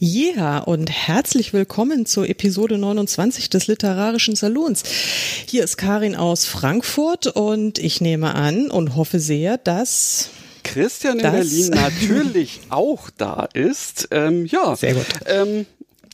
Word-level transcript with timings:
Ja, 0.00 0.58
und 0.58 0.90
herzlich 0.90 1.52
willkommen 1.52 2.06
zur 2.06 2.28
Episode 2.28 2.78
29 2.78 3.50
des 3.50 3.66
Literarischen 3.66 4.36
Salons. 4.36 4.84
Hier 5.46 5.64
ist 5.64 5.76
Karin 5.76 6.14
aus 6.14 6.44
Frankfurt 6.44 7.26
und 7.26 7.80
ich 7.80 8.00
nehme 8.00 8.36
an 8.36 8.70
und 8.70 8.94
hoffe 8.94 9.18
sehr, 9.18 9.58
dass 9.58 10.30
Christian 10.62 11.18
in 11.18 11.22
Berlin 11.22 11.70
natürlich 11.70 12.60
auch 12.68 13.10
da 13.16 13.48
ist. 13.54 14.06
Ähm, 14.12 14.46
ja, 14.46 14.76
sehr 14.76 14.94
gut. 14.94 15.06
Ähm, 15.26 15.66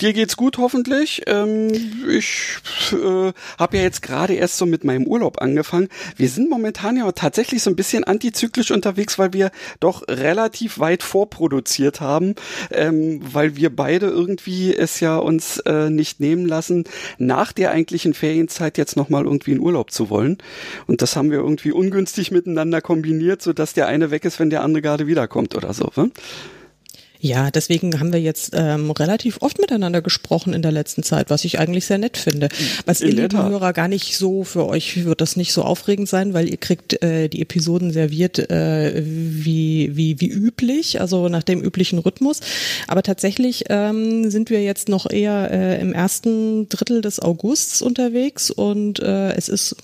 Dir 0.04 0.12
geht's 0.12 0.36
gut 0.36 0.58
hoffentlich. 0.58 1.22
Ähm, 1.26 1.72
ich 2.10 2.58
äh, 2.92 3.32
habe 3.58 3.76
ja 3.78 3.82
jetzt 3.82 4.02
gerade 4.02 4.34
erst 4.34 4.58
so 4.58 4.66
mit 4.66 4.84
meinem 4.84 5.06
Urlaub 5.06 5.40
angefangen. 5.40 5.88
Wir 6.18 6.28
sind 6.28 6.50
momentan 6.50 6.98
ja 6.98 7.10
tatsächlich 7.12 7.62
so 7.62 7.70
ein 7.70 7.76
bisschen 7.76 8.04
antizyklisch 8.04 8.70
unterwegs, 8.70 9.18
weil 9.18 9.32
wir 9.32 9.50
doch 9.80 10.06
relativ 10.06 10.78
weit 10.78 11.02
vorproduziert 11.02 12.02
haben, 12.02 12.34
ähm, 12.70 13.22
weil 13.24 13.56
wir 13.56 13.74
beide 13.74 14.08
irgendwie 14.08 14.76
es 14.76 15.00
ja 15.00 15.16
uns 15.16 15.60
äh, 15.60 15.88
nicht 15.88 16.20
nehmen 16.20 16.44
lassen, 16.44 16.84
nach 17.16 17.52
der 17.52 17.70
eigentlichen 17.70 18.12
Ferienzeit 18.12 18.76
jetzt 18.76 18.98
nochmal 18.98 19.24
irgendwie 19.24 19.52
in 19.52 19.60
Urlaub 19.60 19.90
zu 19.90 20.10
wollen. 20.10 20.36
Und 20.86 21.00
das 21.00 21.16
haben 21.16 21.30
wir 21.30 21.38
irgendwie 21.38 21.72
ungünstig 21.72 22.30
miteinander 22.30 22.82
kombiniert, 22.82 23.40
so 23.40 23.54
dass 23.54 23.72
der 23.72 23.86
eine 23.86 24.10
weg 24.10 24.26
ist, 24.26 24.38
wenn 24.38 24.50
der 24.50 24.64
andere 24.64 24.82
gerade 24.82 25.06
wiederkommt 25.06 25.54
oder 25.54 25.72
so. 25.72 25.90
Ne? 25.96 26.10
Ja, 27.20 27.50
deswegen 27.50 28.00
haben 28.00 28.12
wir 28.12 28.20
jetzt 28.20 28.52
ähm, 28.54 28.90
relativ 28.90 29.38
oft 29.40 29.58
miteinander 29.58 30.02
gesprochen 30.02 30.52
in 30.52 30.60
der 30.60 30.72
letzten 30.72 31.02
Zeit, 31.02 31.30
was 31.30 31.44
ich 31.44 31.58
eigentlich 31.58 31.86
sehr 31.86 31.96
nett 31.96 32.18
finde. 32.18 32.48
Was 32.84 33.00
in 33.00 33.16
ihr 33.16 33.22
lieben 33.22 33.42
Hörer 33.42 33.72
gar 33.72 33.88
nicht 33.88 34.18
so, 34.18 34.44
für 34.44 34.66
euch 34.66 35.04
wird 35.04 35.20
das 35.20 35.36
nicht 35.36 35.52
so 35.52 35.62
aufregend 35.62 36.08
sein, 36.08 36.34
weil 36.34 36.50
ihr 36.50 36.58
kriegt 36.58 37.02
äh, 37.02 37.28
die 37.28 37.40
Episoden 37.40 37.92
serviert 37.92 38.50
äh, 38.50 39.02
wie, 39.04 39.96
wie, 39.96 40.20
wie 40.20 40.28
üblich, 40.28 41.00
also 41.00 41.28
nach 41.28 41.42
dem 41.42 41.62
üblichen 41.62 41.98
Rhythmus. 41.98 42.40
Aber 42.88 43.02
tatsächlich 43.02 43.64
ähm, 43.70 44.30
sind 44.30 44.50
wir 44.50 44.62
jetzt 44.62 44.88
noch 44.88 45.10
eher 45.10 45.50
äh, 45.50 45.80
im 45.80 45.94
ersten 45.94 46.68
Drittel 46.68 47.00
des 47.00 47.20
Augusts 47.20 47.80
unterwegs 47.80 48.50
und 48.50 49.00
äh, 49.00 49.32
es 49.32 49.48
ist 49.48 49.76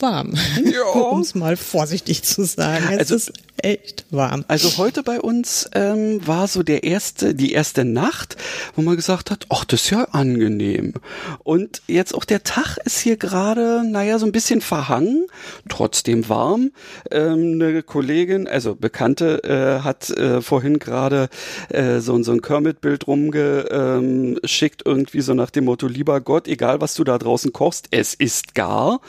warm, 0.00 0.34
ja. 0.64 0.82
um 1.00 1.20
es 1.20 1.34
mal 1.34 1.56
vorsichtig 1.56 2.22
zu 2.24 2.44
sagen. 2.44 2.86
Es 2.90 2.98
also, 2.98 3.14
ist 3.14 3.32
echt 3.64 4.04
warm. 4.10 4.44
Also 4.48 4.76
heute 4.78 5.02
bei 5.02 5.20
uns 5.20 5.68
ähm, 5.74 6.26
war 6.26 6.48
so 6.48 6.62
der 6.62 6.84
erste, 6.84 7.34
die 7.34 7.52
erste 7.52 7.84
Nacht, 7.84 8.36
wo 8.74 8.82
man 8.82 8.96
gesagt 8.96 9.30
hat, 9.30 9.46
ach, 9.48 9.64
das 9.64 9.82
ist 9.82 9.90
ja 9.90 10.04
angenehm. 10.12 10.94
Und 11.42 11.82
jetzt 11.86 12.14
auch 12.14 12.24
der 12.24 12.42
Tag 12.42 12.78
ist 12.84 12.98
hier 12.98 13.16
gerade, 13.16 13.82
naja, 13.86 14.18
so 14.18 14.26
ein 14.26 14.32
bisschen 14.32 14.60
verhangen, 14.60 15.26
trotzdem 15.68 16.28
warm. 16.28 16.70
Ähm, 17.10 17.60
eine 17.60 17.82
Kollegin, 17.82 18.48
also 18.48 18.74
Bekannte, 18.74 19.42
äh, 19.44 19.82
hat 19.82 20.10
äh, 20.10 20.40
vorhin 20.40 20.78
gerade 20.78 21.28
äh, 21.68 22.00
so, 22.00 22.20
so 22.22 22.32
ein 22.32 22.42
Kermit-Bild 22.42 23.06
rumgeschickt, 23.06 24.82
irgendwie 24.84 25.20
so 25.20 25.34
nach 25.34 25.50
dem 25.50 25.64
Motto, 25.64 25.86
lieber 25.86 26.20
Gott, 26.20 26.48
egal 26.48 26.80
was 26.80 26.94
du 26.94 27.04
da 27.04 27.18
draußen 27.18 27.52
kochst, 27.52 27.88
es 27.90 28.14
ist 28.14 28.54
gar. 28.54 29.00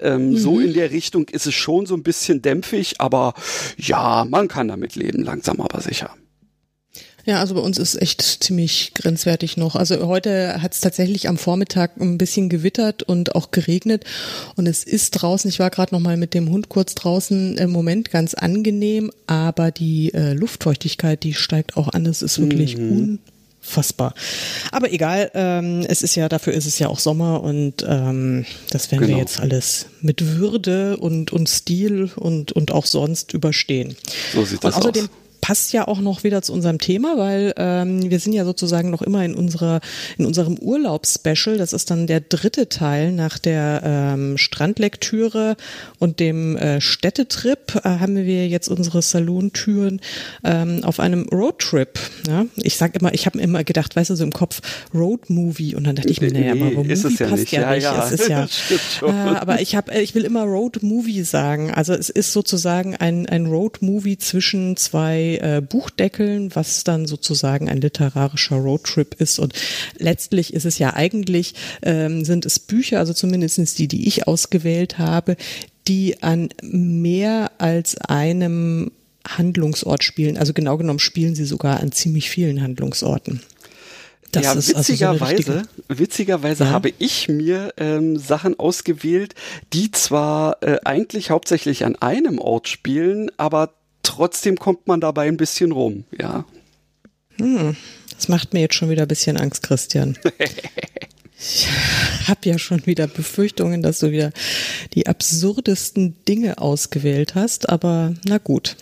Ähm, 0.00 0.30
mhm. 0.30 0.36
So 0.36 0.60
in 0.60 0.74
der 0.74 0.90
Richtung 0.90 1.28
ist 1.28 1.46
es 1.46 1.54
schon 1.54 1.86
so 1.86 1.94
ein 1.94 2.02
bisschen 2.02 2.42
dämpfig, 2.42 3.00
aber 3.00 3.34
ja, 3.76 3.93
man 4.28 4.48
kann 4.48 4.68
damit 4.68 4.96
leben, 4.96 5.22
langsam 5.22 5.60
aber 5.60 5.80
sicher. 5.80 6.10
Ja, 7.26 7.40
also 7.40 7.54
bei 7.54 7.62
uns 7.62 7.78
ist 7.78 8.00
echt 8.00 8.20
ziemlich 8.20 8.92
grenzwertig 8.94 9.56
noch. 9.56 9.76
Also 9.76 10.06
heute 10.06 10.60
hat 10.60 10.74
es 10.74 10.80
tatsächlich 10.80 11.26
am 11.26 11.38
Vormittag 11.38 11.96
ein 11.98 12.18
bisschen 12.18 12.50
gewittert 12.50 13.02
und 13.02 13.34
auch 13.34 13.50
geregnet 13.50 14.04
und 14.56 14.66
es 14.66 14.84
ist 14.84 15.12
draußen, 15.12 15.48
ich 15.48 15.58
war 15.58 15.70
gerade 15.70 15.94
noch 15.94 16.02
mal 16.02 16.18
mit 16.18 16.34
dem 16.34 16.50
Hund 16.50 16.68
kurz 16.68 16.94
draußen, 16.94 17.56
im 17.56 17.70
Moment 17.70 18.10
ganz 18.10 18.34
angenehm, 18.34 19.10
aber 19.26 19.70
die 19.70 20.12
äh, 20.12 20.34
Luftfeuchtigkeit, 20.34 21.22
die 21.22 21.32
steigt 21.32 21.78
auch 21.78 21.88
an. 21.88 22.04
Es 22.04 22.20
ist 22.20 22.38
wirklich 22.38 22.76
mhm 22.76 23.20
fassbar. 23.64 24.14
Aber 24.70 24.92
egal, 24.92 25.30
ähm, 25.34 25.84
es 25.88 26.02
ist 26.02 26.14
ja, 26.14 26.28
dafür 26.28 26.52
ist 26.52 26.66
es 26.66 26.78
ja 26.78 26.88
auch 26.88 26.98
Sommer 26.98 27.42
und 27.42 27.84
ähm, 27.88 28.44
das 28.70 28.90
werden 28.92 29.06
genau. 29.06 29.16
wir 29.16 29.22
jetzt 29.22 29.40
alles 29.40 29.86
mit 30.00 30.36
Würde 30.36 30.96
und, 30.98 31.32
und 31.32 31.48
Stil 31.48 32.10
und, 32.14 32.52
und 32.52 32.72
auch 32.72 32.86
sonst 32.86 33.32
überstehen. 33.32 33.96
So 34.32 34.44
sieht 34.44 34.62
das 34.62 34.76
und 34.76 34.82
außerdem, 34.82 35.04
aus 35.04 35.10
passt 35.44 35.74
ja 35.74 35.86
auch 35.86 36.00
noch 36.00 36.24
wieder 36.24 36.40
zu 36.40 36.54
unserem 36.54 36.78
Thema, 36.78 37.18
weil 37.18 37.52
ähm, 37.58 38.08
wir 38.08 38.18
sind 38.18 38.32
ja 38.32 38.46
sozusagen 38.46 38.88
noch 38.88 39.02
immer 39.02 39.22
in 39.26 39.34
unserer 39.34 39.80
in 40.16 40.24
unserem 40.24 40.56
Urlaubsspecial. 40.56 41.58
Das 41.58 41.74
ist 41.74 41.90
dann 41.90 42.06
der 42.06 42.22
dritte 42.22 42.70
Teil 42.70 43.12
nach 43.12 43.38
der 43.38 43.82
ähm, 43.84 44.38
Strandlektüre 44.38 45.58
und 45.98 46.18
dem 46.18 46.56
äh, 46.56 46.80
Städtetrip. 46.80 47.74
Äh, 47.84 47.98
haben 47.98 48.16
wir 48.16 48.48
jetzt 48.48 48.68
unsere 48.68 49.02
Salontüren 49.02 50.00
ähm, 50.44 50.82
auf 50.82 50.98
einem 50.98 51.28
Roadtrip. 51.28 51.98
Ja? 52.26 52.46
Ich 52.56 52.78
sag 52.78 52.96
immer, 52.96 53.12
ich 53.12 53.26
habe 53.26 53.38
immer 53.38 53.64
gedacht, 53.64 53.96
weißt 53.96 54.08
du, 54.08 54.16
so 54.16 54.24
im 54.24 54.32
Kopf 54.32 54.62
Roadmovie 54.94 55.74
und 55.74 55.84
dann 55.84 55.96
dachte 55.96 56.08
ich 56.08 56.22
mir, 56.22 56.32
naja, 56.32 56.52
aber 56.52 56.70
Movie 56.70 56.90
ist 56.90 57.04
es 57.04 57.18
ja 57.18 57.26
passt 57.26 57.40
nicht. 57.40 57.52
ja, 57.52 57.74
ja 57.74 57.74
nicht. 57.74 57.82
Ja. 57.84 58.04
Es 58.06 58.12
ist 58.12 58.28
ja, 58.30 58.48
äh, 59.02 59.36
aber 59.36 59.60
ich 59.60 59.76
habe, 59.76 59.94
ich 60.00 60.14
will 60.14 60.24
immer 60.24 60.44
Roadmovie 60.44 61.22
sagen. 61.22 61.70
Also 61.70 61.92
es 61.92 62.08
ist 62.08 62.32
sozusagen 62.32 62.96
ein 62.96 63.26
ein 63.26 63.44
Roadmovie 63.44 64.16
zwischen 64.16 64.78
zwei 64.78 65.33
äh, 65.38 65.62
Buchdeckeln, 65.66 66.54
was 66.54 66.84
dann 66.84 67.06
sozusagen 67.06 67.68
ein 67.68 67.80
literarischer 67.80 68.56
Roadtrip 68.56 69.14
ist. 69.20 69.38
Und 69.38 69.54
letztlich 69.98 70.54
ist 70.54 70.64
es 70.64 70.78
ja 70.78 70.94
eigentlich, 70.94 71.54
ähm, 71.82 72.24
sind 72.24 72.46
es 72.46 72.58
Bücher, 72.58 72.98
also 72.98 73.12
zumindest 73.12 73.78
die, 73.78 73.88
die 73.88 74.06
ich 74.06 74.26
ausgewählt 74.26 74.98
habe, 74.98 75.36
die 75.86 76.22
an 76.22 76.48
mehr 76.62 77.52
als 77.58 77.96
einem 77.98 78.90
Handlungsort 79.26 80.04
spielen. 80.04 80.36
Also 80.36 80.52
genau 80.52 80.76
genommen 80.76 80.98
spielen 80.98 81.34
sie 81.34 81.44
sogar 81.44 81.80
an 81.80 81.92
ziemlich 81.92 82.30
vielen 82.30 82.62
Handlungsorten. 82.62 83.40
Das 84.34 84.44
ja, 84.44 84.78
witzigerweise, 84.78 85.52
also 85.52 85.68
so 85.88 85.98
witzigerweise 85.98 86.64
ja. 86.64 86.70
habe 86.70 86.92
ich 86.98 87.28
mir 87.28 87.72
ähm, 87.76 88.16
Sachen 88.16 88.58
ausgewählt, 88.58 89.34
die 89.72 89.92
zwar 89.92 90.62
äh, 90.62 90.78
eigentlich 90.84 91.30
hauptsächlich 91.30 91.84
an 91.84 91.94
einem 91.96 92.38
Ort 92.38 92.68
spielen, 92.68 93.30
aber 93.36 93.74
trotzdem 94.04 94.56
kommt 94.56 94.86
man 94.86 95.00
dabei 95.00 95.26
ein 95.26 95.36
bisschen 95.36 95.72
rum, 95.72 96.04
ja. 96.16 96.44
Hm, 97.38 97.76
das 98.14 98.28
macht 98.28 98.52
mir 98.52 98.60
jetzt 98.60 98.76
schon 98.76 98.90
wieder 98.90 99.02
ein 99.02 99.08
bisschen 99.08 99.36
Angst, 99.36 99.62
Christian. 99.62 100.16
Ich 101.36 101.68
habe 102.28 102.40
ja 102.44 102.58
schon 102.58 102.86
wieder 102.86 103.06
Befürchtungen, 103.06 103.82
dass 103.82 103.98
du 103.98 104.10
wieder 104.10 104.32
die 104.94 105.06
absurdesten 105.06 106.16
Dinge 106.26 106.58
ausgewählt 106.58 107.34
hast, 107.34 107.68
aber 107.68 108.14
na 108.24 108.38
gut. 108.38 108.76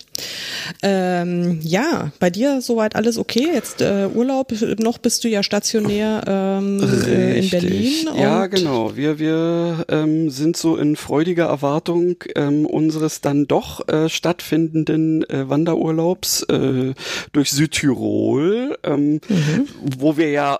Ähm, 0.81 1.59
ja, 1.61 2.11
bei 2.19 2.29
dir 2.29 2.61
soweit 2.61 2.95
alles 2.95 3.17
okay. 3.17 3.47
Jetzt 3.53 3.81
äh, 3.81 4.07
Urlaub, 4.13 4.53
noch 4.79 4.97
bist 4.97 5.23
du 5.23 5.29
ja 5.29 5.43
stationär 5.43 6.23
ähm, 6.27 6.79
äh, 7.07 7.39
in 7.39 7.49
Berlin. 7.49 8.09
ja, 8.17 8.47
genau. 8.47 8.95
Wir, 8.95 9.19
wir 9.19 9.85
ähm, 9.89 10.29
sind 10.29 10.57
so 10.57 10.77
in 10.77 10.95
freudiger 10.95 11.45
Erwartung 11.45 12.15
ähm, 12.35 12.65
unseres 12.65 13.21
dann 13.21 13.47
doch 13.47 13.87
äh, 13.87 14.09
stattfindenden 14.09 15.29
äh, 15.29 15.49
Wanderurlaubs 15.49 16.43
äh, 16.43 16.93
durch 17.31 17.51
Südtirol, 17.51 18.77
ähm, 18.83 19.13
mhm. 19.27 19.67
wo 19.97 20.17
wir 20.17 20.29
ja 20.29 20.59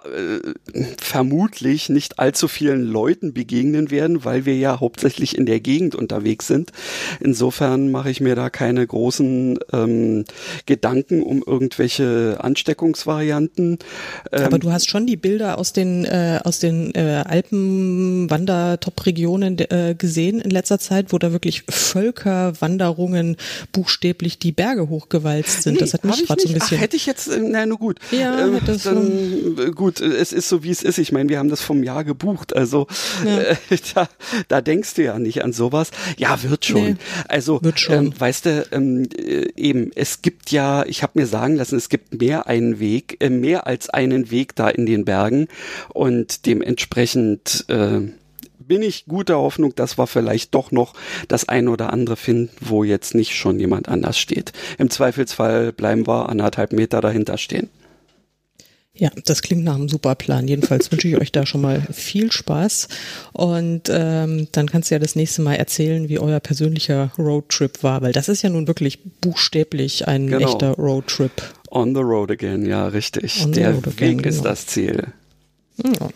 vermutlich 0.97 1.89
nicht 1.89 2.19
allzu 2.19 2.47
vielen 2.47 2.83
Leuten 2.83 3.33
begegnen 3.33 3.91
werden, 3.91 4.25
weil 4.25 4.45
wir 4.45 4.57
ja 4.57 4.79
hauptsächlich 4.79 5.37
in 5.37 5.45
der 5.45 5.59
Gegend 5.59 5.95
unterwegs 5.95 6.47
sind. 6.47 6.71
Insofern 7.19 7.91
mache 7.91 8.09
ich 8.09 8.21
mir 8.21 8.35
da 8.35 8.49
keine 8.49 8.85
großen 8.85 9.42
ähm, 9.71 10.25
Gedanken 10.65 11.23
um 11.23 11.41
irgendwelche 11.45 12.37
Ansteckungsvarianten. 12.41 13.77
Ähm, 14.31 14.45
Aber 14.45 14.57
du 14.59 14.71
hast 14.71 14.89
schon 14.89 15.05
die 15.05 15.17
Bilder 15.17 15.57
aus 15.57 15.73
den 15.73 16.05
äh, 16.05 16.39
aus 16.43 16.59
den 16.59 16.93
äh, 16.95 17.23
Alpenwandertop-Regionen 17.25 19.59
äh, 19.59 19.95
gesehen 19.97 20.39
in 20.41 20.51
letzter 20.51 20.79
Zeit, 20.79 21.13
wo 21.13 21.17
da 21.17 21.31
wirklich 21.31 21.63
Völkerwanderungen 21.69 23.37
buchstäblich 23.71 24.39
die 24.39 24.51
Berge 24.51 24.89
hochgewalzt 24.89 25.63
sind. 25.63 25.73
Nee, 25.73 25.79
das 25.79 25.93
hat 25.93 26.05
mich 26.05 26.25
gerade 26.25 26.41
so 26.41 26.47
ein 26.47 26.53
bisschen. 26.53 26.77
Ach, 26.77 26.81
hätte 26.81 26.95
ich 26.95 27.05
jetzt, 27.05 27.27
äh, 27.27 27.39
na 27.39 27.65
nur 27.65 27.77
gut. 27.77 27.99
Ja, 28.11 28.47
äh, 28.47 28.61
dann, 28.83 29.57
äh, 29.57 29.71
gut, 29.71 30.01
es 30.01 30.33
ist 30.33 30.49
so 30.49 30.63
wie 30.63 30.71
es 30.71 30.83
ist. 30.83 30.97
Ich 30.97 31.11
meine, 31.11 31.29
wir 31.29 31.39
haben 31.39 31.49
das 31.49 31.61
vom 31.61 31.83
Jahr 31.83 32.03
gebucht, 32.03 32.55
also 32.55 32.87
ja. 33.25 33.39
äh, 33.39 33.55
da, 33.93 34.09
da 34.47 34.61
denkst 34.61 34.95
du 34.95 35.03
ja 35.03 35.19
nicht 35.19 35.43
an 35.43 35.53
sowas. 35.53 35.91
Ja, 36.17 36.41
wird 36.43 36.65
schon. 36.65 36.83
Nee, 36.83 36.95
also, 37.27 37.63
wird 37.63 37.79
schon. 37.79 38.07
Ähm, 38.07 38.13
weißt 38.17 38.45
du, 38.45 38.67
ähm, 38.71 39.07
äh, 39.33 39.47
eben, 39.55 39.91
es 39.95 40.21
gibt 40.21 40.51
ja, 40.51 40.85
ich 40.85 41.03
habe 41.03 41.19
mir 41.19 41.25
sagen 41.25 41.55
lassen, 41.55 41.75
es 41.75 41.89
gibt 41.89 42.19
mehr 42.19 42.47
einen 42.47 42.79
Weg, 42.79 43.17
äh, 43.19 43.29
mehr 43.29 43.67
als 43.67 43.89
einen 43.89 44.31
Weg 44.31 44.55
da 44.55 44.69
in 44.69 44.85
den 44.85 45.05
Bergen 45.05 45.47
und 45.93 46.45
dementsprechend 46.45 47.65
äh, 47.67 48.01
bin 48.59 48.81
ich 48.81 49.05
guter 49.05 49.37
Hoffnung, 49.37 49.75
dass 49.75 49.97
wir 49.97 50.07
vielleicht 50.07 50.55
doch 50.55 50.71
noch 50.71 50.93
das 51.27 51.49
ein 51.49 51.67
oder 51.67 51.91
andere 51.91 52.15
finden, 52.15 52.49
wo 52.61 52.83
jetzt 52.83 53.13
nicht 53.15 53.35
schon 53.35 53.59
jemand 53.59 53.89
anders 53.89 54.17
steht. 54.17 54.53
Im 54.77 54.89
Zweifelsfall 54.89 55.73
bleiben 55.73 56.07
wir 56.07 56.29
anderthalb 56.29 56.71
Meter 56.71 57.01
dahinter 57.01 57.37
stehen. 57.37 57.69
Ja, 58.95 59.09
das 59.25 59.41
klingt 59.41 59.63
nach 59.63 59.73
einem 59.73 59.89
super 59.89 60.13
Plan. 60.13 60.47
Jedenfalls 60.47 60.91
wünsche 60.91 61.07
ich 61.07 61.17
euch 61.17 61.31
da 61.31 61.47
schon 61.47 61.61
mal 61.61 61.81
viel 61.91 62.31
Spaß. 62.31 62.87
Und 63.31 63.89
ähm, 63.89 64.47
dann 64.51 64.69
kannst 64.69 64.91
du 64.91 64.95
ja 64.95 64.99
das 64.99 65.15
nächste 65.15 65.41
Mal 65.41 65.55
erzählen, 65.55 66.09
wie 66.09 66.19
euer 66.19 66.39
persönlicher 66.39 67.11
Roadtrip 67.17 67.81
war, 67.81 68.03
weil 68.03 68.11
das 68.11 68.29
ist 68.29 68.43
ja 68.43 68.49
nun 68.49 68.67
wirklich 68.67 68.99
buchstäblich 69.19 70.07
ein 70.07 70.27
genau. 70.27 70.47
echter 70.47 70.75
Roadtrip. 70.75 71.31
On 71.71 71.95
the 71.95 72.01
road 72.01 72.29
again, 72.29 72.67
ja, 72.67 72.87
richtig. 72.87 73.43
Der 73.47 73.77
Weg 73.77 73.87
again, 73.87 74.19
ist 74.19 74.37
genau. 74.37 74.49
das 74.49 74.67
Ziel. 74.67 75.07
Ja. 75.83 76.09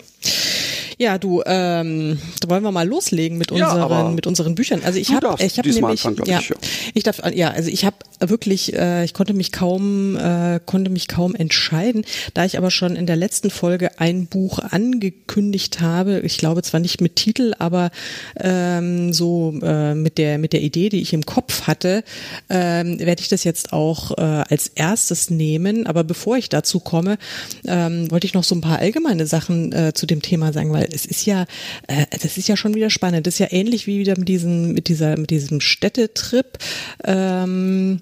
Ja, 1.00 1.20
du, 1.20 1.44
ähm, 1.46 2.20
da 2.40 2.50
wollen 2.50 2.64
wir 2.64 2.72
mal 2.72 2.88
loslegen 2.88 3.38
mit 3.38 3.52
unseren 3.52 3.90
ja, 3.92 4.10
mit 4.10 4.26
unseren 4.26 4.56
Büchern. 4.56 4.82
Also 4.84 4.98
ich 4.98 5.12
habe 5.14 5.36
ich 5.38 5.60
habe 5.60 5.70
nämlich 5.70 6.04
anfangen, 6.06 6.24
ja, 6.26 6.40
ich, 6.40 6.50
ja, 6.50 6.56
ich 6.96 7.04
darf 7.04 7.22
ja, 7.34 7.52
also 7.52 7.70
ich 7.70 7.86
habe 7.86 7.98
wirklich 8.20 8.74
äh, 8.74 9.06
ich 9.06 9.14
konnte 9.14 9.36
mich 9.36 9.52
kaum 9.52 10.16
äh, 10.16 10.60
konnte 10.66 10.90
mich 10.90 11.08
kaum 11.08 11.36
entscheiden, 11.36 12.04
da 12.34 12.46
ich 12.46 12.58
aber 12.58 12.72
schon 12.72 12.96
in 12.96 13.06
der 13.06 13.16
letzten 13.16 13.52
Folge 13.52 14.00
ein 14.00 14.26
Buch 14.26 14.58
angekündigt 14.58 15.82
habe. 15.82 16.22
Ich 16.22 16.40
glaube 16.40 16.64
zwar 16.64 16.80
nicht 16.80 17.00
mit 17.00 17.16
Titel, 17.16 17.54
aber 17.60 17.92
ähm, 18.40 19.14
so 19.14 19.54
äh, 19.62 19.94
mit 19.94 20.18
der 20.18 20.40
mit 20.40 20.52
der 20.52 20.62
Idee, 20.62 20.90
die 20.90 21.02
ich 21.02 21.14
im 21.14 21.28
Kopf 21.28 21.68
hatte, 21.68 22.04
ähm, 22.50 23.00
werde 23.00 23.22
ich 23.22 23.30
das 23.30 23.44
jetzt 23.44 23.72
auch 23.72 24.18
äh, 24.18 24.22
als 24.22 24.68
erstes 24.74 25.30
nehmen. 25.30 25.86
Aber 25.86 26.04
bevor 26.04 26.38
ich 26.38 26.50
dazu 26.50 26.80
komme, 26.80 27.20
ähm, 27.68 28.10
wollte 28.10 28.26
ich 28.26 28.34
noch 28.34 28.44
so 28.44 28.56
ein 28.56 28.62
paar 28.62 28.80
allgemeine 28.80 29.28
Sachen 29.28 29.72
äh, 29.74 29.94
zu 29.94 30.08
dem 30.08 30.24
Thema 30.24 30.54
sagen, 30.54 30.74
weil 30.74 30.87
es 30.92 31.06
ist 31.06 31.26
ja, 31.26 31.46
äh, 31.88 32.06
das 32.22 32.38
ist 32.38 32.48
ja 32.48 32.58
schon 32.58 32.76
wieder 32.76 32.90
spannend. 32.90 33.28
Das 33.28 33.36
ist 33.36 33.40
ja 33.40 33.48
ähnlich 33.52 33.88
wie 33.88 34.00
wieder 34.00 34.18
mit 34.18 34.28
diesem, 34.28 34.74
mit 34.74 34.88
dieser, 34.88 35.18
mit 35.18 35.30
diesem 35.30 35.62
Städtetrip. 35.62 36.58
Ähm, 37.04 38.02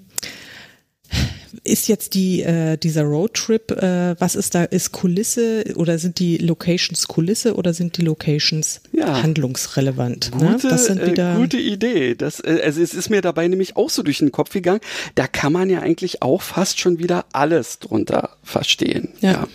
ist 1.64 1.88
jetzt 1.88 2.14
die 2.14 2.42
äh, 2.42 2.76
dieser 2.76 3.04
Roadtrip, 3.04 3.70
äh, 3.72 4.18
was 4.20 4.34
ist 4.36 4.54
da, 4.54 4.64
ist 4.64 4.92
Kulisse 4.92 5.64
oder 5.74 5.98
sind 5.98 6.18
die 6.18 6.38
Locations 6.38 7.08
Kulisse 7.08 7.54
oder 7.54 7.74
sind 7.74 7.96
die 7.96 8.02
Locations 8.02 8.80
ja. 8.92 9.22
handlungsrelevant? 9.22 10.32
Ne? 10.34 10.52
Gute, 10.52 10.66
ne? 10.66 10.72
das 10.72 10.86
sind 10.86 11.04
wieder 11.04 11.34
äh, 11.34 11.36
gute 11.36 11.58
Idee. 11.58 12.14
Das, 12.14 12.40
äh, 12.40 12.60
also 12.64 12.80
es 12.80 12.94
ist 12.94 13.10
mir 13.10 13.20
dabei 13.20 13.48
nämlich 13.48 13.76
auch 13.76 13.90
so 13.90 14.02
durch 14.02 14.18
den 14.18 14.32
Kopf 14.32 14.50
gegangen. 14.50 14.80
Da 15.14 15.26
kann 15.26 15.52
man 15.52 15.70
ja 15.70 15.80
eigentlich 15.80 16.22
auch 16.22 16.42
fast 16.42 16.78
schon 16.78 16.98
wieder 16.98 17.24
alles 17.32 17.78
drunter 17.78 18.30
verstehen. 18.42 19.10
ja. 19.20 19.32
ja. 19.32 19.48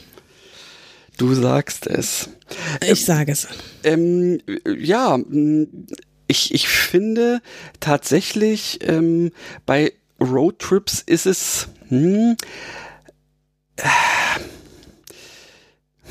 Du 1.17 1.35
sagst 1.35 1.85
es. 1.85 2.29
Ich 2.85 3.05
sage 3.05 3.31
es. 3.31 3.47
Ähm, 3.83 4.39
ja, 4.65 5.19
ich, 6.27 6.53
ich 6.53 6.67
finde 6.67 7.41
tatsächlich 7.79 8.79
ähm, 8.83 9.31
bei 9.65 9.93
Roadtrips 10.19 11.01
ist 11.05 11.25
es. 11.25 11.67
Hm, 11.89 12.35
äh, 13.77 13.87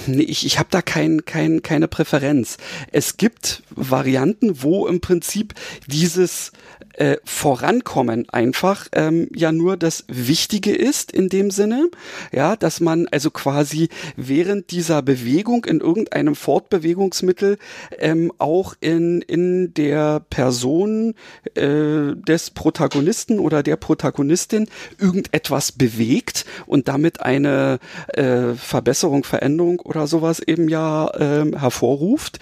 Nee, 0.07 0.23
ich, 0.23 0.47
ich 0.47 0.59
habe 0.59 0.69
da 0.71 0.83
kein, 0.83 1.25
kein, 1.25 1.63
keine 1.63 1.89
Präferenz. 1.89 2.57
Es 2.91 3.17
gibt 3.17 3.63
Varianten, 3.71 4.63
wo 4.63 4.87
im 4.87 5.01
Prinzip 5.01 5.55
dieses 5.87 6.53
äh, 7.01 7.17
Vorankommen 7.25 8.29
einfach 8.29 8.87
ähm, 8.93 9.29
ja 9.35 9.53
nur 9.53 9.79
das 9.79 10.05
Wichtige 10.09 10.75
ist 10.75 11.11
in 11.13 11.31
dem 11.31 11.51
Sinne, 11.51 11.89
ja, 12.31 12.57
dass 12.57 12.81
man 12.81 13.09
also 13.11 13.31
quasi 13.31 13.89
während 14.17 14.71
dieser 14.71 15.01
Bewegung 15.01 15.65
in 15.65 15.81
irgendeinem 15.81 16.35
Fortbewegungsmittel 16.35 17.57
ähm, 17.99 18.31
auch 18.37 18.75
in, 18.81 19.23
in 19.23 19.73
der 19.73 20.21
Person 20.29 21.15
äh, 21.55 22.15
des 22.15 22.51
Protagonisten 22.51 23.39
oder 23.39 23.63
der 23.63 23.77
Protagonistin 23.77 24.69
irgendetwas 24.99 25.73
bewegt 25.73 26.45
und 26.67 26.89
damit 26.89 27.23
eine 27.23 27.79
äh, 28.09 28.53
Verbesserung, 28.55 29.25
Veränderung 29.25 29.81
oder 29.81 30.07
sowas 30.07 30.41
eben 30.41 30.69
ja 30.69 31.11
ähm, 31.19 31.59
hervorruft. 31.59 32.41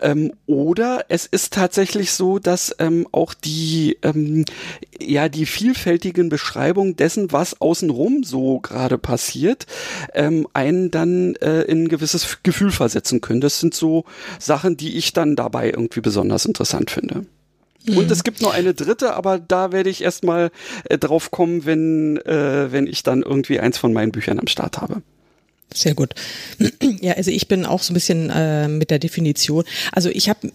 Ähm, 0.00 0.32
oder 0.46 1.04
es 1.08 1.26
ist 1.26 1.52
tatsächlich 1.52 2.12
so, 2.12 2.40
dass 2.40 2.74
ähm, 2.80 3.06
auch 3.12 3.34
die 3.34 3.83
ähm, 4.02 4.44
ja 5.00 5.28
die 5.28 5.46
vielfältigen 5.46 6.28
Beschreibungen 6.28 6.96
dessen, 6.96 7.32
was 7.32 7.60
außenrum 7.60 8.24
so 8.24 8.60
gerade 8.60 8.98
passiert, 8.98 9.66
ähm, 10.14 10.46
einen 10.52 10.90
dann 10.90 11.34
äh, 11.36 11.62
in 11.62 11.84
ein 11.84 11.88
gewisses 11.88 12.38
Gefühl 12.42 12.70
versetzen 12.70 13.20
können. 13.20 13.40
Das 13.40 13.60
sind 13.60 13.74
so 13.74 14.04
Sachen, 14.38 14.76
die 14.76 14.96
ich 14.96 15.12
dann 15.12 15.36
dabei 15.36 15.70
irgendwie 15.70 16.00
besonders 16.00 16.44
interessant 16.44 16.90
finde. 16.90 17.26
Und 17.86 18.10
es 18.10 18.24
gibt 18.24 18.40
noch 18.40 18.54
eine 18.54 18.72
dritte, 18.72 19.14
aber 19.14 19.38
da 19.38 19.70
werde 19.70 19.90
ich 19.90 20.02
erstmal 20.02 20.50
äh, 20.84 20.96
drauf 20.96 21.30
kommen, 21.30 21.66
wenn, 21.66 22.16
äh, 22.18 22.72
wenn 22.72 22.86
ich 22.86 23.02
dann 23.02 23.22
irgendwie 23.22 23.60
eins 23.60 23.76
von 23.76 23.92
meinen 23.92 24.10
Büchern 24.10 24.38
am 24.38 24.46
Start 24.46 24.80
habe. 24.80 25.02
Sehr 25.72 25.94
gut. 25.94 26.14
Ja, 27.00 27.14
also 27.14 27.30
ich 27.30 27.48
bin 27.48 27.66
auch 27.66 27.82
so 27.82 27.92
ein 27.92 27.94
bisschen 27.94 28.30
äh, 28.30 28.68
mit 28.68 28.90
der 28.90 28.98
Definition. 28.98 29.64
Also 29.92 30.08
ich 30.08 30.28
habe, 30.28 30.52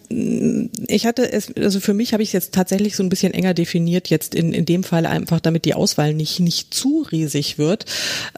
ich 0.87 1.05
hatte 1.05 1.31
es, 1.31 1.55
also 1.55 1.79
für 1.79 1.93
mich 1.93 2.13
habe 2.13 2.23
ich 2.23 2.29
es 2.29 2.33
jetzt 2.33 2.53
tatsächlich 2.53 2.95
so 2.95 3.03
ein 3.03 3.09
bisschen 3.09 3.33
enger 3.33 3.53
definiert. 3.53 4.09
Jetzt 4.09 4.33
in 4.33 4.53
in 4.53 4.65
dem 4.65 4.83
Fall 4.83 5.05
einfach, 5.05 5.41
damit 5.41 5.65
die 5.65 5.73
Auswahl 5.73 6.13
nicht 6.13 6.39
nicht 6.39 6.73
zu 6.73 7.05
riesig 7.11 7.57
wird, 7.57 7.85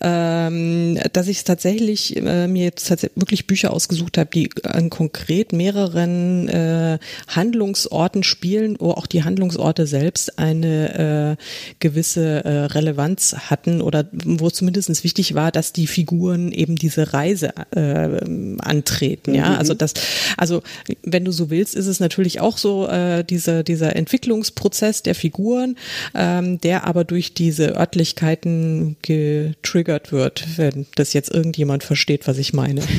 ähm, 0.02 1.00
dass 1.14 1.28
ich 1.28 1.38
es 1.38 1.44
tatsächlich 1.44 2.18
äh, 2.18 2.48
mir 2.48 2.66
jetzt 2.66 2.88
tatsächlich 2.88 3.22
wirklich 3.22 3.48
Bücher 3.48 3.72
ausgesucht 3.72 4.18
habe, 4.18 4.30
die 4.34 4.50
an 4.64 4.90
konkret 4.90 5.54
mehreren 5.54 6.50
äh, 6.50 7.00
Handlungsorten 7.28 8.24
spielen, 8.24 8.76
wo 8.80 8.92
auch 8.92 9.06
die 9.06 9.24
Handlungsorte 9.24 9.86
selbst 9.86 10.40
eine 10.40 11.38
äh, 11.38 11.44
gewisse 11.80 12.44
äh, 12.44 12.50
Relevanz 12.66 13.36
hatten 13.50 13.82
oder 13.82 14.08
wo 14.12 14.50
zumindest 14.50 15.04
wichtig 15.04 15.36
war, 15.36 15.52
dass 15.52 15.74
die 15.74 15.88
Figuren 15.88 16.52
eben 16.62 16.76
diese 16.76 17.14
Reise 17.14 17.54
äh, 17.76 18.20
antreten. 18.60 19.34
Ja, 19.34 19.50
mhm. 19.50 19.56
also 19.58 19.74
das, 19.74 19.94
also 20.38 20.62
wenn 21.04 21.26
du 21.26 21.32
so 21.32 21.50
willst, 21.50 21.76
ist 21.76 21.88
es 21.88 22.00
natürlich 22.00 22.40
auch 22.40 22.58
so 22.58 22.88
äh, 22.88 23.24
diese, 23.24 23.64
dieser 23.64 23.96
Entwicklungsprozess 23.96 25.04
der 25.04 25.16
Figuren, 25.16 25.76
ähm, 26.14 26.62
der 26.62 26.86
aber 26.86 27.04
durch 27.04 27.34
diese 27.34 27.76
Örtlichkeiten 27.76 28.96
getriggert 29.02 30.12
wird, 30.12 30.46
wenn 30.58 30.86
das 30.96 31.14
jetzt 31.14 31.32
irgendjemand 31.32 31.84
versteht, 31.84 32.28
was 32.28 32.38
ich 32.38 32.54
meine. 32.54 32.82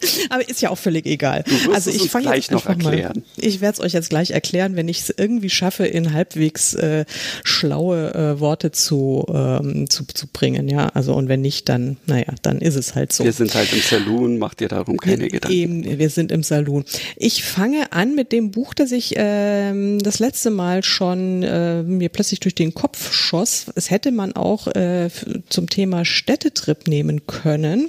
Aber 0.30 0.48
ist 0.48 0.60
ja 0.60 0.70
auch 0.70 0.78
völlig 0.78 1.06
egal. 1.06 1.44
also 1.72 1.90
ich 1.90 2.10
fange 2.10 2.34
jetzt 2.34 2.50
noch 2.50 2.66
erklären. 2.66 3.22
Mal, 3.36 3.44
ich 3.44 3.60
werde 3.60 3.74
es 3.74 3.80
euch 3.80 3.92
jetzt 3.92 4.10
gleich 4.10 4.30
erklären, 4.30 4.76
wenn 4.76 4.88
ich 4.88 5.00
es 5.00 5.14
irgendwie 5.16 5.50
schaffe, 5.50 5.86
in 5.86 6.12
halbwegs 6.12 6.74
äh, 6.74 7.04
schlaue 7.44 8.14
äh, 8.14 8.40
Worte 8.40 8.70
zu, 8.70 9.24
ähm, 9.28 9.88
zu, 9.90 10.04
zu 10.06 10.26
bringen. 10.26 10.68
Ja, 10.68 10.88
also 10.88 11.14
und 11.14 11.28
wenn 11.28 11.40
nicht, 11.40 11.68
dann, 11.68 11.96
naja, 12.06 12.34
dann 12.42 12.60
ist 12.60 12.76
es 12.76 12.94
halt 12.94 13.12
so. 13.12 13.24
Wir 13.24 13.32
sind 13.32 13.54
halt 13.54 13.72
im 13.72 13.80
Saloon, 13.80 14.38
macht 14.38 14.60
dir 14.60 14.68
darum 14.68 14.96
keine 14.96 15.22
wir, 15.22 15.28
Gedanken. 15.28 15.56
Eben, 15.56 15.98
wir 15.98 16.10
sind 16.10 16.32
im 16.32 16.42
Saloon. 16.42 16.84
Ich 17.16 17.44
fange 17.44 17.92
an 17.92 18.14
mit 18.14 18.32
dem 18.32 18.50
Buch, 18.50 18.74
das 18.74 18.92
ich 18.92 19.14
ähm, 19.16 19.98
das 20.00 20.18
letzte 20.18 20.50
Mal 20.50 20.82
schon 20.84 21.42
äh, 21.42 21.82
mir 21.82 22.08
plötzlich 22.08 22.40
durch 22.40 22.54
den 22.54 22.74
Kopf 22.74 23.12
schoss. 23.12 23.66
Es 23.74 23.90
hätte 23.90 24.12
man 24.12 24.32
auch 24.34 24.68
äh, 24.68 25.08
zum 25.48 25.68
Thema 25.68 26.04
Städtetrip 26.04 26.88
nehmen 26.88 27.26
können. 27.26 27.88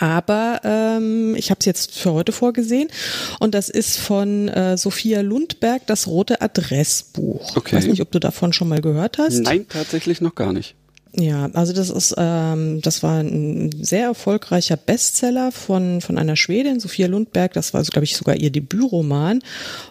Aber 0.00 0.60
ähm, 0.62 1.34
ich 1.34 1.50
habe 1.50 1.58
es 1.58 1.66
jetzt 1.66 1.98
für 1.98 2.12
heute 2.12 2.30
vorgesehen 2.30 2.88
und 3.40 3.52
das 3.52 3.68
ist 3.68 3.98
von 3.98 4.46
äh, 4.46 4.78
Sophia 4.78 5.22
Lundberg, 5.22 5.88
das 5.88 6.06
rote 6.06 6.40
Adressbuch. 6.40 7.56
Okay. 7.56 7.70
Ich 7.70 7.72
weiß 7.72 7.86
nicht, 7.88 8.00
ob 8.00 8.12
du 8.12 8.20
davon 8.20 8.52
schon 8.52 8.68
mal 8.68 8.80
gehört 8.80 9.18
hast. 9.18 9.40
Nein, 9.40 9.66
tatsächlich 9.68 10.20
noch 10.20 10.36
gar 10.36 10.52
nicht. 10.52 10.76
Ja, 11.16 11.50
also 11.54 11.72
das 11.72 11.90
ist, 11.90 12.14
ähm, 12.16 12.80
das 12.80 13.02
war 13.02 13.18
ein 13.18 13.72
sehr 13.80 14.04
erfolgreicher 14.04 14.76
Bestseller 14.76 15.50
von 15.50 16.00
von 16.00 16.16
einer 16.16 16.36
Schwedin, 16.36 16.78
Sophia 16.78 17.08
Lundberg. 17.08 17.54
Das 17.54 17.74
war, 17.74 17.82
so, 17.82 17.90
glaube 17.90 18.04
ich, 18.04 18.14
sogar 18.14 18.36
ihr 18.36 18.50
Debütroman 18.50 19.42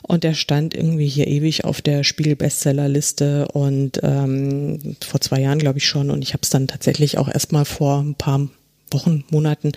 und 0.04 0.24
der 0.24 0.36
stand 0.36 0.74
irgendwie 0.74 1.08
hier 1.08 1.28
ewig 1.28 1.66
auf 1.66 1.82
der 1.82 2.06
Spiegel-Bestsellerliste 2.06 3.50
und 3.50 4.00
ähm, 4.04 4.96
vor 5.06 5.20
zwei 5.20 5.42
Jahren, 5.42 5.60
glaube 5.60 5.80
ich 5.80 5.86
schon. 5.86 6.12
Und 6.12 6.22
ich 6.22 6.32
habe 6.32 6.44
es 6.44 6.50
dann 6.50 6.68
tatsächlich 6.68 7.18
auch 7.18 7.28
erst 7.28 7.52
mal 7.52 7.66
vor 7.66 8.00
ein 8.00 8.16
paar 8.16 8.48
Wochen, 8.92 9.24
Monaten 9.30 9.74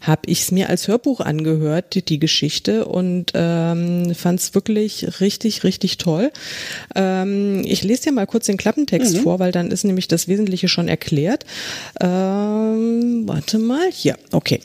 habe 0.00 0.22
ich 0.26 0.42
es 0.42 0.50
mir 0.52 0.68
als 0.68 0.88
Hörbuch 0.88 1.20
angehört, 1.20 1.94
die, 1.94 2.02
die 2.02 2.18
Geschichte, 2.18 2.86
und 2.86 3.32
ähm, 3.34 4.14
fand 4.14 4.40
es 4.40 4.54
wirklich 4.54 5.20
richtig, 5.20 5.64
richtig 5.64 5.98
toll. 5.98 6.30
Ähm, 6.94 7.62
ich 7.64 7.82
lese 7.82 8.04
dir 8.04 8.12
mal 8.12 8.26
kurz 8.26 8.46
den 8.46 8.56
Klappentext 8.56 9.14
mhm. 9.14 9.20
vor, 9.20 9.38
weil 9.38 9.52
dann 9.52 9.70
ist 9.70 9.84
nämlich 9.84 10.08
das 10.08 10.28
Wesentliche 10.28 10.68
schon 10.68 10.88
erklärt. 10.88 11.44
Ähm, 12.00 13.22
warte 13.26 13.58
mal, 13.58 13.90
hier, 13.90 14.16
okay. 14.32 14.60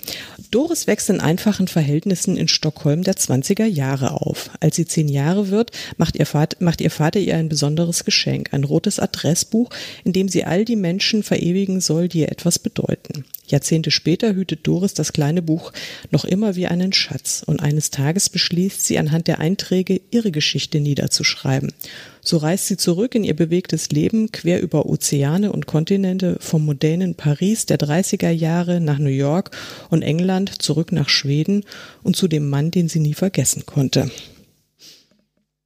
Doris 0.51 0.87
wächst 0.87 1.09
in 1.09 1.19
einfachen 1.19 1.67
Verhältnissen 1.67 2.35
in 2.35 2.47
Stockholm 2.47 3.03
der 3.03 3.15
20er 3.15 3.65
Jahre 3.65 4.13
auf. 4.21 4.49
Als 4.59 4.75
sie 4.75 4.85
zehn 4.85 5.07
Jahre 5.07 5.49
wird, 5.49 5.71
macht 5.97 6.15
ihr, 6.15 6.25
Vater, 6.25 6.57
macht 6.59 6.81
ihr 6.81 6.89
Vater 6.89 7.19
ihr 7.19 7.35
ein 7.35 7.49
besonderes 7.49 8.03
Geschenk, 8.03 8.49
ein 8.51 8.63
rotes 8.63 8.99
Adressbuch, 8.99 9.69
in 10.03 10.13
dem 10.13 10.27
sie 10.27 10.45
all 10.45 10.65
die 10.65 10.75
Menschen 10.75 11.21
verewigen 11.21 11.81
soll, 11.81 12.07
die 12.07 12.21
ihr 12.21 12.31
etwas 12.31 12.57
bedeuten. 12.57 13.25
Jahrzehnte 13.51 13.91
später 13.91 14.33
hütet 14.33 14.67
Doris 14.67 14.93
das 14.93 15.13
kleine 15.13 15.41
Buch 15.41 15.71
noch 16.11 16.25
immer 16.25 16.55
wie 16.55 16.67
einen 16.67 16.93
Schatz 16.93 17.43
und 17.45 17.61
eines 17.61 17.91
Tages 17.91 18.29
beschließt 18.29 18.85
sie 18.85 18.97
anhand 18.99 19.27
der 19.27 19.39
Einträge 19.39 20.01
ihre 20.11 20.31
Geschichte 20.31 20.79
niederzuschreiben. 20.79 21.73
So 22.21 22.37
reist 22.37 22.67
sie 22.67 22.77
zurück 22.77 23.15
in 23.15 23.23
ihr 23.23 23.35
bewegtes 23.35 23.89
Leben 23.89 24.31
quer 24.31 24.61
über 24.61 24.85
Ozeane 24.85 25.51
und 25.51 25.65
Kontinente 25.65 26.37
vom 26.39 26.65
mondänen 26.65 27.15
Paris 27.15 27.65
der 27.65 27.79
30er 27.79 28.29
Jahre 28.29 28.79
nach 28.81 28.99
New 28.99 29.09
York 29.09 29.51
und 29.89 30.01
England 30.01 30.61
zurück 30.61 30.91
nach 30.91 31.09
Schweden 31.09 31.63
und 32.03 32.15
zu 32.15 32.27
dem 32.27 32.49
Mann, 32.49 32.71
den 32.71 32.89
sie 32.89 32.99
nie 32.99 33.13
vergessen 33.13 33.65
konnte. 33.65 34.11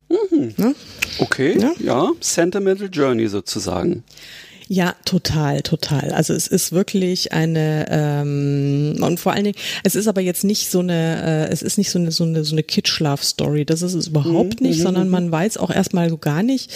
Mhm. 0.09 0.53
Ja? 0.57 0.73
Okay, 1.19 1.57
ja? 1.59 1.73
ja, 1.79 2.11
Sentimental 2.19 2.89
Journey 2.91 3.27
sozusagen. 3.27 4.03
Ja, 4.73 4.95
total, 5.05 5.61
total. 5.61 6.13
Also 6.13 6.33
es 6.33 6.47
ist 6.47 6.71
wirklich 6.71 7.31
eine 7.31 7.85
ähm, 7.91 8.95
und 9.01 9.19
vor 9.19 9.33
allen 9.33 9.43
Dingen, 9.43 9.57
es 9.83 9.95
ist 9.95 10.07
aber 10.07 10.21
jetzt 10.21 10.43
nicht 10.43 10.71
so 10.71 10.79
eine, 10.79 11.47
äh, 11.47 11.53
es 11.53 11.61
ist 11.61 11.77
nicht 11.77 11.91
so 11.91 11.99
eine 11.99 12.11
so 12.11 12.23
eine 12.23 12.43
so 12.43 12.55
eine 12.55 12.63
Kitschlaf-Story. 12.63 13.65
Das 13.65 13.83
ist 13.83 13.93
es 13.93 14.07
überhaupt 14.07 14.61
mhm, 14.61 14.67
nicht, 14.69 14.79
mhm, 14.79 14.83
sondern 14.83 15.05
mhm. 15.05 15.11
man 15.11 15.31
weiß 15.31 15.57
auch 15.57 15.69
erstmal 15.69 16.09
so 16.09 16.17
gar 16.17 16.41
nicht. 16.41 16.71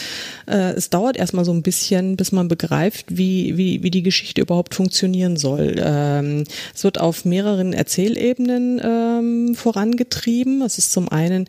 Äh, 0.46 0.74
es 0.74 0.92
dauert 0.92 1.18
erstmal 1.18 1.44
so 1.44 1.52
ein 1.52 1.64
bisschen, 1.64 2.18
bis 2.18 2.32
man 2.32 2.48
begreift, 2.48 3.06
wie 3.10 3.58
wie 3.58 3.82
wie 3.82 3.90
die 3.90 4.04
Geschichte 4.04 4.42
überhaupt 4.42 4.76
funktionieren 4.76 5.36
soll. 5.36 5.78
Ähm, 5.80 6.44
es 6.76 6.84
wird 6.84 7.02
auf 7.02 7.26
mehreren 7.26 7.74
Erzählebenen 7.74 8.80
ähm, 8.84 9.56
vorangetrieben. 9.56 10.62
Es 10.62 10.78
ist 10.78 10.92
zum 10.92 11.10
einen 11.10 11.48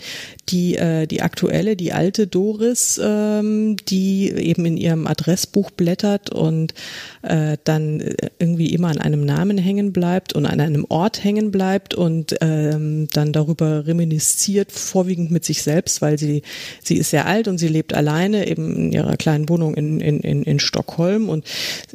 die 0.48 0.76
äh, 0.76 1.06
die 1.06 1.20
aktuelle, 1.20 1.76
die 1.76 1.92
alte 1.92 2.26
Doris, 2.26 2.98
ähm, 3.04 3.76
die 3.86 4.30
eben 4.30 4.64
in 4.64 4.78
ihrem 4.78 5.06
Adressbuch 5.06 5.70
blättert 5.72 6.37
und 6.38 6.74
äh, 7.22 7.56
dann 7.64 8.02
irgendwie 8.38 8.72
immer 8.72 8.88
an 8.88 8.98
einem 8.98 9.24
Namen 9.24 9.58
hängen 9.58 9.92
bleibt 9.92 10.34
und 10.34 10.46
an 10.46 10.60
einem 10.60 10.86
Ort 10.88 11.22
hängen 11.22 11.50
bleibt 11.50 11.94
und 11.94 12.36
ähm, 12.40 13.08
dann 13.12 13.32
darüber 13.32 13.86
reminisziert, 13.86 14.72
vorwiegend 14.72 15.30
mit 15.30 15.44
sich 15.44 15.62
selbst, 15.62 16.00
weil 16.00 16.18
sie, 16.18 16.42
sie 16.82 16.96
ist 16.96 17.10
sehr 17.10 17.26
alt 17.26 17.48
und 17.48 17.58
sie 17.58 17.68
lebt 17.68 17.94
alleine 17.94 18.48
eben 18.48 18.74
in 18.76 18.92
ihrer 18.92 19.16
kleinen 19.16 19.48
Wohnung 19.48 19.74
in, 19.74 20.00
in, 20.00 20.20
in, 20.20 20.42
in 20.44 20.60
Stockholm 20.60 21.28
und 21.28 21.44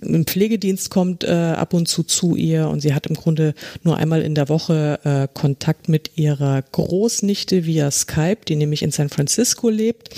ein 0.01 0.25
Pflegedienst 0.25 0.89
kommt 0.89 1.23
äh, 1.23 1.31
ab 1.31 1.73
und 1.73 1.87
zu 1.87 2.03
zu 2.03 2.35
ihr 2.35 2.67
und 2.67 2.81
sie 2.81 2.93
hat 2.93 3.07
im 3.07 3.15
Grunde 3.15 3.53
nur 3.83 3.97
einmal 3.97 4.21
in 4.21 4.35
der 4.35 4.49
Woche 4.49 4.99
äh, 5.03 5.27
Kontakt 5.33 5.89
mit 5.89 6.11
ihrer 6.15 6.61
Großnichte 6.61 7.65
via 7.65 7.89
Skype, 7.91 8.45
die 8.47 8.55
nämlich 8.55 8.83
in 8.83 8.91
San 8.91 9.09
Francisco 9.09 9.69
lebt. 9.69 10.09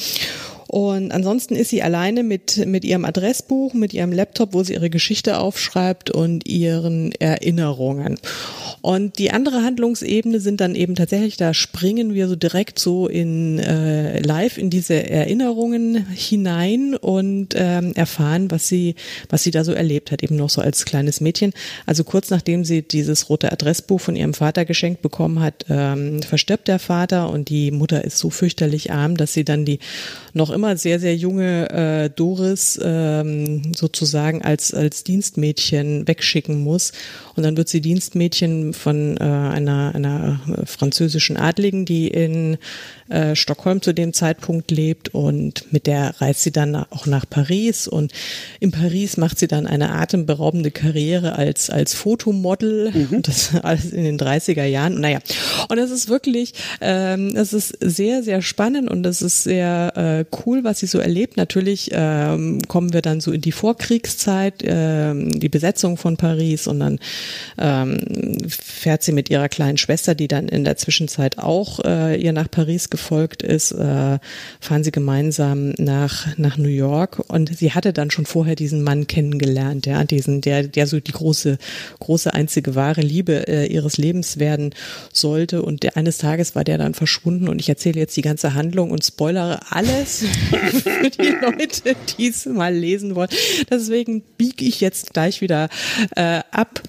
Und 0.67 1.11
ansonsten 1.11 1.55
ist 1.55 1.69
sie 1.69 1.83
alleine 1.83 2.23
mit, 2.23 2.65
mit 2.65 2.83
ihrem 2.83 3.05
Adressbuch, 3.05 3.73
mit 3.73 3.93
ihrem 3.93 4.11
Laptop, 4.11 4.53
wo 4.53 4.63
sie 4.63 4.73
ihre 4.73 4.89
Geschichte 4.89 5.37
aufschreibt 5.37 6.09
und 6.09 6.47
ihren 6.47 7.11
Erinnerungen. 7.13 8.17
Und 8.81 9.17
die 9.17 9.31
andere 9.31 9.63
Handlungsebene 9.63 10.39
sind 10.39 10.61
dann 10.61 10.75
eben 10.75 10.95
tatsächlich, 10.95 11.37
da 11.37 11.53
springen 11.53 12.13
wir 12.13 12.27
so 12.27 12.35
direkt 12.35 12.77
so 12.77 13.07
in 13.07 13.57
äh, 13.59 14.19
live 14.19 14.57
in 14.57 14.69
diese 14.69 15.09
Erinnerungen 15.09 16.05
hinein 16.13 16.95
und 16.95 17.55
ähm, 17.55 17.93
erfahren, 17.95 18.51
was 18.51 18.67
sie, 18.67 18.95
was 19.29 19.43
sie 19.43 19.51
da 19.51 19.63
so 19.63 19.71
erlebt 19.71 20.11
hat, 20.11 20.23
eben 20.23 20.35
noch 20.35 20.49
so 20.49 20.61
als 20.61 20.85
kleines 20.85 21.19
Mädchen. 21.19 21.53
Also 21.85 22.03
kurz 22.03 22.29
nachdem 22.29 22.63
sie 22.63 22.83
dieses 22.83 23.29
rote 23.29 23.51
Adressbuch 23.51 24.01
von 24.01 24.15
ihrem 24.15 24.33
Vater 24.33 24.65
geschenkt 24.65 25.01
bekommen 25.01 25.39
hat, 25.39 25.65
ähm, 25.69 26.21
verstirbt 26.21 26.67
der 26.67 26.79
Vater 26.79 27.29
und 27.29 27.49
die 27.49 27.71
Mutter 27.71 28.03
ist 28.03 28.17
so 28.17 28.29
fürchterlich 28.29 28.91
arm, 28.91 29.17
dass 29.17 29.33
sie 29.33 29.45
dann 29.45 29.65
die 29.65 29.79
noch 30.33 30.51
immer 30.55 30.77
sehr, 30.77 30.99
sehr 30.99 31.15
junge 31.15 31.69
äh, 31.69 32.09
Doris 32.09 32.79
ähm, 32.81 33.73
sozusagen 33.75 34.41
als, 34.41 34.73
als 34.73 35.03
Dienstmädchen 35.03 36.07
wegschicken 36.07 36.63
muss. 36.63 36.93
Und 37.35 37.43
dann 37.43 37.57
wird 37.57 37.69
sie 37.69 37.81
Dienstmädchen 37.81 38.73
von 38.73 39.17
äh, 39.17 39.23
einer, 39.23 39.93
einer 39.93 40.39
französischen 40.65 41.37
Adligen, 41.37 41.85
die 41.85 42.07
in 42.07 42.57
äh, 43.09 43.35
Stockholm 43.35 43.81
zu 43.81 43.93
dem 43.93 44.13
Zeitpunkt 44.13 44.71
lebt 44.71 45.09
und 45.09 45.71
mit 45.71 45.85
der 45.85 46.19
reist 46.21 46.41
sie 46.41 46.51
dann 46.51 46.75
auch 46.75 47.05
nach 47.05 47.29
Paris 47.29 47.87
und 47.87 48.11
in 48.59 48.71
Paris 48.71 49.17
macht 49.17 49.37
sie 49.37 49.47
dann 49.47 49.67
eine 49.67 49.91
atemberaubende 49.91 50.71
Karriere 50.71 51.33
als, 51.33 51.69
als 51.69 51.93
Fotomodel 51.93 52.91
mhm. 52.91 53.17
und 53.17 53.27
das 53.27 53.51
alles 53.63 53.91
in 53.91 54.03
den 54.03 54.17
30er 54.17 54.65
Jahren. 54.65 54.99
Naja, 54.99 55.19
und 55.69 55.77
es 55.77 55.91
ist 55.91 56.09
wirklich, 56.09 56.53
ähm, 56.81 57.35
es 57.35 57.53
ist 57.53 57.77
sehr, 57.79 58.23
sehr 58.23 58.41
spannend 58.41 58.89
und 58.89 59.05
es 59.05 59.21
ist 59.21 59.43
sehr 59.43 59.93
äh, 59.95 60.25
cool, 60.45 60.63
was 60.63 60.79
sie 60.79 60.87
so 60.87 60.99
erlebt. 60.99 61.37
Natürlich 61.37 61.91
ähm, 61.93 62.59
kommen 62.67 62.93
wir 62.93 63.01
dann 63.01 63.21
so 63.21 63.31
in 63.31 63.41
die 63.41 63.51
Vorkriegszeit, 63.51 64.55
ähm, 64.63 65.39
die 65.39 65.49
Besetzung 65.49 65.97
von 65.97 66.17
Paris 66.17 66.67
und 66.67 66.79
dann 66.79 66.99
ähm, 67.57 68.37
fährt 68.47 69.03
sie 69.03 69.11
mit 69.11 69.29
ihrer 69.29 69.49
kleinen 69.49 69.77
Schwester, 69.77 70.15
die 70.15 70.27
dann 70.27 70.47
in 70.47 70.63
der 70.63 70.77
Zwischenzeit 70.77 71.37
auch 71.37 71.79
äh, 71.83 72.21
ihr 72.21 72.33
nach 72.33 72.49
Paris 72.49 72.89
gefolgt 72.89 73.43
ist, 73.43 73.71
äh, 73.71 74.19
fahren 74.59 74.83
sie 74.83 74.91
gemeinsam 74.91 75.73
nach, 75.77 76.37
nach 76.37 76.57
New 76.57 76.69
York. 76.69 77.23
Und 77.27 77.57
sie 77.57 77.71
hatte 77.71 77.93
dann 77.93 78.11
schon 78.11 78.25
vorher 78.25 78.55
diesen 78.55 78.83
Mann 78.83 79.07
kennengelernt, 79.07 79.85
ja, 79.85 80.03
diesen, 80.03 80.41
der, 80.41 80.63
der 80.63 80.87
so 80.87 80.99
die 80.99 81.11
große, 81.11 81.57
große 81.99 82.33
einzige 82.33 82.75
wahre 82.75 83.01
Liebe 83.01 83.47
äh, 83.47 83.65
ihres 83.67 83.97
Lebens 83.97 84.39
werden 84.39 84.73
sollte. 85.11 85.61
Und 85.61 85.83
der, 85.83 85.97
eines 85.97 86.17
Tages 86.17 86.55
war 86.55 86.63
der 86.63 86.77
dann 86.77 86.93
verschwunden. 86.93 87.47
Und 87.47 87.59
ich 87.59 87.69
erzähle 87.69 87.99
jetzt 87.99 88.15
die 88.17 88.21
ganze 88.21 88.53
Handlung 88.53 88.91
und 88.91 89.03
spoilere 89.03 89.59
alles 89.69 90.23
für 90.49 91.09
die 91.09 91.33
Leute, 91.41 91.95
die 92.17 92.27
es 92.27 92.45
mal 92.45 92.73
lesen 92.73 93.15
wollen. 93.15 93.29
Deswegen 93.69 94.21
biege 94.37 94.65
ich 94.65 94.81
jetzt 94.81 95.13
gleich 95.13 95.41
wieder 95.41 95.69
äh, 96.15 96.41
ab 96.51 96.81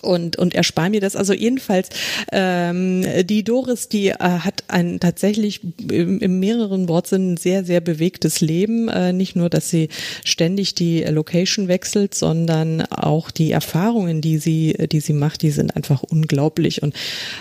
und 0.00 0.36
und 0.36 0.54
erspar 0.54 0.90
mir 0.90 1.00
das. 1.00 1.16
Also 1.16 1.32
jedenfalls 1.32 1.88
ähm, 2.32 3.04
die 3.24 3.44
Doris, 3.44 3.88
die 3.88 4.08
äh, 4.08 4.16
hat 4.18 4.64
ein 4.68 5.00
tatsächlich 5.00 5.60
im, 5.90 6.18
im 6.20 6.40
mehreren 6.40 6.88
Wortsinnen 6.88 7.36
sehr 7.36 7.64
sehr 7.64 7.80
bewegtes 7.80 8.40
Leben. 8.40 8.88
Äh, 8.88 9.12
nicht 9.12 9.36
nur, 9.36 9.50
dass 9.50 9.70
sie 9.70 9.88
ständig 10.24 10.74
die 10.74 11.02
Location 11.02 11.68
wechselt, 11.68 12.14
sondern 12.14 12.82
auch 12.82 13.30
die 13.30 13.52
Erfahrungen, 13.52 14.20
die 14.20 14.38
sie 14.38 14.74
die 14.90 15.00
sie 15.00 15.12
macht, 15.12 15.42
die 15.42 15.50
sind 15.50 15.76
einfach 15.76 16.02
unglaublich. 16.02 16.82
Und 16.82 16.94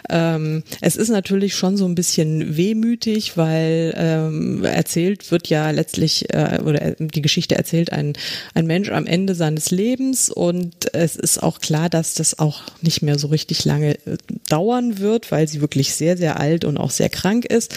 ähm, 0.09 0.63
es 0.81 0.95
ist 0.95 1.09
natürlich 1.09 1.55
schon 1.55 1.77
so 1.77 1.85
ein 1.85 1.95
bisschen 1.95 2.57
wehmütig, 2.57 3.37
weil 3.37 3.93
ähm, 3.97 4.63
erzählt 4.63 5.31
wird 5.31 5.47
ja 5.47 5.71
letztlich 5.71 6.33
äh, 6.33 6.59
oder 6.63 6.91
die 6.91 7.21
Geschichte 7.21 7.55
erzählt 7.55 7.91
ein 7.91 8.13
ein 8.53 8.65
Mensch 8.65 8.89
am 8.89 9.05
Ende 9.05 9.35
seines 9.35 9.71
Lebens 9.71 10.29
und 10.29 10.93
es 10.93 11.15
ist 11.15 11.41
auch 11.41 11.59
klar, 11.59 11.89
dass 11.89 12.13
das 12.13 12.39
auch 12.43 12.61
nicht 12.81 13.01
mehr 13.01 13.17
so 13.17 13.27
richtig 13.27 13.63
lange 13.63 13.95
äh, 14.05 14.17
dauern 14.49 14.99
wird, 14.99 15.31
weil 15.31 15.47
sie 15.47 15.61
wirklich 15.61 15.95
sehr, 15.95 16.17
sehr 16.17 16.39
alt 16.39 16.65
und 16.65 16.77
auch 16.77 16.91
sehr 16.91 17.09
krank 17.09 17.45
ist. 17.45 17.73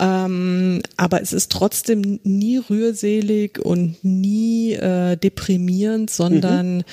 Ähm, 0.00 0.82
aber 0.96 1.20
es 1.20 1.32
ist 1.32 1.52
trotzdem 1.52 2.18
nie 2.24 2.56
rührselig 2.58 3.58
und 3.58 4.02
nie 4.02 4.72
äh, 4.72 5.16
deprimierend, 5.16 6.10
sondern 6.10 6.78
mhm. 6.78 6.84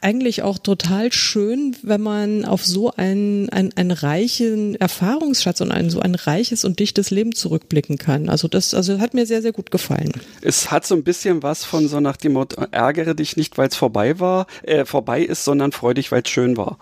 eigentlich 0.00 0.42
auch 0.42 0.58
total 0.58 1.12
schön, 1.12 1.76
wenn 1.82 2.02
man 2.02 2.44
auf 2.44 2.64
so 2.64 2.92
einen, 2.92 3.48
einen, 3.48 3.76
einen 3.76 3.90
reichen 3.90 4.76
Erfahrungsschatz 4.76 5.60
und 5.60 5.72
ein 5.72 5.90
so 5.90 6.00
ein 6.00 6.14
reiches 6.14 6.64
und 6.64 6.78
dichtes 6.78 7.10
Leben 7.10 7.34
zurückblicken 7.34 7.98
kann. 7.98 8.28
Also 8.28 8.46
das 8.46 8.74
also 8.74 9.00
hat 9.00 9.14
mir 9.14 9.26
sehr, 9.26 9.42
sehr 9.42 9.52
gut 9.52 9.72
gefallen. 9.72 10.12
Es 10.40 10.70
hat 10.70 10.86
so 10.86 10.94
ein 10.94 11.02
bisschen 11.02 11.42
was 11.42 11.64
von 11.64 11.88
so 11.88 11.98
nach 11.98 12.16
dem 12.16 12.34
Motto, 12.34 12.64
ärgere 12.70 13.14
dich 13.14 13.36
nicht, 13.36 13.58
weil 13.58 13.68
es 13.68 13.76
vorbei 13.76 14.20
war, 14.20 14.46
äh, 14.62 14.84
vorbei 14.84 15.22
ist, 15.22 15.44
sondern 15.44 15.72
freu 15.72 15.94
dich, 15.94 16.12
weil 16.12 16.22
es 16.22 16.27
schön 16.28 16.56
war. 16.56 16.78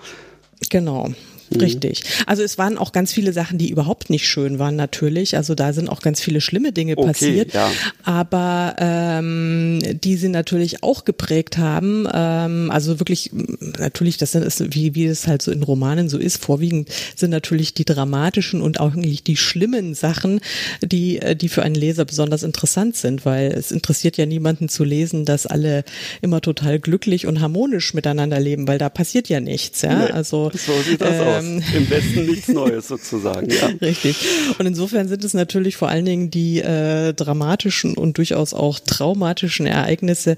Genau. 0.70 1.10
Mhm. 1.50 1.60
Richtig. 1.60 2.02
Also 2.26 2.42
es 2.42 2.58
waren 2.58 2.78
auch 2.78 2.92
ganz 2.92 3.12
viele 3.12 3.32
Sachen, 3.32 3.58
die 3.58 3.70
überhaupt 3.70 4.10
nicht 4.10 4.26
schön 4.26 4.58
waren 4.58 4.76
natürlich. 4.76 5.36
Also 5.36 5.54
da 5.54 5.72
sind 5.72 5.88
auch 5.88 6.00
ganz 6.00 6.20
viele 6.20 6.40
schlimme 6.40 6.72
Dinge 6.72 6.96
okay, 6.96 7.06
passiert. 7.06 7.54
Ja. 7.54 7.70
Aber 8.04 8.76
ähm, 8.78 9.80
die 10.02 10.16
sie 10.16 10.28
natürlich 10.28 10.82
auch 10.82 11.04
geprägt 11.04 11.58
haben. 11.58 12.06
Ähm, 12.12 12.70
also 12.70 13.00
wirklich, 13.00 13.30
natürlich, 13.78 14.16
das 14.16 14.34
ist, 14.34 14.74
wie, 14.74 14.94
wie 14.94 15.06
es 15.06 15.26
halt 15.26 15.42
so 15.42 15.52
in 15.52 15.62
Romanen 15.62 16.08
so 16.08 16.18
ist, 16.18 16.42
vorwiegend 16.42 16.88
sind 17.14 17.30
natürlich 17.30 17.74
die 17.74 17.84
dramatischen 17.84 18.60
und 18.60 18.80
auch 18.80 18.94
eigentlich 18.94 19.22
die 19.22 19.36
schlimmen 19.36 19.94
Sachen, 19.94 20.40
die, 20.82 21.20
äh, 21.20 21.36
die 21.36 21.48
für 21.48 21.62
einen 21.62 21.74
Leser 21.74 22.04
besonders 22.04 22.42
interessant 22.42 22.96
sind, 22.96 23.24
weil 23.24 23.52
es 23.52 23.72
interessiert 23.72 24.16
ja 24.16 24.26
niemanden 24.26 24.68
zu 24.68 24.84
lesen, 24.84 25.24
dass 25.24 25.46
alle 25.46 25.84
immer 26.22 26.40
total 26.40 26.78
glücklich 26.78 27.26
und 27.26 27.40
harmonisch 27.40 27.94
miteinander 27.94 28.40
leben, 28.40 28.68
weil 28.68 28.78
da 28.78 28.88
passiert 28.88 29.28
ja 29.28 29.40
nichts. 29.40 29.82
Ja? 29.82 30.06
Nee, 30.06 30.12
also 30.12 30.50
so 30.54 30.72
sieht 30.82 31.00
das 31.00 31.16
äh, 31.16 31.20
aus 31.20 31.35
ähm, 31.44 31.62
im 31.74 31.90
Westen 31.90 32.26
nichts 32.26 32.48
Neues 32.48 32.88
sozusagen. 32.88 33.50
Ja. 33.50 33.66
Richtig. 33.80 34.16
Und 34.58 34.66
insofern 34.66 35.08
sind 35.08 35.24
es 35.24 35.34
natürlich 35.34 35.76
vor 35.76 35.88
allen 35.88 36.04
Dingen 36.04 36.30
die 36.30 36.60
äh, 36.60 37.12
dramatischen 37.12 37.94
und 37.94 38.18
durchaus 38.18 38.54
auch 38.54 38.78
traumatischen 38.78 39.66
Ereignisse, 39.66 40.36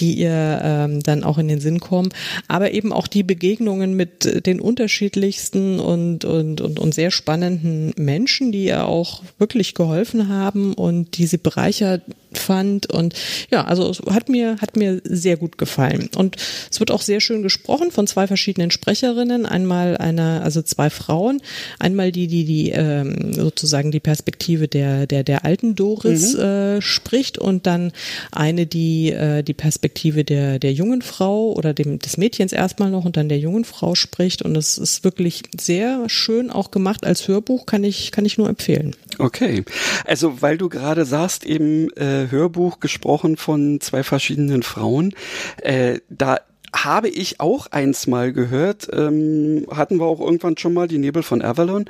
die 0.00 0.14
ihr 0.14 0.60
ähm, 0.62 1.02
dann 1.02 1.24
auch 1.24 1.38
in 1.38 1.48
den 1.48 1.60
Sinn 1.60 1.80
kommen, 1.80 2.10
aber 2.48 2.72
eben 2.72 2.92
auch 2.92 3.06
die 3.06 3.22
Begegnungen 3.22 3.94
mit 3.94 4.46
den 4.46 4.60
unterschiedlichsten 4.60 5.80
und, 5.80 6.24
und, 6.24 6.60
und, 6.60 6.78
und 6.78 6.94
sehr 6.94 7.10
spannenden 7.10 7.92
Menschen, 7.96 8.52
die 8.52 8.64
ihr 8.64 8.86
auch 8.86 9.22
wirklich 9.38 9.74
geholfen 9.74 10.28
haben 10.28 10.74
und 10.74 11.16
die 11.18 11.26
sie 11.26 11.38
bereichert 11.38 12.02
fand. 12.38 12.86
Und 12.92 13.14
ja, 13.50 13.64
also 13.64 13.92
hat 14.10 14.28
mir 14.28 14.56
hat 14.60 14.76
mir 14.76 15.00
sehr 15.04 15.36
gut 15.36 15.58
gefallen. 15.58 16.08
Und 16.16 16.36
es 16.70 16.80
wird 16.80 16.90
auch 16.90 17.02
sehr 17.02 17.20
schön 17.20 17.42
gesprochen 17.42 17.90
von 17.90 18.06
zwei 18.06 18.26
verschiedenen 18.26 18.70
Sprecherinnen, 18.70 19.46
einmal 19.46 19.96
einer 19.96 20.42
also 20.42 20.62
zwei 20.62 20.90
Frauen, 20.90 21.40
einmal 21.78 22.12
die 22.12 22.26
die 22.26 22.44
die 22.44 22.70
ähm, 22.70 23.32
sozusagen 23.32 23.90
die 23.90 24.00
Perspektive 24.00 24.68
der 24.68 25.06
der 25.06 25.24
der 25.24 25.44
alten 25.44 25.74
Doris 25.74 26.34
mhm. 26.34 26.40
äh, 26.40 26.82
spricht. 26.82 27.38
Und 27.38 27.66
dann 27.66 27.92
eine 28.30 28.66
die 28.66 29.12
äh, 29.12 29.42
die 29.42 29.54
Perspektive 29.54 30.24
der 30.24 30.58
der 30.58 30.72
jungen 30.72 31.02
Frau 31.02 31.52
oder 31.52 31.74
dem 31.74 31.98
des 31.98 32.16
Mädchens 32.16 32.52
erstmal 32.52 32.90
noch 32.90 33.04
und 33.04 33.16
dann 33.16 33.28
der 33.28 33.38
jungen 33.38 33.64
Frau 33.64 33.94
spricht. 33.94 34.42
Und 34.42 34.56
es 34.56 34.78
ist 34.78 35.04
wirklich 35.04 35.42
sehr 35.58 36.08
schön 36.08 36.50
auch 36.50 36.70
gemacht. 36.70 37.04
Als 37.04 37.28
Hörbuch 37.28 37.66
kann 37.66 37.84
ich 37.84 38.12
kann 38.12 38.24
ich 38.24 38.38
nur 38.38 38.48
empfehlen. 38.48 38.94
Okay, 39.18 39.64
also 40.04 40.40
weil 40.40 40.58
du 40.58 40.68
gerade 40.68 41.04
sagst 41.04 41.44
eben 41.44 41.90
äh, 41.96 42.21
Hörbuch 42.30 42.80
gesprochen 42.80 43.36
von 43.36 43.80
zwei 43.80 44.02
verschiedenen 44.02 44.62
Frauen. 44.62 45.14
Äh, 45.62 46.00
da 46.08 46.38
habe 46.74 47.08
ich 47.08 47.40
auch 47.40 47.66
eins 47.66 48.06
mal 48.06 48.32
gehört, 48.32 48.88
ähm, 48.92 49.66
hatten 49.70 49.98
wir 49.98 50.06
auch 50.06 50.20
irgendwann 50.20 50.56
schon 50.56 50.72
mal, 50.72 50.88
die 50.88 50.98
Nebel 50.98 51.22
von 51.22 51.42
Avalon. 51.42 51.84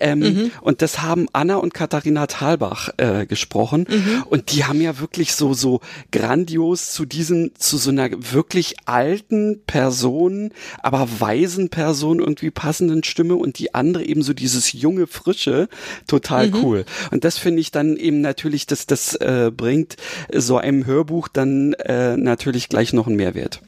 Ähm, 0.00 0.18
mhm. 0.18 0.50
Und 0.60 0.82
das 0.82 1.02
haben 1.02 1.26
Anna 1.32 1.56
und 1.56 1.72
Katharina 1.72 2.26
Thalbach 2.26 2.90
äh, 2.96 3.26
gesprochen. 3.26 3.86
Mhm. 3.88 4.24
Und 4.28 4.52
die 4.52 4.64
haben 4.64 4.80
ja 4.80 4.98
wirklich 4.98 5.34
so, 5.34 5.54
so 5.54 5.80
grandios 6.10 6.92
zu 6.92 7.04
diesem, 7.04 7.52
zu 7.56 7.78
so 7.78 7.90
einer 7.90 8.10
wirklich 8.32 8.76
alten 8.86 9.62
Person, 9.66 10.50
aber 10.82 11.08
weisen 11.18 11.68
Person 11.68 12.18
irgendwie 12.18 12.50
passenden 12.50 13.04
Stimme 13.04 13.36
und 13.36 13.58
die 13.58 13.74
andere 13.74 14.04
eben 14.04 14.22
so 14.22 14.32
dieses 14.32 14.72
junge, 14.72 15.06
frische, 15.06 15.68
total 16.06 16.48
mhm. 16.48 16.54
cool. 16.62 16.84
Und 17.10 17.24
das 17.24 17.38
finde 17.38 17.60
ich 17.60 17.70
dann 17.70 17.96
eben 17.96 18.20
natürlich, 18.20 18.66
dass 18.66 18.86
das 18.86 19.14
äh, 19.14 19.52
bringt 19.56 19.96
so 20.32 20.58
einem 20.58 20.86
Hörbuch 20.86 21.28
dann 21.28 21.74
äh, 21.74 22.16
natürlich 22.16 22.68
gleich 22.68 22.92
noch 22.92 23.06
einen 23.06 23.16
Mehrwert. 23.16 23.60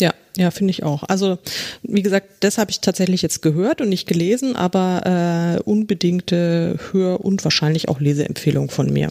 Ja, 0.00 0.14
ja, 0.36 0.50
finde 0.50 0.70
ich 0.70 0.82
auch. 0.82 1.02
Also, 1.04 1.38
wie 1.82 2.02
gesagt, 2.02 2.28
das 2.40 2.58
habe 2.58 2.70
ich 2.70 2.80
tatsächlich 2.80 3.22
jetzt 3.22 3.40
gehört 3.42 3.80
und 3.80 3.88
nicht 3.88 4.06
gelesen, 4.06 4.56
aber 4.56 5.56
äh, 5.56 5.62
unbedingte 5.62 6.78
Hör- 6.92 7.24
und 7.24 7.42
wahrscheinlich 7.44 7.88
auch 7.88 8.00
Leseempfehlung 8.00 8.70
von 8.70 8.92
mir. 8.92 9.10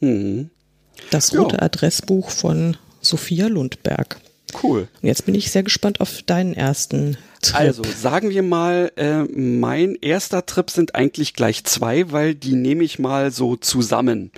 Mhm. 0.00 0.50
Das 1.10 1.36
rote 1.36 1.56
ja. 1.56 1.62
Adressbuch 1.62 2.30
von 2.30 2.76
Sophia 3.00 3.48
Lundberg. 3.48 4.18
Cool. 4.62 4.88
Und 5.00 5.08
jetzt 5.08 5.24
bin 5.24 5.34
ich 5.34 5.50
sehr 5.50 5.62
gespannt 5.62 6.00
auf 6.00 6.22
deinen 6.22 6.54
ersten 6.54 7.16
Trip. 7.40 7.56
Also 7.56 7.82
sagen 7.84 8.30
wir 8.30 8.42
mal, 8.42 8.92
äh, 8.96 9.22
mein 9.22 9.96
erster 10.00 10.44
Trip 10.46 10.70
sind 10.70 10.94
eigentlich 10.94 11.34
gleich 11.34 11.64
zwei, 11.64 12.12
weil 12.12 12.34
die 12.34 12.54
nehme 12.54 12.84
ich 12.84 12.98
mal 12.98 13.30
so 13.30 13.56
zusammen. 13.56 14.30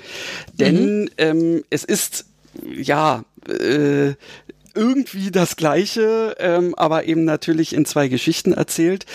Denn 0.53 1.03
mhm. 1.03 1.11
ähm, 1.19 1.65
es 1.71 1.85
ist 1.85 2.27
ja 2.77 3.25
äh, 3.49 4.15
irgendwie 4.75 5.31
das 5.31 5.57
Gleiche, 5.57 6.37
ähm, 6.39 6.75
aber 6.77 7.05
eben 7.05 7.25
natürlich 7.25 7.75
in 7.75 7.85
zwei 7.85 8.09
Geschichten 8.09 8.53
erzählt. 8.53 9.07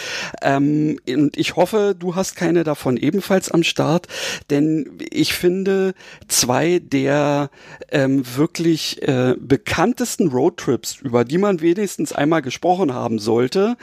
Ähm, 0.41 0.99
und 1.07 1.37
ich 1.37 1.55
hoffe, 1.55 1.95
du 1.97 2.15
hast 2.15 2.35
keine 2.35 2.63
davon 2.63 2.97
ebenfalls 2.97 3.51
am 3.51 3.63
Start, 3.63 4.07
denn 4.49 4.97
ich 5.11 5.33
finde, 5.33 5.93
zwei 6.27 6.79
der 6.79 7.49
ähm, 7.91 8.23
wirklich 8.35 9.01
äh, 9.07 9.35
bekanntesten 9.39 10.29
Roadtrips, 10.29 10.97
über 11.01 11.25
die 11.25 11.37
man 11.37 11.61
wenigstens 11.61 12.13
einmal 12.13 12.41
gesprochen 12.41 12.93
haben 12.93 13.19
sollte, 13.19 13.77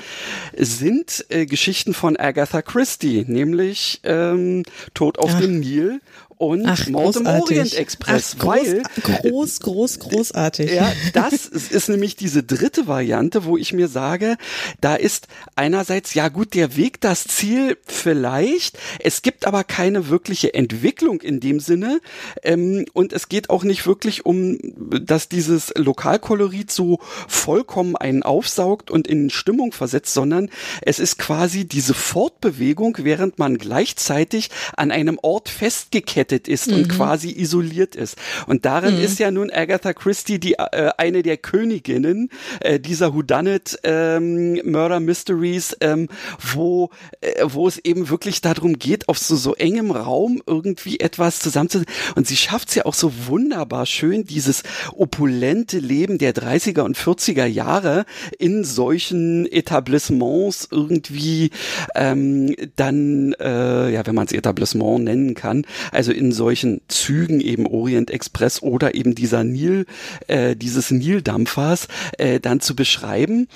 sind 0.56 1.26
äh, 1.28 1.46
Geschichten 1.46 1.94
von 1.94 2.16
Agatha 2.16 2.62
Christie, 2.62 3.24
nämlich 3.26 4.00
ähm, 4.04 4.62
Tod 4.94 5.18
auf 5.18 5.32
Ach. 5.34 5.40
dem 5.40 5.60
Nil 5.60 6.00
und 6.38 6.66
Ach, 6.66 6.86
Mord 6.88 7.16
im 7.16 7.26
Orient 7.26 7.74
Express, 7.74 8.36
Ach, 8.36 8.42
groß, 8.42 8.56
weil 8.56 8.82
groß, 9.02 9.60
groß, 9.60 9.98
großartig. 10.00 10.70
Ja, 10.72 10.92
das 11.14 11.46
ist, 11.46 11.88
nämlich 11.88 12.16
diese 12.16 12.42
dritte 12.42 12.86
Variante, 12.86 13.44
wo 13.44 13.56
ich 13.56 13.72
mir 13.72 13.88
sage, 13.88 14.36
da 14.80 14.96
ist 14.96 15.28
einerseits 15.54 16.14
ja 16.14 16.28
gut 16.28 16.54
der 16.54 16.76
Weg 16.76 17.00
das 17.00 17.24
Ziel 17.24 17.78
vielleicht, 17.86 18.78
es 19.00 19.22
gibt 19.22 19.46
aber 19.46 19.64
keine 19.64 20.08
wirkliche 20.08 20.52
Entwicklung 20.52 21.20
in 21.22 21.40
dem 21.40 21.60
Sinne. 21.60 22.00
Ähm, 22.42 22.84
und 22.92 23.12
es 23.12 23.28
geht 23.28 23.48
auch 23.48 23.64
nicht 23.64 23.86
wirklich 23.86 24.26
um, 24.26 24.58
dass 24.76 25.28
dieses 25.28 25.72
Lokalkolorit 25.76 26.70
so 26.70 26.98
vollkommen 27.28 27.96
einen 27.96 28.22
aufsaugt 28.22 28.90
und 28.90 29.08
in 29.08 29.30
Stimmung 29.30 29.72
versetzt, 29.72 30.12
sondern 30.12 30.50
es 30.82 30.98
ist 30.98 31.18
quasi 31.18 31.64
diese 31.64 31.94
Fortbewegung, 31.94 32.98
während 33.00 33.38
man 33.38 33.56
gleichzeitig 33.56 34.50
an 34.76 34.90
einem 34.90 35.18
Ort 35.22 35.48
festgekettet 35.48 36.25
eingebettet 36.26 36.48
ist 36.48 36.68
mhm. 36.68 36.74
und 36.74 36.88
quasi 36.88 37.30
isoliert 37.30 37.94
ist. 37.94 38.16
Und 38.46 38.64
darin 38.64 38.96
mhm. 38.96 39.02
ist 39.02 39.18
ja 39.18 39.30
nun 39.30 39.50
Agatha 39.50 39.92
Christie 39.92 40.38
die 40.38 40.54
äh, 40.54 40.90
eine 40.96 41.22
der 41.22 41.36
Königinnen 41.36 42.30
äh, 42.60 42.80
dieser 42.80 43.14
Whodunit 43.14 43.78
ähm, 43.84 44.60
Murder 44.64 45.00
Mysteries, 45.00 45.76
ähm, 45.80 46.08
wo 46.54 46.90
äh, 47.20 47.44
wo 47.44 47.68
es 47.68 47.78
eben 47.78 48.08
wirklich 48.08 48.40
darum 48.40 48.78
geht, 48.78 49.08
auf 49.08 49.18
so 49.18 49.36
so 49.36 49.54
engem 49.54 49.90
Raum 49.90 50.42
irgendwie 50.46 51.00
etwas 51.00 51.38
zusammenzusetzen. 51.40 51.92
Und 52.14 52.26
sie 52.26 52.36
schafft 52.36 52.68
es 52.68 52.74
ja 52.74 52.86
auch 52.86 52.94
so 52.94 53.12
wunderbar 53.26 53.86
schön, 53.86 54.24
dieses 54.24 54.62
opulente 54.94 55.78
Leben 55.78 56.18
der 56.18 56.34
30er 56.34 56.82
und 56.82 56.96
40er 56.96 57.46
Jahre 57.46 58.04
in 58.38 58.64
solchen 58.64 59.50
Etablissements 59.50 60.68
irgendwie 60.70 61.50
ähm, 61.94 62.54
dann, 62.76 63.34
äh, 63.40 63.90
ja, 63.90 64.06
wenn 64.06 64.14
man 64.14 64.26
es 64.26 64.32
Etablissement 64.32 65.04
nennen 65.04 65.34
kann, 65.34 65.64
also 65.92 66.12
in 66.16 66.32
solchen 66.32 66.80
Zügen 66.88 67.40
eben 67.40 67.66
Orient 67.66 68.10
Express 68.10 68.62
oder 68.62 68.94
eben 68.94 69.14
dieser 69.14 69.44
Nil, 69.44 69.86
äh, 70.26 70.56
dieses 70.56 70.90
Nildampfers 70.90 71.88
äh, 72.18 72.40
dann 72.40 72.60
zu 72.60 72.74
beschreiben. 72.74 73.48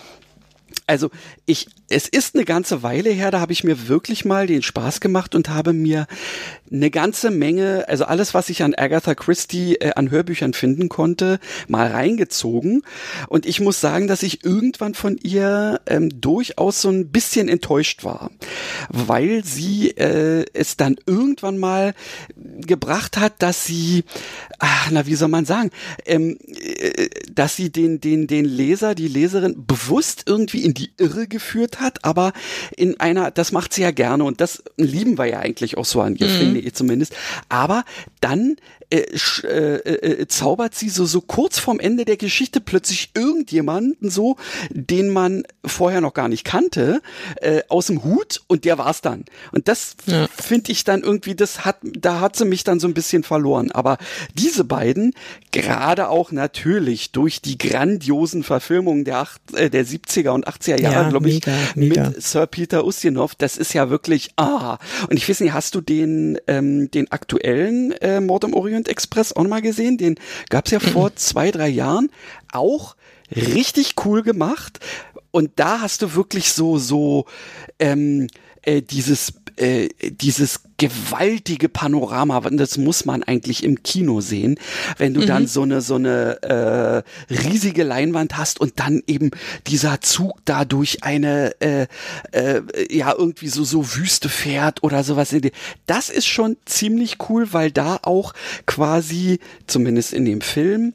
Also 0.87 1.11
ich, 1.47 1.67
es 1.91 2.07
ist 2.09 2.37
eine 2.37 2.45
ganze 2.45 2.83
Weile 2.83 3.11
her, 3.11 3.33
da 3.33 3.41
habe 3.41 3.53
ich 3.53 3.65
mir 3.65 3.89
wirklich 3.89 4.25
mal 4.25 4.47
den 4.47 4.63
Spaß 4.63 5.01
gemacht 5.01 5.35
und 5.35 5.49
habe 5.49 5.73
mir 5.73 6.07
eine 6.73 6.91
ganze 6.91 7.31
Menge, 7.31 7.85
also 7.89 8.05
alles, 8.05 8.33
was 8.33 8.49
ich 8.49 8.63
an 8.63 8.75
Agatha 8.77 9.17
Christie 9.17 9.75
äh, 9.75 9.93
an 9.97 10.11
Hörbüchern 10.11 10.53
finden 10.55 10.89
konnte, 10.89 11.41
mal 11.67 11.89
reingezogen. 11.89 12.83
Und 13.29 13.45
ich 13.45 13.61
muss 13.61 13.81
sagen, 13.81 14.07
dass 14.07 14.23
ich 14.23 14.45
irgendwann 14.45 14.95
von 14.95 15.19
ihr 15.19 15.81
ähm, 15.87 16.21
durchaus 16.21 16.81
so 16.81 16.91
ein 16.91 17.09
bisschen 17.09 17.49
enttäuscht 17.49 18.05
war, 18.05 18.31
weil 18.89 19.45
sie 19.45 19.91
äh, 19.91 20.45
es 20.53 20.77
dann 20.77 20.97
irgendwann 21.07 21.59
mal 21.59 21.95
gebracht 22.37 23.17
hat, 23.17 23.43
dass 23.43 23.65
sie, 23.65 24.05
ach, 24.61 24.91
na 24.93 25.07
wie 25.07 25.17
soll 25.17 25.29
man 25.29 25.45
sagen, 25.45 25.71
ähm, 26.07 26.39
äh, 26.57 27.09
dass 27.33 27.57
sie 27.57 27.71
den 27.71 28.01
den 28.01 28.29
den 28.29 28.45
Leser, 28.45 28.95
die 28.95 29.09
Leserin 29.09 29.67
bewusst 29.67 30.23
irgendwie 30.27 30.65
in 30.65 30.75
die 30.75 30.93
Irre 30.99 31.27
geführt 31.27 31.80
hat, 31.81 32.05
aber 32.05 32.33
in 32.77 32.99
einer, 33.01 33.31
das 33.31 33.53
macht 33.53 33.73
sie 33.73 33.83
ja 33.83 33.91
gerne 33.91 34.25
und 34.25 34.41
das 34.41 34.63
lieben 34.77 35.19
wir 35.19 35.27
ja 35.27 35.41
eigentlich 35.41 35.77
auch 35.77 35.85
so 35.85 36.01
an 36.01 36.17
ihr, 36.17 36.29
mhm. 36.29 36.39
finde 36.39 36.61
ich 36.61 36.75
zumindest. 36.75 37.15
Aber 37.49 37.85
dann 38.21 38.57
äh, 38.93 39.07
äh, 39.45 39.77
äh, 39.77 40.27
zaubert 40.27 40.75
sie 40.75 40.89
so, 40.89 41.07
so 41.07 41.21
kurz 41.21 41.61
vorm 41.61 41.79
Ende 41.79 42.05
der 42.05 42.17
Geschichte 42.17 42.61
plötzlich 42.61 43.11
irgendjemanden 43.15 44.11
so, 44.11 44.37
den 44.71 45.11
man 45.11 45.45
vorher 45.65 46.01
noch 46.01 46.13
gar 46.13 46.27
nicht 46.27 46.45
kannte, 46.45 47.01
äh, 47.37 47.63
aus 47.69 47.87
dem 47.87 48.03
Hut 48.03 48.43
und 48.49 48.65
der 48.65 48.79
war's 48.79 49.01
dann. 49.01 49.27
Und 49.53 49.69
das 49.69 49.95
ja. 50.07 50.27
finde 50.35 50.73
ich 50.73 50.83
dann 50.83 51.03
irgendwie, 51.03 51.37
das 51.37 51.65
hat, 51.65 51.77
da 51.83 52.19
hat 52.19 52.35
sie 52.35 52.45
mich 52.45 52.65
dann 52.65 52.81
so 52.81 52.89
ein 52.89 52.95
bisschen 52.95 53.23
verloren. 53.23 53.71
Aber 53.71 53.97
diese 54.35 54.65
beiden, 54.65 55.15
gerade 55.53 56.09
auch 56.09 56.33
natürlich 56.33 57.13
durch 57.13 57.41
die 57.41 57.59
grandiosen 57.59 58.43
Verfilmungen 58.43 59.05
der, 59.05 59.19
acht, 59.19 59.41
äh, 59.55 59.71
der 59.71 59.87
70er 59.87 60.31
und 60.31 60.49
80er 60.49 60.81
Jahre, 60.81 61.05
ja, 61.05 61.09
glaube 61.09 61.29
ich, 61.29 61.47
mega. 61.47 61.57
Mit 61.75 62.23
Sir 62.23 62.47
Peter 62.47 62.85
Ustinov, 62.85 63.35
das 63.35 63.57
ist 63.57 63.73
ja 63.73 63.91
wirklich, 63.91 64.31
ah. 64.37 64.79
Und 65.09 65.17
ich 65.17 65.29
weiß 65.29 65.41
nicht, 65.41 65.53
hast 65.53 65.75
du 65.75 65.81
den, 65.81 66.39
ähm, 66.47 66.91
den 66.91 67.11
aktuellen 67.11 67.93
äh, 67.93 68.21
Mord 68.21 68.45
im 68.45 68.55
Orient 68.55 68.89
Express 68.89 69.33
auch 69.33 69.47
mal 69.47 69.63
gesehen? 69.63 69.99
Den 69.99 70.17
gab's 70.49 70.71
ja 70.71 70.81
vor 70.81 71.15
zwei, 71.17 71.51
drei 71.51 71.69
Jahren. 71.69 72.11
Auch 72.53 72.97
richtig 73.35 73.95
cool 74.05 74.23
gemacht. 74.23 74.81
Und 75.31 75.53
da 75.57 75.81
hast 75.81 76.03
du 76.03 76.15
wirklich 76.15 76.53
so, 76.53 76.79
so, 76.79 77.27
ähm, 77.79 78.27
äh, 78.63 78.83
dieses 78.83 79.33
äh, 79.57 79.89
dieses 80.11 80.61
gewaltige 80.81 81.69
Panorama, 81.69 82.41
das 82.41 82.79
muss 82.79 83.05
man 83.05 83.23
eigentlich 83.23 83.65
im 83.65 83.83
Kino 83.83 84.23
sehen, 84.23 84.59
wenn 84.97 85.13
du 85.13 85.21
mhm. 85.21 85.27
dann 85.27 85.47
so 85.47 85.61
eine 85.61 85.83
so 85.83 85.97
eine 85.97 86.43
äh, 86.43 87.33
riesige 87.33 87.85
Leinwand 87.85 88.39
hast 88.39 88.59
und 88.59 88.81
dann 88.81 89.03
eben 89.07 89.31
dieser 89.67 90.01
Zug 90.01 90.39
da 90.47 90.65
durch 90.65 91.05
eine 91.05 91.55
äh, 91.61 91.87
äh, 92.33 92.63
ja 92.91 93.15
irgendwie 93.17 93.49
so 93.49 93.63
so 93.63 93.95
Wüste 93.95 94.31
fährt 94.31 94.83
oder 94.83 95.05
sowas. 95.05 95.37
Das 95.87 96.09
ist 96.09 96.27
schon 96.27 96.57
ziemlich 96.65 97.19
cool, 97.29 97.53
weil 97.53 97.71
da 97.71 97.99
auch 98.03 98.33
quasi 98.65 99.39
zumindest 99.67 100.15
in 100.15 100.25
dem 100.25 100.41
Film 100.41 100.95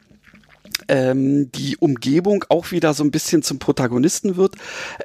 ähm, 0.87 1.51
die 1.51 1.77
Umgebung 1.77 2.45
auch 2.49 2.71
wieder 2.71 2.93
so 2.93 3.03
ein 3.03 3.11
bisschen 3.11 3.41
zum 3.41 3.59
Protagonisten 3.59 4.35
wird, 4.35 4.55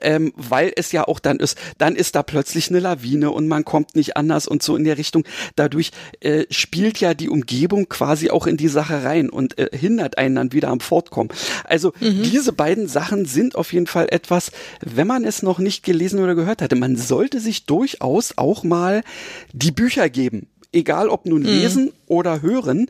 ähm, 0.01 0.33
weil 0.37 0.73
es 0.77 0.93
ja 0.93 1.07
auch 1.07 1.19
dann 1.19 1.39
ist, 1.39 1.57
dann 1.79 1.97
ist 1.97 2.15
da 2.15 2.23
plötzlich 2.23 2.71
eine 2.71 2.81
Lawine 2.81 3.31
und 3.31 3.49
man 3.49 3.65
kommt 3.65 3.97
nicht 3.97 4.17
anders 4.17 4.47
und 4.47 4.63
so 4.63 4.77
in 4.77 4.85
der 4.85 4.99
Richtung. 4.99 5.25
Dadurch 5.57 5.91
äh, 6.21 6.45
spielt 6.51 7.01
ja 7.01 7.15
die 7.15 7.29
Umgebung 7.29 7.89
quasi 7.89 8.31
auch 8.31 8.47
in 8.47 8.57
die 8.57 8.69
Sache 8.69 9.05
rein 9.05 9.31
und 9.31 9.59
äh, 9.59 9.71
hindert 9.73 10.19
einen 10.19 10.35
dann 10.37 10.53
wieder 10.53 10.69
am 10.69 10.81
Fortkommen. 10.81 11.33
Also 11.65 11.93
mhm. 12.01 12.23
diese 12.23 12.53
beiden 12.53 12.89
Sachen 12.89 13.25
sind 13.25 13.55
auf 13.55 13.73
jeden 13.73 13.87
Fall 13.87 14.09
etwas, 14.11 14.53
wenn 14.81 15.07
man 15.07 15.25
es 15.25 15.43
noch 15.43 15.59
nicht 15.59 15.85
gelesen 15.85 16.21
oder 16.21 16.35
gehört 16.35 16.63
hatte, 16.63 16.77
man 16.77 16.97
sollte 16.97 17.41
sich 17.41 17.67
durchaus 17.67 18.35
auch 18.37 18.65
mal 18.65 19.03
die 19.53 19.73
Bücher 19.73 20.09
geben 20.09 20.49
egal 20.73 21.09
ob 21.09 21.27
nun 21.27 21.43
mhm. 21.43 21.49
lesen 21.49 21.93
oder 22.07 22.43
hören. 22.43 22.87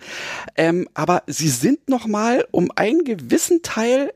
Ähm, 0.57 0.88
aber 0.95 1.23
sie 1.27 1.49
sind 1.49 1.88
noch 1.88 2.07
mal 2.07 2.47
um 2.51 2.71
einen 2.75 3.05
gewissen 3.05 3.62
Teil 3.62 4.12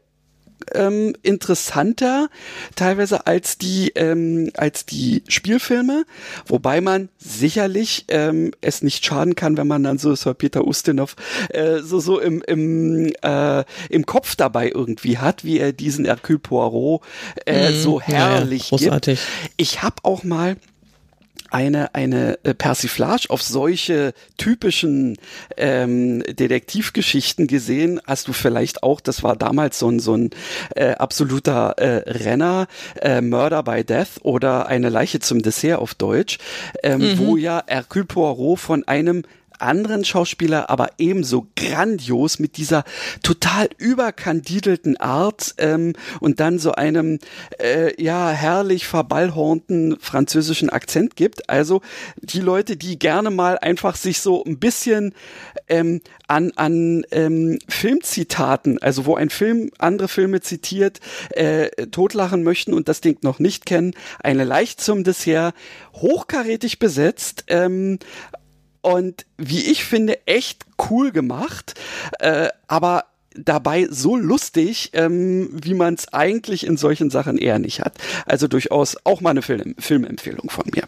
ähm, 0.73 1.15
interessanter 1.23 2.29
teilweise 2.77 3.27
als 3.27 3.59
die 3.59 3.91
ähm, 3.97 4.51
als 4.55 4.87
die 4.87 5.23
Spielfilme, 5.29 6.05
wobei 6.47 6.81
man 6.81 7.09
sicherlich 7.19 8.05
ähm, 8.09 8.53
es 8.61 8.83
nicht 8.83 9.05
schaden 9.05 9.35
kann, 9.35 9.57
wenn 9.57 9.67
man 9.67 9.83
dann 9.83 9.99
so 9.99 10.15
Sir 10.15 10.35
Peter 10.35 10.67
Ustinov 10.67 11.17
äh, 11.51 11.81
so 11.81 12.01
so 12.01 12.19
im 12.19 12.43
im 12.47 13.13
äh, 13.23 13.65
im 13.91 14.07
Kopf 14.07 14.37
dabei 14.37 14.71
irgendwie 14.71 15.19
hat, 15.19 15.45
wie 15.45 15.59
er 15.59 15.73
diesen 15.73 16.05
Hercule 16.05 16.39
Poirot 16.39 17.03
äh, 17.47 17.71
mm, 17.71 17.83
so 17.83 18.01
herrlich 18.01 18.71
ja, 18.71 18.77
großartig. 18.77 19.21
gibt. 19.21 19.53
Ich 19.57 19.83
habe 19.83 19.97
auch 20.03 20.25
mal 20.25 20.57
eine, 21.51 21.95
eine 21.95 22.39
äh, 22.45 22.55
Persiflage 22.55 23.27
auf 23.29 23.43
solche 23.43 24.13
typischen 24.37 25.17
ähm, 25.57 26.23
Detektivgeschichten 26.23 27.47
gesehen. 27.47 28.01
Hast 28.07 28.29
du 28.29 28.33
vielleicht 28.33 28.83
auch, 28.83 29.01
das 29.01 29.23
war 29.23 29.37
damals 29.37 29.79
so 29.79 29.89
ein, 29.89 30.01
so 30.01 30.17
ein 30.17 30.31
äh, 30.75 30.93
absoluter 30.93 31.75
äh, 31.79 32.11
Renner, 32.11 32.67
äh, 33.01 33.21
Murder 33.21 33.63
by 33.63 33.85
Death 33.85 34.21
oder 34.23 34.67
eine 34.67 34.89
Leiche 34.89 35.21
zum 35.21 35.43
Dessert 35.43 35.79
auf 35.79 35.95
Deutsch, 35.95 36.39
ähm, 36.83 37.01
mhm. 37.01 37.19
wo 37.19 37.37
ja 37.37 37.63
Hercule 37.67 38.05
Poirot 38.05 38.59
von 38.59 38.85
einem 38.89 39.23
anderen 39.61 40.05
Schauspieler 40.05 40.71
aber 40.71 40.91
ebenso 40.99 41.47
grandios 41.57 42.39
mit 42.39 42.57
dieser 42.57 42.85
total 43.23 43.69
überkandidelten 43.79 44.97
Art 44.97 45.55
ähm, 45.59 45.95
und 46.21 46.41
dann 46.41 46.59
so 46.59 46.73
einem 46.73 47.19
äh, 47.61 48.01
ja 48.03 48.31
herrlich 48.31 48.87
verballhornten 48.87 49.97
französischen 50.01 50.71
Akzent 50.71 51.17
gibt. 51.17 51.49
Also 51.49 51.83
die 52.17 52.41
Leute, 52.41 52.77
die 52.77 52.99
gerne 52.99 53.31
mal 53.31 53.59
einfach 53.59 53.97
sich 53.97 54.21
so 54.21 54.45
ein 54.45 54.59
bisschen 54.59 55.15
ähm, 55.69 56.01
an 56.29 56.53
an 56.57 57.05
ähm, 57.11 57.59
Filmzitaten, 57.69 58.81
also 58.83 59.07
wo 59.07 59.15
ein 59.15 59.31
Film 59.31 59.71
andere 59.79 60.09
Filme 60.09 60.41
zitiert, 60.41 61.01
äh, 61.31 61.69
totlachen 61.87 62.43
möchten 62.43 62.75
und 62.75 62.89
das 62.89 63.01
Ding 63.01 63.19
noch 63.23 63.39
nicht 63.39 63.67
kennen, 63.67 63.95
eine 64.23 64.45
leicht 64.45 64.81
zum 64.81 65.05
Dessert 65.05 65.55
hochkarätig 65.95 66.79
besetzt, 66.79 67.45
ähm, 67.49 67.99
und 68.85 69.25
wie 69.39 69.71
ich 69.71 69.87
finde, 69.87 70.27
echt 70.27 70.67
cool 70.91 71.11
gemacht, 71.11 71.75
äh, 72.19 72.49
aber 72.69 73.05
dabei 73.35 73.89
so 73.91 74.15
lustig, 74.15 74.91
ähm, 74.93 75.49
wie 75.53 75.73
man 75.73 75.95
es 75.95 76.13
eigentlich 76.13 76.67
in 76.67 76.77
solchen 76.77 77.09
Sachen 77.09 77.39
eher 77.39 77.59
nicht 77.59 77.81
hat. 77.81 77.97
Also 78.27 78.47
durchaus 78.47 78.99
auch 79.05 79.23
mal 79.23 79.31
eine 79.31 79.41
Film 79.41 79.75
Filmempfehlung 79.79 80.51
von 80.51 80.67
mir. 80.75 80.83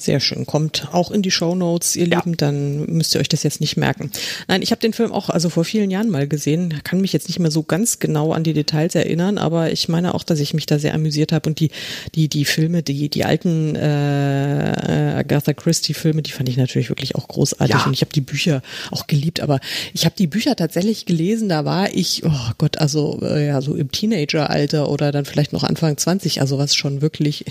Sehr 0.00 0.20
schön. 0.20 0.46
Kommt 0.46 0.86
auch 0.92 1.10
in 1.10 1.22
die 1.22 1.32
Show 1.32 1.56
Notes, 1.56 1.96
ihr 1.96 2.06
ja. 2.06 2.18
Lieben, 2.18 2.36
dann 2.36 2.86
müsst 2.86 3.16
ihr 3.16 3.20
euch 3.20 3.28
das 3.28 3.42
jetzt 3.42 3.60
nicht 3.60 3.76
merken. 3.76 4.12
Nein, 4.46 4.62
ich 4.62 4.70
habe 4.70 4.80
den 4.80 4.92
Film 4.92 5.10
auch 5.10 5.28
also 5.28 5.50
vor 5.50 5.64
vielen 5.64 5.90
Jahren 5.90 6.08
mal 6.08 6.28
gesehen, 6.28 6.80
kann 6.84 7.00
mich 7.00 7.12
jetzt 7.12 7.26
nicht 7.26 7.40
mehr 7.40 7.50
so 7.50 7.64
ganz 7.64 7.98
genau 7.98 8.32
an 8.32 8.44
die 8.44 8.52
Details 8.52 8.94
erinnern, 8.94 9.38
aber 9.38 9.72
ich 9.72 9.88
meine 9.88 10.14
auch, 10.14 10.22
dass 10.22 10.38
ich 10.38 10.54
mich 10.54 10.66
da 10.66 10.78
sehr 10.78 10.94
amüsiert 10.94 11.32
habe 11.32 11.48
und 11.48 11.58
die 11.58 11.72
die 12.14 12.28
die 12.28 12.44
Filme, 12.44 12.84
die 12.84 13.08
die 13.08 13.24
alten 13.24 13.74
äh, 13.74 15.14
Agatha 15.16 15.52
Christie 15.52 15.94
Filme, 15.94 16.22
die 16.22 16.30
fand 16.30 16.48
ich 16.48 16.56
natürlich 16.56 16.90
wirklich 16.90 17.16
auch 17.16 17.26
großartig 17.26 17.74
ja. 17.74 17.84
und 17.84 17.92
ich 17.92 18.02
habe 18.02 18.12
die 18.12 18.20
Bücher 18.20 18.62
auch 18.92 19.08
geliebt, 19.08 19.40
aber 19.40 19.58
ich 19.94 20.04
habe 20.04 20.14
die 20.16 20.28
Bücher 20.28 20.54
tatsächlich 20.54 21.06
gelesen, 21.06 21.48
da 21.48 21.64
war 21.64 21.92
ich 21.92 22.22
oh 22.24 22.50
Gott, 22.56 22.78
also 22.78 23.18
äh, 23.22 23.48
ja, 23.48 23.60
so 23.60 23.74
im 23.74 23.90
Teenageralter 23.90 24.88
oder 24.88 25.10
dann 25.10 25.24
vielleicht 25.24 25.52
noch 25.52 25.64
Anfang 25.64 25.96
20, 25.96 26.40
also 26.40 26.56
was 26.56 26.76
schon 26.76 27.02
wirklich 27.02 27.44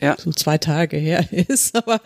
ja. 0.00 0.16
so 0.18 0.32
zwei 0.32 0.58
Tage 0.58 0.96
her 0.96 1.24
ist. 1.48 1.74
Aber 1.76 2.00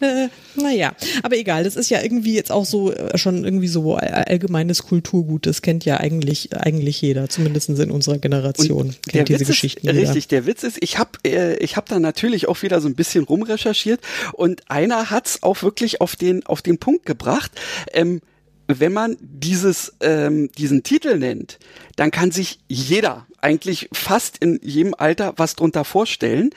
äh, 0.00 0.28
naja, 0.54 0.94
aber 1.22 1.36
egal, 1.36 1.64
das 1.64 1.76
ist 1.76 1.90
ja 1.90 2.02
irgendwie 2.02 2.34
jetzt 2.34 2.52
auch 2.52 2.64
so 2.64 2.92
äh, 2.92 3.16
schon 3.18 3.44
irgendwie 3.44 3.68
so 3.68 3.96
allgemeines 3.96 4.82
Kulturgut. 4.84 5.46
Das 5.46 5.62
kennt 5.62 5.84
ja 5.84 5.98
eigentlich 5.98 6.54
eigentlich 6.56 7.00
jeder, 7.00 7.28
zumindest 7.28 7.68
in 7.68 7.90
unserer 7.90 8.18
Generation. 8.18 8.88
Und 8.88 9.02
kennt 9.08 9.28
diese 9.28 9.40
Witz 9.40 9.48
Geschichten. 9.48 9.88
Ist, 9.88 9.96
richtig, 9.96 10.28
der 10.28 10.46
Witz 10.46 10.62
ist, 10.62 10.78
ich 10.80 10.98
habe 10.98 11.10
äh, 11.24 11.56
ich 11.58 11.76
hab 11.76 11.88
da 11.88 11.98
natürlich 11.98 12.48
auch 12.48 12.62
wieder 12.62 12.80
so 12.80 12.88
ein 12.88 12.94
bisschen 12.94 13.24
rumrecherchiert 13.24 14.00
und 14.32 14.70
einer 14.70 15.10
hat's 15.10 15.42
auch 15.42 15.62
wirklich 15.62 16.00
auf 16.00 16.16
den 16.16 16.44
auf 16.46 16.62
den 16.62 16.78
Punkt 16.78 17.06
gebracht. 17.06 17.52
Ähm, 17.92 18.20
wenn 18.68 18.92
man 18.92 19.16
dieses, 19.20 19.92
ähm, 20.00 20.50
diesen 20.56 20.82
Titel 20.82 21.18
nennt, 21.18 21.58
dann 21.96 22.10
kann 22.10 22.30
sich 22.30 22.60
jeder 22.68 23.26
eigentlich 23.42 23.88
fast 23.92 24.38
in 24.38 24.58
jedem 24.62 24.94
Alter 24.96 25.34
was 25.36 25.56
drunter 25.56 25.84
vorstellen, 25.84 26.50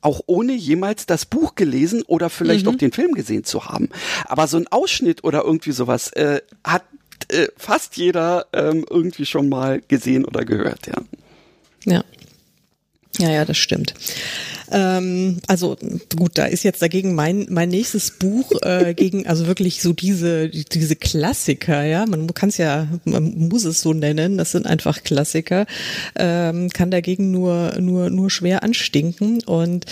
auch 0.00 0.20
ohne 0.26 0.52
jemals 0.52 1.06
das 1.06 1.24
Buch 1.24 1.54
gelesen 1.54 2.02
oder 2.02 2.30
vielleicht 2.30 2.66
mhm. 2.66 2.72
auch 2.72 2.76
den 2.76 2.92
Film 2.92 3.12
gesehen 3.12 3.44
zu 3.44 3.66
haben. 3.66 3.88
Aber 4.26 4.46
so 4.46 4.56
ein 4.56 4.66
Ausschnitt 4.68 5.24
oder 5.24 5.44
irgendwie 5.44 5.72
sowas 5.72 6.12
äh, 6.12 6.42
hat 6.64 6.84
äh, 7.28 7.48
fast 7.56 7.96
jeder 7.96 8.46
ähm, 8.52 8.84
irgendwie 8.88 9.26
schon 9.26 9.48
mal 9.48 9.80
gesehen 9.86 10.24
oder 10.24 10.44
gehört, 10.44 10.86
ja. 10.86 10.94
Ja. 11.84 12.04
Ja, 13.18 13.30
ja, 13.30 13.44
das 13.44 13.58
stimmt. 13.58 13.94
Ähm, 14.72 15.38
also 15.46 15.76
gut, 16.16 16.38
da 16.38 16.46
ist 16.46 16.62
jetzt 16.62 16.80
dagegen 16.80 17.14
mein 17.14 17.46
mein 17.50 17.68
nächstes 17.68 18.10
Buch 18.12 18.50
äh, 18.62 18.94
gegen 18.96 19.26
also 19.26 19.46
wirklich 19.46 19.82
so 19.82 19.92
diese 19.92 20.48
diese 20.48 20.96
Klassiker, 20.96 21.84
ja, 21.84 22.06
man 22.06 22.32
kann 22.32 22.48
es 22.48 22.56
ja 22.56 22.88
man 23.04 23.48
muss 23.48 23.64
es 23.64 23.82
so 23.82 23.92
nennen, 23.92 24.38
das 24.38 24.52
sind 24.52 24.66
einfach 24.66 25.02
Klassiker, 25.02 25.66
ähm, 26.16 26.70
kann 26.70 26.90
dagegen 26.90 27.30
nur 27.30 27.74
nur 27.80 28.08
nur 28.08 28.30
schwer 28.30 28.62
anstinken 28.62 29.42
und 29.42 29.84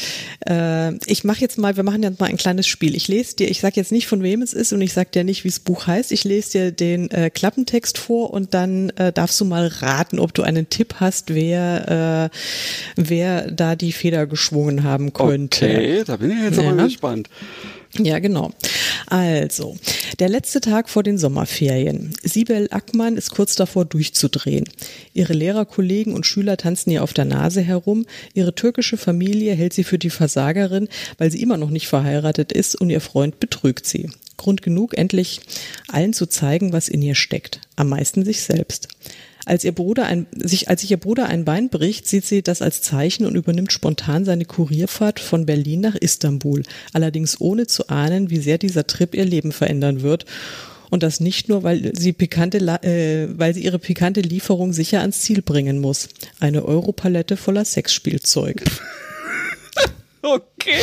äh, 0.47 0.95
ich 1.07 1.25
mache 1.25 1.41
jetzt 1.41 1.59
mal, 1.59 1.77
wir 1.77 1.85
machen 1.85 2.03
jetzt 2.03 2.19
mal 2.21 2.31
ein 2.31 2.39
kleines 2.39 2.67
Spiel. 2.67 2.95
Ich 2.97 3.09
lese 3.09 3.37
dir, 3.37 3.51
ich 3.51 3.61
sag 3.61 3.77
jetzt 3.77 3.93
nicht 3.93 4.07
von 4.07 4.23
wem 4.23 4.41
es 4.41 4.55
ist 4.55 4.73
und 4.73 4.81
ich 4.81 4.95
sag 4.95 5.13
dir 5.13 5.25
nicht, 5.25 5.45
wie 5.45 5.49
das 5.49 5.61
Buch 5.61 5.87
heißt. 5.87 6.13
Ich 6.13 6.25
lese 6.25 6.51
dir 6.53 6.73
den 6.73 7.11
äh, 7.11 7.29
Klappentext 7.29 7.99
vor 7.99 8.33
und 8.33 8.55
dann 8.55 8.91
äh, 8.91 9.13
darfst 9.13 9.39
du 9.41 9.45
mal 9.45 9.67
raten, 9.67 10.19
ob 10.19 10.33
du 10.33 10.43
einen 10.43 10.71
Tipp 10.71 10.95
hast, 11.01 11.35
wer 11.35 12.31
äh, 12.97 13.01
wer 13.11 13.51
da 13.51 13.77
die 13.77 13.93
Feder 13.93 14.27
geschwungen 14.27 14.85
haben 14.85 15.13
könnte. 15.13 15.67
Okay, 15.67 16.03
da 16.07 16.17
bin 16.17 16.31
ich 16.31 16.43
jetzt 16.43 16.59
ja. 16.59 16.71
aber 16.71 16.85
gespannt. 16.85 17.29
Ja, 17.99 18.21
genau. 18.21 18.53
Also, 19.09 19.77
der 20.21 20.29
letzte 20.29 20.61
Tag 20.61 20.89
vor 20.89 21.03
den 21.03 21.19
Sommerferien. 21.19 22.15
Sibel 22.23 22.69
Ackmann 22.71 23.17
ist 23.17 23.31
kurz 23.33 23.57
davor 23.57 23.85
durchzudrehen. 23.85 24.65
Ihre 25.13 25.33
Lehrerkollegen 25.33 26.15
und 26.15 26.25
Schüler 26.25 26.57
tanzen 26.57 26.91
ihr 26.91 27.03
auf 27.03 27.13
der 27.13 27.25
Nase 27.25 27.63
herum. 27.63 28.07
Ihre 28.33 28.55
türkische 28.55 28.97
Familie 28.97 29.55
hält 29.55 29.73
sie 29.73 29.83
für 29.85 29.99
die 29.99 30.11
Versagerin, 30.11 30.89
weil 31.19 31.33
sie 31.33 31.43
immer 31.43 31.57
noch 31.57 31.71
nicht 31.71 31.89
verheiratet 31.89 32.53
ist 32.53 32.81
und 32.81 32.91
ihr 32.91 33.01
Freund 33.01 33.41
betrügt 33.41 33.87
sie. 33.87 34.09
Grund 34.37 34.63
genug, 34.63 34.97
endlich 34.97 35.41
allen 35.89 36.13
zu 36.13 36.27
zeigen, 36.27 36.73
was 36.73 36.89
in 36.89 37.03
ihr 37.03 37.17
steckt. 37.17 37.61
Am 37.77 37.89
meisten 37.89 38.25
sich 38.25 38.43
selbst. 38.43 38.89
Als 39.51 39.65
ihr 39.65 39.73
Bruder 39.73 40.07
ein, 40.07 40.29
sich, 40.37 40.69
als 40.69 40.83
sich 40.83 40.93
ihr 40.93 40.97
Bruder 40.97 41.27
ein 41.27 41.45
Bein 41.45 41.71
bricht, 41.71 42.07
sieht 42.07 42.25
sie 42.25 42.41
das 42.41 42.63
als 42.63 42.83
Zeichen 42.83 43.27
und 43.27 43.35
übernimmt 43.35 43.73
spontan 43.73 44.25
seine 44.25 44.45
Kurierfahrt 44.45 45.19
von 45.19 45.45
Berlin 45.45 45.81
nach 45.81 45.97
Istanbul. 45.97 46.63
Allerdings 46.93 47.41
ohne 47.41 47.67
zu 47.67 47.89
ahnen, 47.89 48.31
wie 48.31 48.39
sehr 48.39 48.59
dieser 48.59 48.87
Trip 48.87 49.13
ihr 49.13 49.25
Leben 49.25 49.51
verändern 49.51 50.03
wird. 50.03 50.25
Und 50.89 51.03
das 51.03 51.19
nicht 51.19 51.49
nur, 51.49 51.65
weil 51.65 51.91
sie 51.99 52.13
pikante, 52.13 52.59
äh, 52.59 53.27
weil 53.37 53.53
sie 53.53 53.65
ihre 53.65 53.81
pikante 53.81 54.21
Lieferung 54.21 54.73
sicher 54.73 55.01
ans 55.01 55.23
Ziel 55.23 55.43
bringen 55.43 55.81
muss. 55.81 56.11
Eine 56.39 56.65
Europalette 56.65 57.37
voller 57.37 57.65
Sexspielzeug. 57.65 58.63
okay. 60.23 60.79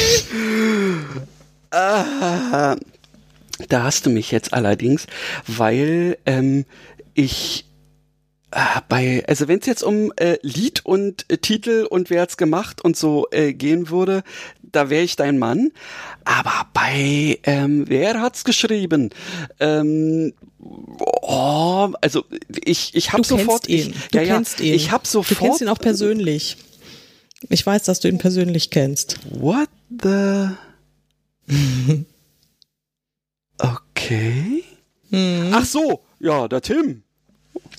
Ah, 1.71 2.75
da 3.69 3.83
hast 3.83 4.05
du 4.05 4.09
mich 4.09 4.31
jetzt 4.31 4.51
allerdings, 4.51 5.07
weil 5.47 6.17
ähm, 6.25 6.65
ich 7.13 7.66
Ah, 8.51 8.81
bei, 8.87 9.25
also 9.27 9.49
wenn 9.49 9.59
es 9.59 9.65
jetzt 9.65 9.83
um 9.83 10.13
äh, 10.15 10.37
Lied 10.41 10.85
und 10.85 11.25
äh, 11.29 11.37
Titel 11.37 11.85
und 11.89 12.09
wer 12.09 12.21
hat's 12.21 12.37
gemacht 12.37 12.81
und 12.81 12.95
so 12.95 13.27
äh, 13.31 13.51
gehen 13.53 13.89
würde, 13.89 14.23
da 14.61 14.89
wäre 14.89 15.03
ich 15.03 15.17
dein 15.17 15.37
Mann. 15.37 15.71
Aber 16.23 16.67
bei, 16.73 17.39
ähm, 17.43 17.85
wer 17.89 18.21
hat's 18.21 18.45
geschrieben? 18.45 19.09
Ähm, 19.59 20.33
oh, 20.59 21.89
also 21.99 22.23
ich, 22.63 22.95
ich 22.95 23.11
habe 23.11 23.25
sofort, 23.25 23.67
ihn. 23.67 23.89
Ich, 23.89 24.07
du 24.11 24.17
ja, 24.19 24.23
kennst 24.23 24.61
ihn. 24.61 24.73
Ich 24.73 24.91
habe 24.91 25.05
sofort. 25.05 25.39
Du 25.39 25.43
kennst 25.43 25.61
ihn 25.61 25.67
auch 25.67 25.79
persönlich. 25.79 26.55
Ich 27.49 27.65
weiß, 27.65 27.83
dass 27.83 27.99
du 27.99 28.07
ihn 28.07 28.17
persönlich 28.17 28.69
kennst. 28.69 29.19
What 29.29 29.69
the? 29.89 30.49
okay. 33.57 34.63
Hm. 35.09 35.51
Ach 35.53 35.65
so, 35.65 36.01
ja, 36.19 36.47
der 36.47 36.61
Tim. 36.61 37.03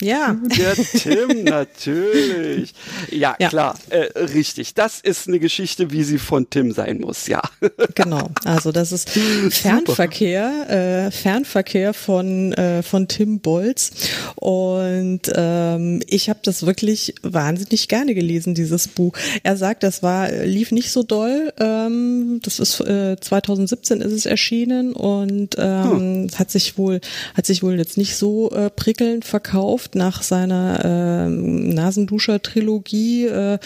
Ja. 0.01 0.37
Der 0.57 0.75
Tim, 0.75 1.45
natürlich. 1.45 2.73
Ja, 3.11 3.37
ja. 3.39 3.49
klar, 3.49 3.77
äh, 3.91 4.19
richtig. 4.19 4.75
Das 4.75 5.01
ist 5.01 5.27
eine 5.27 5.41
Geschichte, 5.41 5.91
wie 5.91 6.05
sie 6.05 6.19
von 6.19 6.49
Tim 6.51 6.73
sein 6.73 7.01
muss, 7.01 7.27
ja. 7.27 7.43
Genau, 7.95 8.31
also 8.45 8.71
das 8.71 8.93
ist 8.93 9.11
Fernverkehr, 9.11 11.07
äh, 11.07 11.11
Fernverkehr 11.11 11.95
von, 11.95 12.53
äh, 12.53 12.83
von 12.83 13.09
Tim 13.09 13.41
Bolz. 13.41 13.91
Und 14.37 15.23
ähm, 15.35 16.01
ich 16.07 16.29
habe 16.29 16.41
das 16.43 16.65
wirklich 16.65 17.15
wahnsinnig 17.23 17.89
gerne 17.89 18.15
gelesen, 18.15 18.55
dieses 18.55 18.87
Buch. 18.87 19.13
Er 19.43 19.57
sagt, 19.57 19.83
das 19.83 20.03
war, 20.03 20.31
lief 20.31 20.71
nicht 20.71 20.93
so 20.93 21.03
doll. 21.03 21.53
Ähm, 21.59 22.41
das 22.43 22.61
ist 22.61 22.81
äh, 22.81 23.17
2017 23.21 24.01
ist 24.01 24.13
es 24.13 24.27
erschienen 24.27 24.93
und 24.93 25.57
ähm, 25.59 25.91
hm. 25.91 26.29
hat 26.37 26.51
sich 26.51 26.79
wohl, 26.79 27.01
hat 27.35 27.47
sich 27.47 27.63
wohl 27.63 27.79
jetzt 27.79 27.99
nicht 27.99 28.17
so 28.17 28.51
äh, 28.53 28.71
prickelnd 28.71 29.25
verkauft 29.25 29.68
gekauft. 29.69 29.95
Nach 29.95 30.23
seiner 30.23 30.85
äh, 30.85 31.29
Nasenduscher-Trilogie 31.29 33.27
äh, 33.27 33.59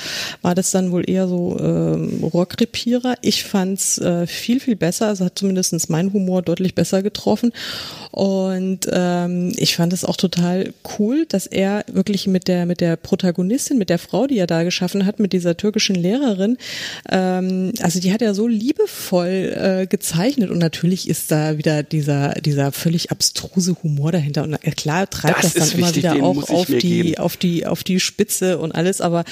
war 0.42 0.54
das 0.54 0.70
dann 0.70 0.92
wohl 0.92 1.08
eher 1.08 1.28
so 1.28 1.56
äh, 1.58 2.24
Rohrkrepierer. 2.24 3.14
Ich 3.22 3.44
fand's 3.44 3.98
äh, 3.98 4.26
viel, 4.26 4.60
viel 4.60 4.76
besser. 4.76 5.08
Also 5.08 5.24
hat 5.24 5.38
zumindestens 5.38 5.88
mein 5.88 6.12
Humor 6.12 6.42
deutlich 6.42 6.74
besser 6.74 7.02
getroffen. 7.02 7.52
Und 8.10 8.80
ähm, 8.92 9.52
ich 9.56 9.76
fand 9.76 9.92
es 9.92 10.04
auch 10.04 10.16
total 10.16 10.74
cool, 10.98 11.24
dass 11.26 11.46
er 11.46 11.84
wirklich 11.90 12.26
mit 12.26 12.46
der, 12.46 12.66
mit 12.66 12.82
der 12.82 12.96
Protagonistin, 12.96 13.78
mit 13.78 13.88
der 13.88 13.98
Frau, 13.98 14.26
die 14.26 14.38
er 14.38 14.46
da 14.46 14.64
geschaffen 14.64 15.06
hat, 15.06 15.18
mit 15.18 15.32
dieser 15.32 15.56
türkischen 15.56 15.94
Lehrerin, 15.96 16.58
ähm, 17.08 17.72
also 17.80 18.00
die 18.00 18.12
hat 18.12 18.20
er 18.20 18.34
so 18.34 18.46
liebevoll 18.46 19.54
äh, 19.56 19.86
gezeichnet 19.86 20.50
und 20.50 20.58
natürlich 20.58 21.08
ist 21.08 21.30
da 21.30 21.56
wieder 21.56 21.82
dieser, 21.82 22.34
dieser 22.34 22.70
völlig 22.70 23.10
abstruse 23.10 23.76
Humor 23.82 24.12
dahinter. 24.12 24.42
Und 24.42 24.60
klar 24.76 25.08
treibt 25.08 25.42
das, 25.42 25.54
das 25.54 25.70
dann 25.70 25.78
immer 25.78 25.91
wieder 25.96 26.16
ja 26.16 26.22
auch 26.22 26.48
auf 26.48 26.66
die, 26.66 27.18
auf 27.18 27.36
die, 27.36 27.66
auf 27.66 27.84
die 27.84 28.00
Spitze 28.00 28.58
und 28.58 28.72
alles, 28.72 29.00
aber 29.00 29.24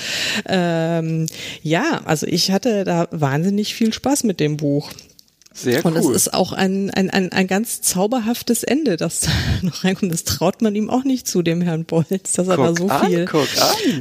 ähm, 0.46 1.26
ja, 1.62 2.00
also 2.04 2.26
ich 2.26 2.50
hatte 2.50 2.84
da 2.84 3.08
wahnsinnig 3.10 3.74
viel 3.74 3.92
Spaß 3.92 4.24
mit 4.24 4.40
dem 4.40 4.56
Buch. 4.56 4.90
Sehr 5.52 5.84
cool. 5.84 5.92
Und 5.92 5.96
es 5.96 6.06
ist 6.06 6.32
auch 6.32 6.52
ein, 6.52 6.90
ein, 6.90 7.10
ein, 7.10 7.32
ein 7.32 7.46
ganz 7.48 7.80
zauberhaftes 7.80 8.62
Ende, 8.62 8.96
das 8.96 9.20
da 9.20 9.30
noch 9.62 9.82
reinkommt. 9.82 10.12
Das 10.12 10.24
traut 10.24 10.62
man 10.62 10.76
ihm 10.76 10.88
auch 10.88 11.02
nicht 11.02 11.26
zu, 11.26 11.42
dem 11.42 11.60
Herrn 11.60 11.84
Bolz, 11.84 12.32
dass 12.32 12.46
er 12.46 12.56
guck 12.56 12.66
da 12.66 12.74
so 12.76 12.88
an, 12.88 13.06
viel, 13.06 13.28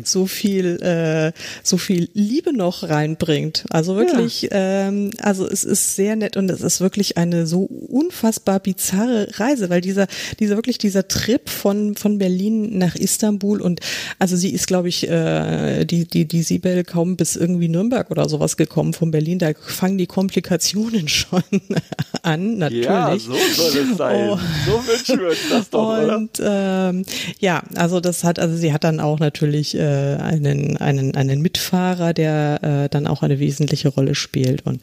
so 0.03 0.25
viel, 0.27 0.81
äh, 0.81 1.31
so 1.63 1.77
viel 1.77 2.09
Liebe 2.13 2.53
noch 2.53 2.83
reinbringt. 2.83 3.65
Also 3.71 3.95
wirklich, 3.95 4.43
ja. 4.43 4.49
ähm, 4.87 5.11
also 5.19 5.47
es 5.47 5.63
ist 5.63 5.95
sehr 5.95 6.15
nett 6.15 6.37
und 6.37 6.51
es 6.51 6.61
ist 6.61 6.81
wirklich 6.81 7.17
eine 7.17 7.47
so 7.47 7.63
unfassbar 7.63 8.59
bizarre 8.59 9.27
Reise, 9.33 9.71
weil 9.71 9.81
dieser, 9.81 10.07
dieser 10.39 10.55
wirklich 10.55 10.77
dieser 10.77 11.07
Trip 11.07 11.49
von 11.49 11.95
von 11.95 12.19
Berlin 12.19 12.77
nach 12.77 12.95
Istanbul 12.95 13.61
und 13.61 13.79
also 14.19 14.35
sie 14.35 14.53
ist, 14.53 14.67
glaube 14.67 14.89
ich, 14.89 15.09
äh, 15.09 15.85
die 15.85 16.05
die 16.05 16.25
die 16.25 16.43
Sibel 16.43 16.83
kaum 16.83 17.17
bis 17.17 17.35
irgendwie 17.35 17.69
Nürnberg 17.69 18.11
oder 18.11 18.29
sowas 18.29 18.55
gekommen 18.55 18.93
von 18.93 19.09
Berlin. 19.09 19.39
Da 19.39 19.51
fangen 19.59 19.97
die 19.97 20.07
Komplikationen 20.07 21.07
schon 21.07 21.38
an, 22.23 22.57
natürlich. 22.57 22.85
Ja, 22.85 23.17
so 23.17 23.33
soll 23.33 23.77
es 23.91 23.97
sein. 23.97 24.29
Oh. 24.29 24.39
So 24.65 24.87
wünschen 24.87 25.19
wir 25.19 25.29
uns 25.29 25.49
das 25.49 25.69
doch, 25.69 26.15
Und 26.15 26.41
ähm, 26.43 27.05
ja, 27.39 27.63
also 27.75 27.99
das 27.99 28.23
hat, 28.23 28.39
also 28.39 28.55
sie 28.55 28.73
hat 28.73 28.83
dann 28.83 28.99
auch 28.99 29.19
natürlich 29.19 29.75
äh, 29.75 30.15
einen, 30.15 30.77
einen, 30.77 31.15
einen 31.15 31.41
Mitfahrer, 31.41 32.13
der 32.13 32.59
äh, 32.63 32.89
dann 32.89 33.07
auch 33.07 33.23
eine 33.23 33.39
wesentliche 33.39 33.89
Rolle 33.89 34.15
spielt. 34.15 34.65
Und 34.65 34.81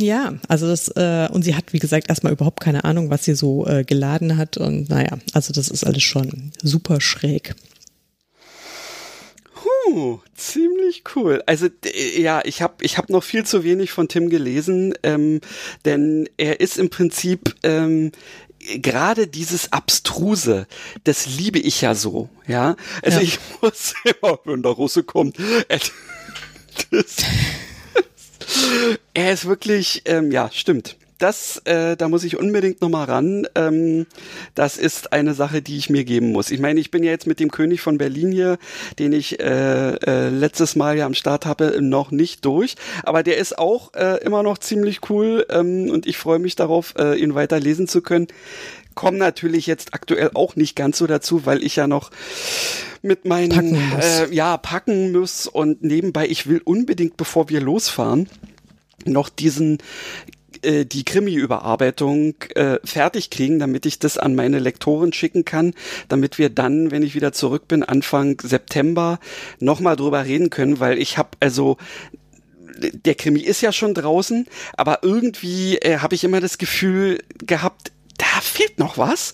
ja, 0.00 0.34
also 0.48 0.66
das, 0.66 0.88
äh, 0.88 1.28
und 1.30 1.42
sie 1.42 1.54
hat, 1.54 1.72
wie 1.72 1.78
gesagt, 1.78 2.08
erstmal 2.08 2.32
überhaupt 2.32 2.60
keine 2.60 2.84
Ahnung, 2.84 3.10
was 3.10 3.24
sie 3.24 3.34
so 3.34 3.66
äh, 3.66 3.84
geladen 3.84 4.36
hat. 4.36 4.56
Und 4.56 4.88
naja, 4.88 5.18
also 5.32 5.52
das 5.52 5.68
ist 5.68 5.84
alles 5.84 6.02
schon 6.02 6.52
super 6.62 7.00
schräg. 7.00 7.54
Uh, 9.86 10.18
ziemlich 10.34 11.04
cool. 11.14 11.42
Also 11.46 11.68
ja, 12.16 12.42
ich 12.44 12.62
habe 12.62 12.84
ich 12.84 12.98
hab 12.98 13.10
noch 13.10 13.22
viel 13.22 13.44
zu 13.44 13.64
wenig 13.64 13.92
von 13.92 14.08
Tim 14.08 14.30
gelesen, 14.30 14.94
ähm, 15.02 15.40
denn 15.84 16.28
er 16.36 16.60
ist 16.60 16.78
im 16.78 16.90
Prinzip 16.90 17.54
ähm, 17.62 18.12
gerade 18.76 19.26
dieses 19.26 19.72
Abstruse, 19.72 20.66
das 21.04 21.26
liebe 21.26 21.58
ich 21.58 21.80
ja 21.80 21.94
so, 21.94 22.28
ja. 22.46 22.76
Also 23.02 23.18
ja. 23.18 23.24
ich 23.24 23.38
muss 23.62 23.94
immer, 24.04 24.38
wenn 24.44 24.62
der 24.62 24.72
Russe 24.72 25.02
kommt, 25.02 25.38
äh, 25.68 25.78
das, 26.90 27.16
er 29.12 29.32
ist 29.32 29.46
wirklich, 29.46 30.02
ähm, 30.06 30.30
ja, 30.30 30.50
stimmt 30.52 30.96
das, 31.18 31.62
äh, 31.64 31.96
da 31.96 32.08
muss 32.08 32.24
ich 32.24 32.38
unbedingt 32.38 32.80
nochmal 32.80 33.06
ran. 33.06 33.46
Ähm, 33.54 34.06
das 34.54 34.76
ist 34.76 35.12
eine 35.12 35.34
Sache, 35.34 35.62
die 35.62 35.76
ich 35.76 35.90
mir 35.90 36.04
geben 36.04 36.32
muss. 36.32 36.50
Ich 36.50 36.60
meine, 36.60 36.80
ich 36.80 36.90
bin 36.90 37.04
ja 37.04 37.10
jetzt 37.10 37.26
mit 37.26 37.40
dem 37.40 37.50
König 37.50 37.80
von 37.80 37.98
Berlin 37.98 38.32
hier, 38.32 38.58
den 38.98 39.12
ich 39.12 39.40
äh, 39.40 39.94
äh, 39.94 40.28
letztes 40.28 40.76
Mal 40.76 40.96
ja 40.96 41.06
am 41.06 41.14
Start 41.14 41.46
habe, 41.46 41.78
noch 41.80 42.10
nicht 42.10 42.44
durch. 42.44 42.74
Aber 43.04 43.22
der 43.22 43.38
ist 43.38 43.58
auch 43.58 43.94
äh, 43.94 44.22
immer 44.24 44.42
noch 44.42 44.58
ziemlich 44.58 45.08
cool 45.08 45.46
ähm, 45.50 45.90
und 45.90 46.06
ich 46.06 46.18
freue 46.18 46.38
mich 46.38 46.56
darauf, 46.56 46.94
äh, 46.98 47.18
ihn 47.18 47.34
weiter 47.34 47.60
lesen 47.60 47.86
zu 47.86 48.02
können. 48.02 48.26
Komme 48.94 49.18
natürlich 49.18 49.66
jetzt 49.66 49.92
aktuell 49.92 50.30
auch 50.34 50.54
nicht 50.56 50.76
ganz 50.76 50.98
so 50.98 51.06
dazu, 51.06 51.46
weil 51.46 51.64
ich 51.64 51.76
ja 51.76 51.86
noch 51.86 52.10
mit 53.02 53.24
meinen 53.24 53.50
packen 53.50 54.00
äh, 54.00 54.32
ja 54.34 54.56
packen 54.56 55.12
muss 55.12 55.46
und 55.46 55.82
nebenbei 55.82 56.26
ich 56.26 56.46
will 56.46 56.60
unbedingt, 56.64 57.16
bevor 57.16 57.48
wir 57.48 57.60
losfahren, 57.60 58.28
noch 59.04 59.28
diesen 59.28 59.78
äh, 60.64 60.84
die 60.84 61.04
Krimi-Überarbeitung 61.04 62.34
äh, 62.54 62.78
fertig 62.84 63.30
kriegen, 63.30 63.58
damit 63.58 63.86
ich 63.86 63.98
das 63.98 64.18
an 64.18 64.34
meine 64.34 64.58
Lektoren 64.58 65.12
schicken 65.12 65.44
kann, 65.44 65.74
damit 66.08 66.38
wir 66.38 66.50
dann, 66.50 66.90
wenn 66.90 67.02
ich 67.02 67.14
wieder 67.14 67.32
zurück 67.32 67.68
bin, 67.68 67.82
Anfang 67.82 68.40
September 68.42 69.18
nochmal 69.60 69.96
drüber 69.96 70.24
reden 70.24 70.50
können, 70.50 70.80
weil 70.80 70.98
ich 70.98 71.18
habe 71.18 71.30
also 71.40 71.76
der 72.76 73.14
Krimi 73.14 73.40
ist 73.40 73.60
ja 73.60 73.72
schon 73.72 73.94
draußen, 73.94 74.46
aber 74.76 75.00
irgendwie 75.02 75.76
äh, 75.78 75.98
habe 75.98 76.14
ich 76.14 76.24
immer 76.24 76.40
das 76.40 76.58
Gefühl 76.58 77.20
gehabt, 77.38 77.92
da 78.18 78.40
fehlt 78.40 78.78
noch 78.78 78.98
was. 78.98 79.32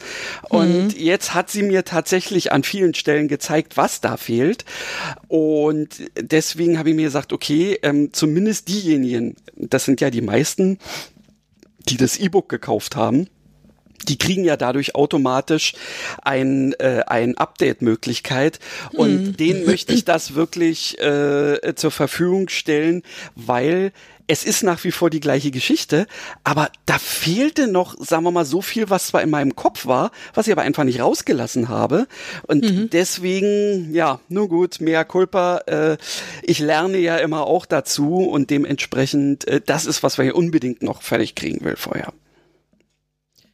Und 0.48 0.88
mhm. 0.88 0.94
jetzt 0.96 1.34
hat 1.34 1.50
sie 1.50 1.62
mir 1.62 1.84
tatsächlich 1.84 2.52
an 2.52 2.62
vielen 2.62 2.94
Stellen 2.94 3.28
gezeigt, 3.28 3.76
was 3.76 4.00
da 4.00 4.16
fehlt. 4.16 4.64
Und 5.28 5.88
deswegen 6.18 6.78
habe 6.78 6.90
ich 6.90 6.96
mir 6.96 7.04
gesagt, 7.04 7.32
okay, 7.32 7.78
ähm, 7.82 8.12
zumindest 8.12 8.68
diejenigen, 8.68 9.36
das 9.56 9.84
sind 9.84 10.00
ja 10.00 10.10
die 10.10 10.22
meisten, 10.22 10.78
die 11.88 11.96
das 11.96 12.18
E-Book 12.18 12.48
gekauft 12.48 12.96
haben, 12.96 13.28
die 14.08 14.18
kriegen 14.18 14.44
ja 14.44 14.56
dadurch 14.56 14.94
automatisch 14.94 15.74
ein, 16.22 16.72
äh, 16.74 17.02
ein 17.06 17.36
Update-Möglichkeit 17.36 18.58
und 18.92 19.26
mhm. 19.26 19.36
denen 19.36 19.66
möchte 19.66 19.92
ich 19.92 20.04
das 20.04 20.34
wirklich 20.34 20.98
äh, 21.00 21.74
zur 21.74 21.90
Verfügung 21.90 22.48
stellen, 22.48 23.02
weil 23.34 23.92
es 24.30 24.44
ist 24.44 24.62
nach 24.62 24.84
wie 24.84 24.92
vor 24.92 25.10
die 25.10 25.18
gleiche 25.18 25.50
Geschichte, 25.50 26.06
aber 26.44 26.70
da 26.86 26.98
fehlte 26.98 27.66
noch, 27.66 27.96
sagen 27.98 28.22
wir 28.22 28.30
mal, 28.30 28.44
so 28.44 28.62
viel, 28.62 28.88
was 28.88 29.08
zwar 29.08 29.22
in 29.22 29.30
meinem 29.30 29.56
Kopf 29.56 29.86
war, 29.86 30.12
was 30.34 30.46
ich 30.46 30.52
aber 30.52 30.62
einfach 30.62 30.84
nicht 30.84 31.00
rausgelassen 31.00 31.68
habe. 31.68 32.06
Und 32.46 32.62
mhm. 32.62 32.90
deswegen, 32.90 33.92
ja, 33.92 34.20
nur 34.28 34.48
gut, 34.48 34.80
mehr 34.80 35.04
Culpa. 35.04 35.58
Äh, 35.66 35.96
ich 36.42 36.60
lerne 36.60 36.98
ja 36.98 37.16
immer 37.16 37.48
auch 37.48 37.66
dazu 37.66 38.18
und 38.18 38.50
dementsprechend, 38.50 39.48
äh, 39.48 39.60
das 39.66 39.84
ist, 39.84 40.04
was 40.04 40.16
wir 40.16 40.22
hier 40.26 40.36
unbedingt 40.36 40.80
noch 40.80 41.02
fertig 41.02 41.34
kriegen 41.34 41.64
will 41.64 41.74
vorher. 41.74 42.12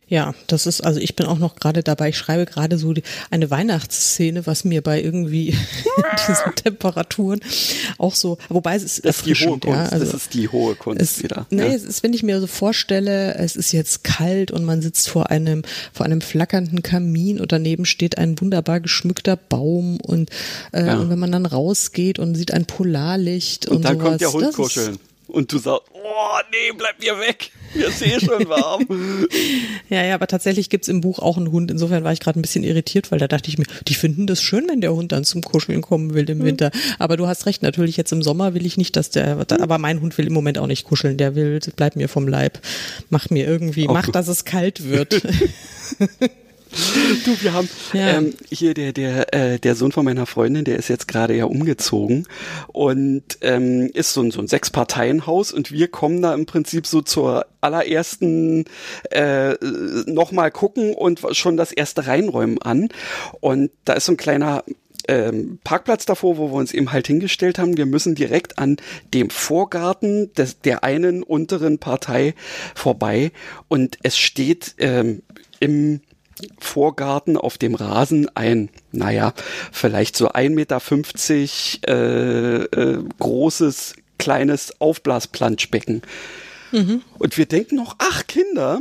Ja, 0.08 0.34
das 0.46 0.66
ist, 0.66 0.82
also 0.82 1.00
ich 1.00 1.16
bin 1.16 1.26
auch 1.26 1.38
noch 1.38 1.56
gerade 1.56 1.82
dabei, 1.82 2.10
ich 2.10 2.16
schreibe 2.16 2.46
gerade 2.46 2.78
so 2.78 2.92
die, 2.92 3.02
eine 3.30 3.50
Weihnachtsszene, 3.50 4.46
was 4.46 4.64
mir 4.64 4.80
bei 4.80 5.02
irgendwie 5.02 5.56
diesen 6.28 6.54
Temperaturen 6.54 7.40
auch 7.98 8.14
so, 8.14 8.38
wobei 8.48 8.76
es 8.76 8.84
ist 8.84 9.04
das 9.04 9.16
ist 9.16 9.26
die 9.26 9.34
hohe 9.34 9.58
Kunst, 9.58 9.66
ja, 9.66 9.84
also 9.86 10.04
das 10.04 10.14
ist 10.14 10.34
die 10.34 10.48
hohe 10.48 10.76
Kunst 10.76 11.02
es, 11.02 11.22
wieder. 11.24 11.46
Nee, 11.50 11.62
ja. 11.62 11.72
es 11.72 11.82
ist, 11.82 12.04
wenn 12.04 12.12
ich 12.12 12.22
mir 12.22 12.40
so 12.40 12.46
vorstelle, 12.46 13.34
es 13.34 13.56
ist 13.56 13.72
jetzt 13.72 14.04
kalt 14.04 14.52
und 14.52 14.64
man 14.64 14.80
sitzt 14.80 15.08
vor 15.08 15.30
einem, 15.30 15.62
vor 15.92 16.06
einem 16.06 16.20
flackernden 16.20 16.84
Kamin 16.84 17.40
und 17.40 17.50
daneben 17.50 17.84
steht 17.84 18.16
ein 18.16 18.40
wunderbar 18.40 18.78
geschmückter 18.78 19.34
Baum 19.34 19.98
und, 20.00 20.30
äh, 20.72 20.86
ja. 20.86 20.98
und 20.98 21.10
wenn 21.10 21.18
man 21.18 21.32
dann 21.32 21.46
rausgeht 21.46 22.20
und 22.20 22.36
sieht 22.36 22.52
ein 22.52 22.66
Polarlicht 22.66 23.66
und, 23.66 23.78
und 23.78 23.84
dann 23.84 23.98
sowas, 23.98 24.08
kommt 24.08 24.20
der 24.20 24.32
Hund 24.32 24.52
kuscheln. 24.52 24.98
Und 25.36 25.52
du 25.52 25.58
sagst, 25.58 25.90
oh 25.92 26.38
nee, 26.50 26.76
bleib 26.76 26.98
mir 26.98 27.20
weg. 27.20 27.50
Mir 27.74 27.88
ist 27.88 28.00
eh 28.00 28.18
schon 28.18 28.48
warm. 28.48 28.86
ja, 29.90 30.02
ja, 30.02 30.14
aber 30.14 30.26
tatsächlich 30.26 30.70
gibt's 30.70 30.88
im 30.88 31.02
Buch 31.02 31.18
auch 31.18 31.36
einen 31.36 31.52
Hund. 31.52 31.70
Insofern 31.70 32.04
war 32.04 32.12
ich 32.12 32.20
gerade 32.20 32.40
ein 32.40 32.42
bisschen 32.42 32.64
irritiert, 32.64 33.12
weil 33.12 33.18
da 33.18 33.28
dachte 33.28 33.50
ich 33.50 33.58
mir, 33.58 33.66
die 33.86 33.94
finden 33.94 34.26
das 34.26 34.40
schön, 34.40 34.66
wenn 34.68 34.80
der 34.80 34.94
Hund 34.94 35.12
dann 35.12 35.24
zum 35.24 35.42
Kuscheln 35.42 35.82
kommen 35.82 36.14
will 36.14 36.28
im 36.30 36.42
Winter. 36.42 36.70
Aber 36.98 37.18
du 37.18 37.26
hast 37.26 37.44
recht, 37.44 37.62
natürlich 37.62 37.98
jetzt 37.98 38.12
im 38.12 38.22
Sommer 38.22 38.54
will 38.54 38.64
ich 38.64 38.78
nicht, 38.78 38.96
dass 38.96 39.10
der, 39.10 39.46
aber 39.60 39.76
mein 39.76 40.00
Hund 40.00 40.16
will 40.16 40.26
im 40.26 40.32
Moment 40.32 40.58
auch 40.58 40.66
nicht 40.66 40.84
kuscheln. 40.84 41.18
Der 41.18 41.34
will, 41.34 41.60
bleib 41.76 41.96
mir 41.96 42.08
vom 42.08 42.26
Leib. 42.26 42.58
Mach 43.10 43.28
mir 43.28 43.46
irgendwie, 43.46 43.86
mach, 43.86 44.08
dass 44.08 44.28
es 44.28 44.46
kalt 44.46 44.88
wird. 44.88 45.20
Du, 47.24 47.40
wir 47.40 47.54
haben 47.54 47.68
ja. 47.94 48.18
ähm, 48.18 48.34
hier 48.50 48.74
der 48.74 48.92
der 48.92 49.32
äh, 49.32 49.58
der 49.58 49.74
Sohn 49.74 49.92
von 49.92 50.04
meiner 50.04 50.26
Freundin, 50.26 50.64
der 50.64 50.76
ist 50.76 50.88
jetzt 50.88 51.08
gerade 51.08 51.34
ja 51.34 51.46
umgezogen 51.46 52.26
und 52.68 53.38
ähm, 53.40 53.90
ist 53.94 54.12
so 54.12 54.20
ein 54.20 54.30
so 54.30 54.40
ein 54.40 54.46
sechs 54.46 54.70
Parteien 54.70 55.26
Haus 55.26 55.52
und 55.52 55.72
wir 55.72 55.88
kommen 55.88 56.20
da 56.20 56.34
im 56.34 56.44
Prinzip 56.44 56.86
so 56.86 57.00
zur 57.00 57.46
allerersten 57.62 58.66
äh, 59.10 59.54
noch 60.06 60.32
mal 60.32 60.50
gucken 60.50 60.92
und 60.92 61.20
schon 61.32 61.56
das 61.56 61.72
erste 61.72 62.06
reinräumen 62.06 62.60
an 62.60 62.88
und 63.40 63.70
da 63.86 63.94
ist 63.94 64.04
so 64.04 64.12
ein 64.12 64.18
kleiner 64.18 64.62
ähm, 65.08 65.58
Parkplatz 65.64 66.04
davor, 66.04 66.36
wo 66.36 66.50
wir 66.50 66.56
uns 66.56 66.74
eben 66.74 66.92
halt 66.92 67.06
hingestellt 67.06 67.58
haben. 67.58 67.76
Wir 67.76 67.86
müssen 67.86 68.14
direkt 68.14 68.58
an 68.58 68.76
dem 69.14 69.30
Vorgarten 69.30 70.32
des, 70.34 70.60
der 70.60 70.84
einen 70.84 71.22
unteren 71.22 71.78
Partei 71.78 72.34
vorbei 72.74 73.32
und 73.68 73.98
es 74.02 74.18
steht 74.18 74.74
ähm, 74.78 75.22
im 75.60 76.00
Vorgarten 76.58 77.36
auf 77.36 77.58
dem 77.58 77.74
Rasen 77.74 78.28
ein, 78.34 78.68
naja, 78.92 79.32
vielleicht 79.72 80.16
so 80.16 80.30
1,50 80.30 80.50
Meter 80.50 80.80
äh, 81.88 82.64
äh, 82.64 83.04
großes, 83.18 83.94
kleines 84.18 84.80
Aufblasplanschbecken. 84.80 86.02
Mhm. 86.72 87.02
Und 87.18 87.38
wir 87.38 87.46
denken 87.46 87.76
noch, 87.76 87.96
ach 87.98 88.26
Kinder. 88.26 88.80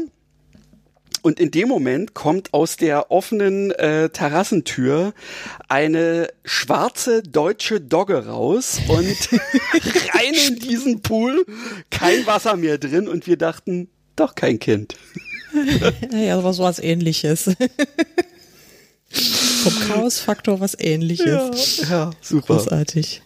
Und 1.22 1.40
in 1.40 1.50
dem 1.50 1.68
Moment 1.68 2.14
kommt 2.14 2.54
aus 2.54 2.78
der 2.78 3.10
offenen 3.10 3.72
äh, 3.72 4.10
Terrassentür 4.10 5.14
eine 5.68 6.30
schwarze 6.44 7.24
deutsche 7.24 7.82
Dogge 7.82 8.28
raus 8.28 8.80
und 8.88 9.30
rein 10.14 10.36
in 10.48 10.60
diesen 10.60 11.02
Pool, 11.02 11.44
kein 11.90 12.28
Wasser 12.28 12.58
mehr 12.58 12.78
drin 12.78 13.08
und 13.08 13.26
wir 13.26 13.38
dachten, 13.38 13.90
doch 14.16 14.36
kein 14.36 14.60
Kind. 14.60 14.98
ja, 16.12 16.38
aber 16.38 16.54
so 16.54 16.64
was 16.64 16.80
ähnliches. 16.80 17.44
Vom 19.64 19.74
Chaos-Faktor 19.88 20.60
was 20.60 20.78
ähnliches. 20.80 21.78
Ja, 21.82 21.90
ja, 21.90 22.12
super. 22.22 22.58
Großartig. 22.58 23.22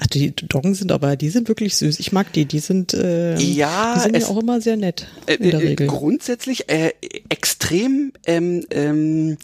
Ach, 0.00 0.06
die 0.06 0.34
Doggen 0.34 0.74
sind 0.74 0.92
aber, 0.92 1.16
die 1.16 1.28
sind 1.28 1.48
wirklich 1.48 1.74
süß. 1.76 1.98
Ich 1.98 2.12
mag 2.12 2.32
die. 2.32 2.44
Die 2.44 2.60
sind, 2.60 2.94
äh, 2.94 3.36
ja, 3.36 3.94
die 3.96 4.00
sind 4.00 4.16
ja 4.16 4.28
auch 4.28 4.38
immer 4.38 4.60
sehr 4.60 4.76
nett 4.76 5.08
in 5.26 5.42
der 5.42 5.54
äh, 5.54 5.56
Regel. 5.56 5.88
Grundsätzlich 5.88 6.68
äh, 6.70 6.92
extrem 7.28 8.12
ähm, 8.24 8.64
ähm, 8.70 9.38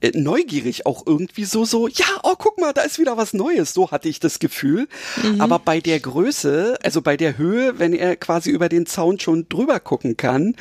äh, 0.00 0.12
neugierig 0.14 0.86
auch 0.86 1.06
irgendwie 1.06 1.44
so, 1.44 1.64
so, 1.64 1.88
ja, 1.88 2.06
oh, 2.22 2.34
guck 2.38 2.58
mal, 2.58 2.72
da 2.72 2.82
ist 2.82 2.98
wieder 2.98 3.16
was 3.16 3.32
Neues. 3.32 3.74
So 3.74 3.90
hatte 3.90 4.08
ich 4.08 4.20
das 4.20 4.38
Gefühl. 4.38 4.88
Mhm. 5.22 5.40
Aber 5.40 5.58
bei 5.58 5.80
der 5.80 6.00
Größe, 6.00 6.78
also 6.82 7.02
bei 7.02 7.16
der 7.16 7.38
Höhe, 7.38 7.78
wenn 7.78 7.92
er 7.92 8.16
quasi 8.16 8.50
über 8.50 8.68
den 8.68 8.86
Zaun 8.86 9.20
schon 9.20 9.48
drüber 9.48 9.80
gucken 9.80 10.16
kann, 10.16 10.54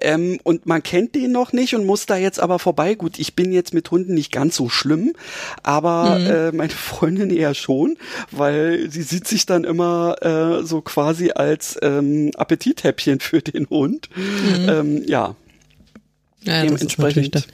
ähm, 0.00 0.38
und 0.42 0.66
man 0.66 0.82
kennt 0.82 1.14
den 1.14 1.32
noch 1.32 1.52
nicht 1.52 1.74
und 1.74 1.86
muss 1.86 2.06
da 2.06 2.16
jetzt 2.16 2.40
aber 2.40 2.58
vorbei. 2.58 2.94
Gut, 2.94 3.18
ich 3.18 3.34
bin 3.34 3.52
jetzt 3.52 3.74
mit 3.74 3.90
Hunden 3.90 4.14
nicht 4.14 4.32
ganz 4.32 4.56
so 4.56 4.68
schlimm, 4.68 5.14
aber 5.62 6.18
mhm. 6.18 6.26
äh, 6.26 6.52
meine 6.52 6.72
Freundin 6.72 7.30
eher 7.30 7.54
schon, 7.54 7.96
weil 8.30 8.90
sie 8.90 9.02
sieht 9.02 9.26
sich 9.26 9.46
dann 9.46 9.64
immer 9.64 10.16
äh, 10.22 10.64
so 10.64 10.80
quasi 10.80 11.30
als 11.30 11.78
ähm, 11.82 12.30
Appetithäppchen 12.36 13.20
für 13.20 13.40
den 13.40 13.68
Hund. 13.68 14.08
Mhm. 14.14 14.68
Ähm, 14.68 15.02
ja. 15.06 15.36
Ja, 16.44 16.62
Dementsprechend 16.62 17.46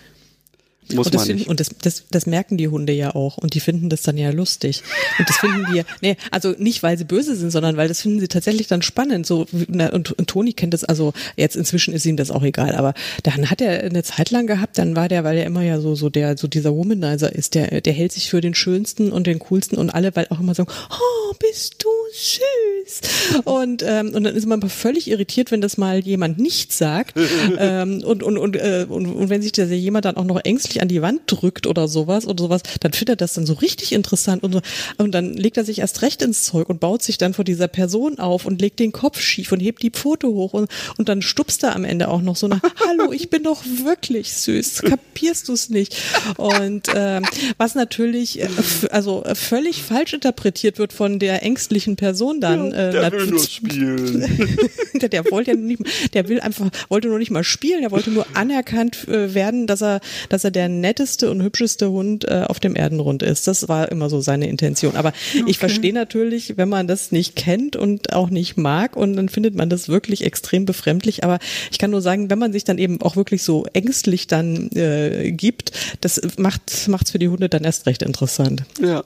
muss 0.95 1.07
und 1.07 1.15
das 1.15 1.21
man 1.21 1.27
finden, 1.27 1.39
nicht. 1.41 1.49
Und 1.49 1.61
das, 1.61 1.71
das, 1.83 2.05
das 2.11 2.27
merken 2.27 2.57
die 2.57 2.69
Hunde 2.69 2.93
ja 2.93 3.15
auch 3.15 3.39
und 3.39 3.55
die 3.55 3.61
finden 3.61 3.89
das 3.89 4.03
dann 4.03 4.17
ja 4.17 4.31
lustig. 4.31 4.83
Und 5.19 5.29
das 5.29 5.37
finden 5.37 5.67
die, 5.73 5.83
nee, 6.01 6.17
also 6.31 6.55
nicht, 6.59 6.83
weil 6.83 6.99
sie 6.99 7.05
böse 7.05 7.35
sind, 7.37 7.51
sondern 7.51 7.77
weil 7.77 7.89
das 7.89 8.03
finden 8.03 8.21
sie 8.21 8.29
tatsächlich 8.29 8.67
dann 8.67 8.83
spannend. 8.83 9.27
So, 9.27 9.47
und, 9.53 10.13
und 10.13 10.27
Toni 10.27 10.53
kennt 10.53 10.75
das, 10.75 10.85
also 10.85 11.13
jetzt 11.37 11.57
inzwischen 11.57 11.95
ist 11.95 12.07
ihm 12.07 12.17
das 12.17 12.31
auch 12.31 12.43
egal, 12.43 12.75
aber 12.75 12.95
dann 13.23 13.51
hat 13.51 13.61
er 13.61 13.85
eine 13.85 14.03
Zeit 14.03 14.31
lang 14.31 14.47
gehabt, 14.47 14.79
dann 14.79 14.97
war 14.97 15.09
der, 15.09 15.25
weil 15.25 15.39
er 15.39 15.47
immer 15.47 15.63
ja 15.63 15.81
so, 15.81 15.95
so 15.95 16.09
der, 16.09 16.37
so 16.37 16.49
dieser 16.49 16.75
Womanizer 16.75 17.35
ist, 17.35 17.55
der, 17.55 17.81
der 17.81 17.93
hält 17.93 18.13
sich 18.13 18.31
für 18.31 18.41
den 18.41 18.55
schönsten 18.55 19.13
und 19.13 19.27
den 19.27 19.39
coolsten 19.39 19.79
und 19.79 19.91
alle, 19.91 20.15
weil 20.17 20.27
auch 20.31 20.41
immer 20.41 20.55
sagen, 20.55 20.71
oh, 20.91 21.35
bist 21.39 21.83
du 21.83 21.89
süß. 22.13 23.43
Und, 23.45 23.83
ähm, 23.87 24.15
und 24.15 24.25
dann 24.25 24.35
ist 24.35 24.47
man 24.47 24.63
völlig 24.69 25.09
irritiert, 25.11 25.51
wenn 25.51 25.61
das 25.61 25.77
mal 25.77 26.01
jemand 26.01 26.39
nicht 26.39 26.73
sagt. 26.73 27.17
ähm, 27.59 28.03
und, 28.05 28.23
und, 28.23 28.39
und, 28.39 28.57
äh, 28.57 28.87
und, 28.89 29.07
und 29.07 29.29
wenn 29.29 29.43
sich 29.43 29.53
der 29.53 29.67
jemand 29.67 30.05
dann 30.05 30.17
auch 30.17 30.25
noch 30.25 30.41
ängstlich 30.45 30.78
an 30.81 30.89
die 30.89 31.03
Wand 31.03 31.23
drückt 31.27 31.67
oder 31.67 31.89
sowas 31.89 32.27
oder 32.27 32.43
sowas, 32.43 32.63
dann 32.81 32.93
findet 32.93 33.15
er 33.15 33.17
das 33.17 33.35
dann 33.35 33.47
so 33.47 33.55
richtig 33.55 33.93
interessant 33.93 34.43
und 34.43 34.53
so. 34.53 34.61
Und 34.97 35.13
dann 35.13 35.35
legt 35.35 35.57
er 35.57 35.65
sich 35.65 35.81
erst 35.81 36.03
recht 36.03 36.23
ins 36.23 36.45
Zeug 36.45 36.69
und 36.69 36.81
baut 36.81 37.03
sich 37.03 37.19
dann 37.19 37.35
vor 37.35 37.45
dieser 37.45 37.69
Person 37.69 38.19
auf 38.19 38.47
und 38.47 38.61
legt 38.61 38.79
den 38.79 38.93
Kopf 38.93 39.21
schief 39.21 39.53
und 39.53 39.61
hebt 39.61 39.83
die 39.83 39.91
Pfote 39.91 40.29
hoch 40.29 40.53
und, 40.53 40.71
und 40.97 41.09
dann 41.09 41.23
stupst 41.23 41.63
er 41.63 41.75
am 41.75 41.85
Ende 41.85 42.09
auch 42.09 42.23
noch 42.23 42.37
so 42.37 42.49
nach, 42.49 42.63
hallo, 42.87 43.13
ich 43.13 43.31
bin 43.31 43.43
doch 43.43 43.63
wirklich 43.85 44.33
süß, 44.33 44.83
kapierst 44.83 45.49
du 45.49 45.53
es 45.53 45.71
nicht? 45.71 45.97
Und 46.37 46.89
ähm, 46.95 47.25
was 47.57 47.75
natürlich 47.75 48.41
äh, 48.41 48.49
also 48.91 49.25
äh, 49.25 49.35
völlig 49.35 49.83
falsch 49.83 50.13
interpretiert 50.13 50.79
wird 50.79 50.93
von 50.93 51.19
der 51.19 51.43
ängstlichen 51.43 51.97
Person 51.97 52.41
dann. 52.41 52.71
Ja, 52.71 52.89
äh, 52.89 52.93
der 52.93 53.13
will 53.13 53.27
nur 53.27 53.39
spielen. 53.41 54.59
der, 54.95 55.09
der 55.09 55.31
wollte 55.31 55.53
ja 55.53 55.57
nicht, 55.57 55.83
der 56.15 56.29
will 56.29 56.41
einfach, 56.41 56.69
wollte 56.89 57.09
nur 57.09 57.19
nicht 57.19 57.31
mal 57.31 57.45
spielen, 57.45 57.81
der 57.83 57.91
wollte 57.91 58.11
nur 58.11 58.27
anerkannt 58.35 59.09
äh, 59.09 59.35
werden, 59.35 59.67
dass 59.67 59.83
er, 59.83 60.01
dass 60.29 60.45
er 60.45 60.51
der 60.51 60.68
netteste 60.69 61.31
und 61.31 61.43
hübscheste 61.43 61.91
Hund 61.91 62.25
äh, 62.27 62.45
auf 62.47 62.61
dem 62.61 62.77
Erdenrund 62.77 63.23
ist. 63.23 63.47
Das 63.47 63.69
war 63.69 63.91
immer 63.91 64.11
so 64.11 64.21
seine 64.21 64.49
Intention. 64.49 64.97
Aber 64.97 65.09
okay. 65.09 65.45
ich 65.47 65.59
verstehe 65.59 65.93
natürlich, 65.93 66.57
wenn 66.57 66.69
man 66.69 66.87
das 66.87 67.13
nicht 67.13 67.37
kennt 67.37 67.77
und 67.77 68.13
auch 68.13 68.31
nicht 68.31 68.57
mag 68.57 68.97
und 68.97 69.17
dann 69.17 69.29
findet 69.29 69.55
man 69.55 69.71
das 69.71 69.89
wirklich 69.89 70.25
extrem 70.25 70.65
befremdlich. 70.65 71.25
Aber 71.25 71.39
ich 71.71 71.79
kann 71.79 71.91
nur 71.91 72.03
sagen, 72.03 72.31
wenn 72.31 72.39
man 72.39 72.53
sich 72.53 72.65
dann 72.65 72.79
eben 72.79 73.01
auch 73.03 73.17
wirklich 73.17 73.43
so 73.43 73.67
ängstlich 73.73 74.27
dann 74.27 74.71
äh, 74.75 75.33
gibt, 75.33 75.73
das 76.01 76.21
macht 76.37 76.89
macht's 76.89 77.11
für 77.11 77.19
die 77.19 77.29
Hunde 77.29 77.49
dann 77.49 77.65
erst 77.65 77.87
recht 77.87 78.03
interessant. 78.03 78.65
Ja. 78.81 79.05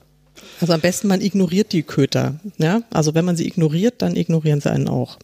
Also 0.59 0.73
am 0.73 0.81
besten 0.81 1.07
man 1.07 1.21
ignoriert 1.21 1.71
die 1.73 1.83
Köter. 1.83 2.39
Ja? 2.57 2.81
Also 2.91 3.15
wenn 3.15 3.25
man 3.25 3.35
sie 3.35 3.47
ignoriert, 3.47 3.95
dann 3.97 4.15
ignorieren 4.15 4.61
sie 4.61 4.71
einen 4.71 4.87
auch. 4.87 5.17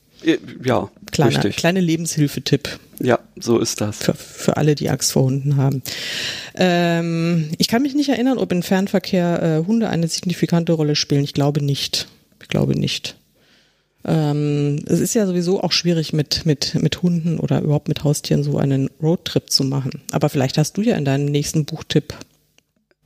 Ja, 0.63 0.89
Kleiner, 1.12 1.32
richtig. 1.32 1.55
Kleine 1.58 1.79
Lebenshilfetipp. 1.82 2.79
Ja, 2.99 3.19
so 3.39 3.60
ist 3.60 3.82
das. 3.82 3.97
Für, 3.97 4.13
für 4.13 4.58
alle, 4.58 4.75
die 4.75 4.89
Angst 4.89 5.13
vor 5.13 5.23
Hunden 5.23 5.55
haben. 5.55 5.82
Ähm, 6.55 7.49
ich 7.58 7.67
kann 7.67 7.82
mich 7.82 7.95
nicht 7.95 8.10
erinnern, 8.10 8.38
ob 8.38 8.51
im 8.51 8.62
Fernverkehr 8.62 9.41
äh, 9.41 9.67
Hunde 9.67 9.89
eine 9.89 10.08
signifikante 10.08 10.73
Rolle 10.73 10.95
spielen. 10.95 11.23
Ich 11.23 11.34
glaube 11.34 11.63
nicht. 11.63 12.08
Ich 12.41 12.49
glaube 12.49 12.77
nicht. 12.77 13.15
Ähm, 14.05 14.84
es 14.86 14.99
ist 14.99 15.13
ja 15.13 15.25
sowieso 15.25 15.62
auch 15.62 15.71
schwierig 15.71 16.13
mit, 16.13 16.45
mit, 16.45 16.75
mit 16.75 17.01
Hunden 17.01 17.39
oder 17.39 17.62
überhaupt 17.62 17.88
mit 17.88 18.03
Haustieren 18.03 18.43
so 18.43 18.58
einen 18.58 18.89
Roadtrip 19.01 19.49
zu 19.49 19.63
machen. 19.63 20.01
Aber 20.12 20.29
vielleicht 20.29 20.58
hast 20.58 20.77
du 20.77 20.82
ja 20.82 20.95
in 20.95 21.05
deinem 21.05 21.25
nächsten 21.25 21.65
Buchtipp 21.65 22.13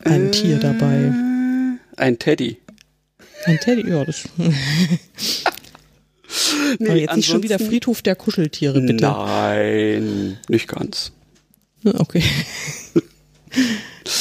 ein 0.04 0.28
äh, 0.28 0.32
Tier 0.32 0.58
dabei. 0.58 1.14
Ein 1.98 2.20
Teddy. 2.20 2.58
Ein 3.46 3.60
Teddy, 3.60 3.90
ja, 3.90 4.06
das. 4.06 4.24
nee, 6.80 6.90
Aber 6.90 7.00
jetzt 7.00 7.16
nicht 7.16 7.30
schon 7.30 7.44
wieder 7.44 7.60
Friedhof 7.60 8.02
der 8.02 8.16
Kuscheltiere, 8.16 8.82
bitte. 8.82 9.06
Nein, 9.06 10.38
nicht 10.48 10.68
ganz. 10.68 11.12
Okay. 11.84 12.24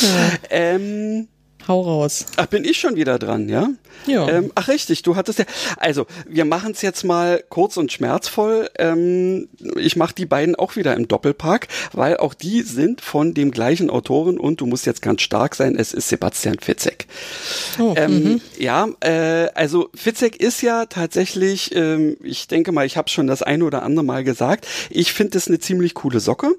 ja. 0.02 0.32
ähm, 0.50 1.28
Hau 1.68 1.80
raus. 1.80 2.26
Ach, 2.36 2.46
bin 2.46 2.64
ich 2.64 2.78
schon 2.78 2.96
wieder 2.96 3.18
dran, 3.18 3.48
ja? 3.48 3.68
Ja. 4.06 4.28
Ähm, 4.28 4.50
ach 4.54 4.68
richtig, 4.68 5.02
du 5.02 5.14
hattest 5.14 5.38
ja. 5.38 5.44
Also, 5.76 6.06
wir 6.28 6.44
machen 6.44 6.72
es 6.72 6.82
jetzt 6.82 7.04
mal 7.04 7.42
kurz 7.48 7.76
und 7.76 7.92
schmerzvoll. 7.92 8.68
Ähm, 8.78 9.48
ich 9.76 9.96
mache 9.96 10.14
die 10.14 10.26
beiden 10.26 10.56
auch 10.56 10.76
wieder 10.76 10.96
im 10.96 11.06
Doppelpack, 11.06 11.68
weil 11.92 12.16
auch 12.16 12.34
die 12.34 12.62
sind 12.62 13.00
von 13.00 13.34
dem 13.34 13.52
gleichen 13.52 13.90
Autoren 13.90 14.38
und 14.38 14.60
du 14.60 14.66
musst 14.66 14.86
jetzt 14.86 15.02
ganz 15.02 15.22
stark 15.22 15.54
sein, 15.54 15.76
es 15.76 15.92
ist 15.92 16.08
Sebastian 16.08 16.58
Fitzek. 16.58 17.06
Oh, 17.78 17.94
ähm, 17.96 18.24
mhm. 18.24 18.40
ja, 18.58 18.88
äh, 19.00 19.48
also 19.54 19.88
Fitzek 19.94 20.36
ist 20.36 20.62
ja 20.62 20.86
tatsächlich, 20.86 21.74
ähm, 21.74 22.16
ich 22.22 22.48
denke 22.48 22.72
mal, 22.72 22.86
ich 22.86 22.96
habe 22.96 23.08
schon 23.08 23.26
das 23.26 23.42
eine 23.42 23.64
oder 23.64 23.82
andere 23.82 24.04
Mal 24.04 24.24
gesagt, 24.24 24.66
ich 24.90 25.12
finde 25.12 25.38
es 25.38 25.46
eine 25.46 25.60
ziemlich 25.60 25.94
coole 25.94 26.20
Socke. 26.20 26.56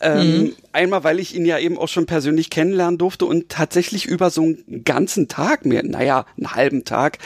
Ähm, 0.00 0.38
mhm. 0.38 0.56
Einmal, 0.72 1.04
weil 1.04 1.18
ich 1.18 1.34
ihn 1.34 1.44
ja 1.44 1.58
eben 1.58 1.78
auch 1.78 1.88
schon 1.88 2.06
persönlich 2.06 2.48
kennenlernen 2.48 2.98
durfte 2.98 3.26
und 3.26 3.48
tatsächlich 3.48 4.06
über 4.06 4.30
so 4.40 4.46
einen 4.46 4.84
ganzen 4.84 5.28
Tag 5.28 5.64
mehr, 5.64 5.82
naja, 5.84 6.26
einen 6.36 6.54
halben 6.54 6.84
Tag, 6.84 7.18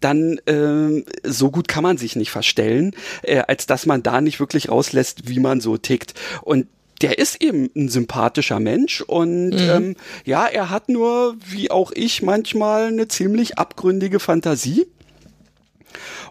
dann 0.00 0.38
äh, 0.46 1.04
so 1.22 1.50
gut 1.50 1.68
kann 1.68 1.82
man 1.82 1.96
sich 1.96 2.16
nicht 2.16 2.30
verstellen, 2.30 2.94
äh, 3.22 3.42
als 3.46 3.66
dass 3.66 3.86
man 3.86 4.02
da 4.02 4.20
nicht 4.20 4.40
wirklich 4.40 4.68
rauslässt, 4.68 5.28
wie 5.28 5.40
man 5.40 5.60
so 5.60 5.76
tickt. 5.76 6.14
Und 6.42 6.66
der 7.02 7.18
ist 7.18 7.42
eben 7.42 7.70
ein 7.76 7.88
sympathischer 7.88 8.58
Mensch 8.58 9.02
und 9.02 9.50
mhm. 9.50 9.58
ähm, 9.58 9.96
ja, 10.24 10.46
er 10.46 10.70
hat 10.70 10.88
nur, 10.88 11.36
wie 11.46 11.70
auch 11.70 11.92
ich, 11.94 12.22
manchmal 12.22 12.86
eine 12.86 13.06
ziemlich 13.06 13.58
abgründige 13.58 14.18
Fantasie. 14.18 14.86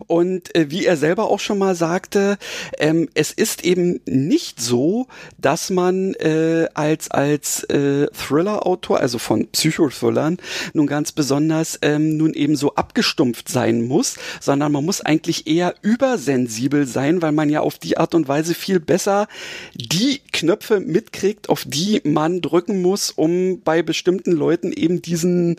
Und 0.07 0.53
äh, 0.55 0.69
wie 0.69 0.85
er 0.85 0.97
selber 0.97 1.25
auch 1.29 1.39
schon 1.39 1.57
mal 1.57 1.75
sagte, 1.75 2.37
ähm, 2.79 3.09
es 3.13 3.31
ist 3.31 3.63
eben 3.63 3.99
nicht 4.05 4.61
so, 4.61 5.07
dass 5.37 5.69
man 5.69 6.13
äh, 6.15 6.67
als 6.73 7.09
als 7.11 7.63
äh, 7.65 8.07
Thriller-Autor, 8.07 8.99
also 8.99 9.19
von 9.19 9.47
Psychothrillern, 9.47 10.37
nun 10.73 10.87
ganz 10.87 11.11
besonders 11.11 11.79
ähm, 11.81 12.17
nun 12.17 12.33
eben 12.33 12.55
so 12.55 12.75
abgestumpft 12.75 13.49
sein 13.49 13.83
muss, 13.83 14.15
sondern 14.39 14.71
man 14.71 14.85
muss 14.85 15.01
eigentlich 15.01 15.47
eher 15.47 15.75
übersensibel 15.81 16.85
sein, 16.87 17.21
weil 17.21 17.31
man 17.31 17.49
ja 17.49 17.61
auf 17.61 17.77
die 17.77 17.97
Art 17.97 18.15
und 18.15 18.27
Weise 18.27 18.53
viel 18.53 18.79
besser 18.79 19.27
die 19.73 20.21
Knöpfe 20.31 20.79
mitkriegt, 20.79 21.49
auf 21.49 21.63
die 21.65 22.01
man 22.03 22.41
drücken 22.41 22.81
muss, 22.81 23.11
um 23.11 23.61
bei 23.63 23.81
bestimmten 23.81 24.31
Leuten 24.31 24.71
eben 24.71 25.01
diesen 25.01 25.57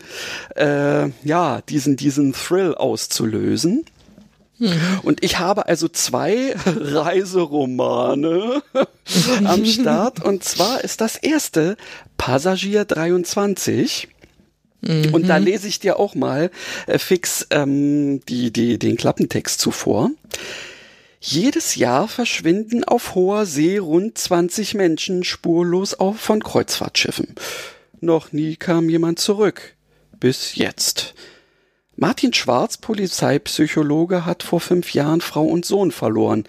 äh, 0.55 1.09
ja 1.23 1.61
diesen 1.61 1.95
diesen 1.97 2.33
Thrill 2.33 2.75
auszulösen. 2.75 3.85
Mhm. 4.59 4.99
Und 5.03 5.23
ich 5.23 5.39
habe 5.39 5.67
also 5.67 5.87
zwei 5.87 6.55
Reiseromane 6.65 8.61
am 9.43 9.65
Start. 9.65 10.23
Und 10.23 10.43
zwar 10.43 10.83
ist 10.83 11.01
das 11.01 11.15
erste 11.15 11.77
Passagier 12.17 12.85
23. 12.85 14.07
Mhm. 14.81 15.13
Und 15.13 15.27
da 15.27 15.37
lese 15.37 15.67
ich 15.67 15.79
dir 15.79 15.99
auch 15.99 16.15
mal 16.15 16.51
äh, 16.87 16.97
fix 16.99 17.47
ähm, 17.49 18.21
die, 18.27 18.51
die, 18.51 18.79
den 18.79 18.97
Klappentext 18.97 19.59
zuvor. 19.59 20.11
Jedes 21.19 21.75
Jahr 21.75 22.07
verschwinden 22.07 22.83
auf 22.83 23.15
hoher 23.15 23.45
See 23.45 23.77
rund 23.79 24.17
20 24.17 24.75
Menschen 24.75 25.23
spurlos 25.23 25.95
auf 25.95 26.19
von 26.19 26.43
Kreuzfahrtschiffen. 26.43 27.35
Noch 27.99 28.31
nie 28.31 28.55
kam 28.55 28.89
jemand 28.89 29.19
zurück. 29.19 29.73
Bis 30.19 30.55
jetzt. 30.55 31.15
Martin 31.99 32.31
Schwarz, 32.31 32.77
Polizeipsychologe, 32.77 34.23
hat 34.23 34.43
vor 34.43 34.59
fünf 34.59 34.93
Jahren 34.93 35.19
Frau 35.19 35.43
und 35.43 35.65
Sohn 35.65 35.91
verloren. 35.91 36.43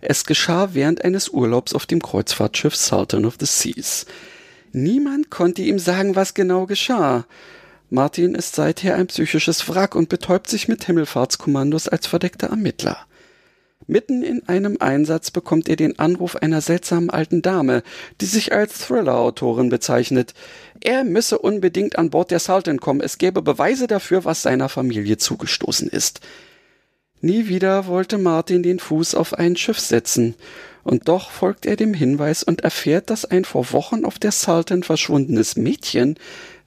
Es 0.00 0.24
geschah 0.24 0.70
während 0.72 1.04
eines 1.04 1.28
Urlaubs 1.28 1.74
auf 1.74 1.84
dem 1.84 2.00
Kreuzfahrtschiff 2.00 2.74
Sultan 2.74 3.26
of 3.26 3.34
the 3.38 3.44
Seas. 3.44 4.06
Niemand 4.72 5.28
konnte 5.28 5.60
ihm 5.60 5.78
sagen, 5.78 6.16
was 6.16 6.32
genau 6.32 6.64
geschah. 6.64 7.26
Martin 7.90 8.34
ist 8.34 8.54
seither 8.54 8.94
ein 8.94 9.08
psychisches 9.08 9.68
Wrack 9.68 9.94
und 9.94 10.08
betäubt 10.08 10.48
sich 10.48 10.68
mit 10.68 10.84
Himmelfahrtskommandos 10.84 11.86
als 11.86 12.06
verdeckter 12.06 12.46
Ermittler. 12.46 12.96
Mitten 13.86 14.22
in 14.22 14.48
einem 14.48 14.78
Einsatz 14.80 15.30
bekommt 15.30 15.68
er 15.68 15.76
den 15.76 15.98
Anruf 15.98 16.36
einer 16.36 16.60
seltsamen 16.60 17.10
alten 17.10 17.42
Dame, 17.42 17.82
die 18.20 18.26
sich 18.26 18.52
als 18.52 18.78
Thriller-Autorin 18.78 19.68
bezeichnet. 19.68 20.32
Er 20.80 21.04
müsse 21.04 21.38
unbedingt 21.38 21.98
an 21.98 22.10
Bord 22.10 22.30
der 22.30 22.38
Sultan 22.38 22.80
kommen, 22.80 23.00
es 23.00 23.18
gäbe 23.18 23.42
Beweise 23.42 23.86
dafür, 23.86 24.24
was 24.24 24.42
seiner 24.42 24.68
Familie 24.68 25.18
zugestoßen 25.18 25.88
ist. 25.88 26.20
Nie 27.20 27.48
wieder 27.48 27.86
wollte 27.86 28.18
Martin 28.18 28.62
den 28.62 28.78
Fuß 28.78 29.14
auf 29.14 29.34
ein 29.34 29.56
Schiff 29.56 29.80
setzen, 29.80 30.34
und 30.82 31.08
doch 31.08 31.30
folgt 31.30 31.64
er 31.64 31.76
dem 31.76 31.94
Hinweis 31.94 32.42
und 32.42 32.60
erfährt, 32.60 33.08
dass 33.08 33.24
ein 33.24 33.46
vor 33.46 33.72
Wochen 33.72 34.04
auf 34.04 34.18
der 34.18 34.32
Sultan 34.32 34.82
verschwundenes 34.82 35.56
Mädchen 35.56 36.18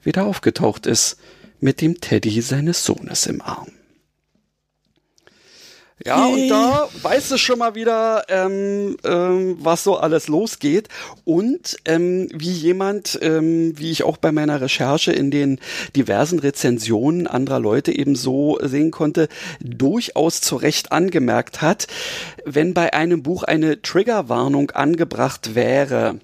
wieder 0.02 0.24
aufgetaucht 0.24 0.86
ist, 0.86 1.18
mit 1.60 1.80
dem 1.80 2.00
Teddy 2.00 2.40
seines 2.40 2.84
Sohnes 2.84 3.26
im 3.26 3.40
Arm. 3.40 3.77
Ja, 6.06 6.26
hey. 6.26 6.42
und 6.42 6.48
da 6.48 6.88
weißt 7.02 7.32
du 7.32 7.38
schon 7.38 7.58
mal 7.58 7.74
wieder, 7.74 8.24
ähm, 8.28 8.96
ähm, 9.04 9.56
was 9.60 9.84
so 9.84 9.96
alles 9.96 10.28
losgeht. 10.28 10.88
Und 11.24 11.76
ähm, 11.84 12.28
wie 12.32 12.52
jemand, 12.52 13.18
ähm, 13.20 13.76
wie 13.76 13.90
ich 13.90 14.04
auch 14.04 14.16
bei 14.16 14.30
meiner 14.30 14.60
Recherche 14.60 15.12
in 15.12 15.30
den 15.30 15.58
diversen 15.96 16.38
Rezensionen 16.38 17.26
anderer 17.26 17.60
Leute 17.60 17.92
eben 17.92 18.14
so 18.14 18.58
sehen 18.62 18.90
konnte, 18.90 19.28
durchaus 19.60 20.40
zu 20.40 20.56
Recht 20.56 20.92
angemerkt 20.92 21.62
hat, 21.62 21.88
wenn 22.44 22.74
bei 22.74 22.92
einem 22.92 23.22
Buch 23.22 23.42
eine 23.42 23.82
Triggerwarnung 23.82 24.70
angebracht 24.70 25.54
wäre, 25.54 26.20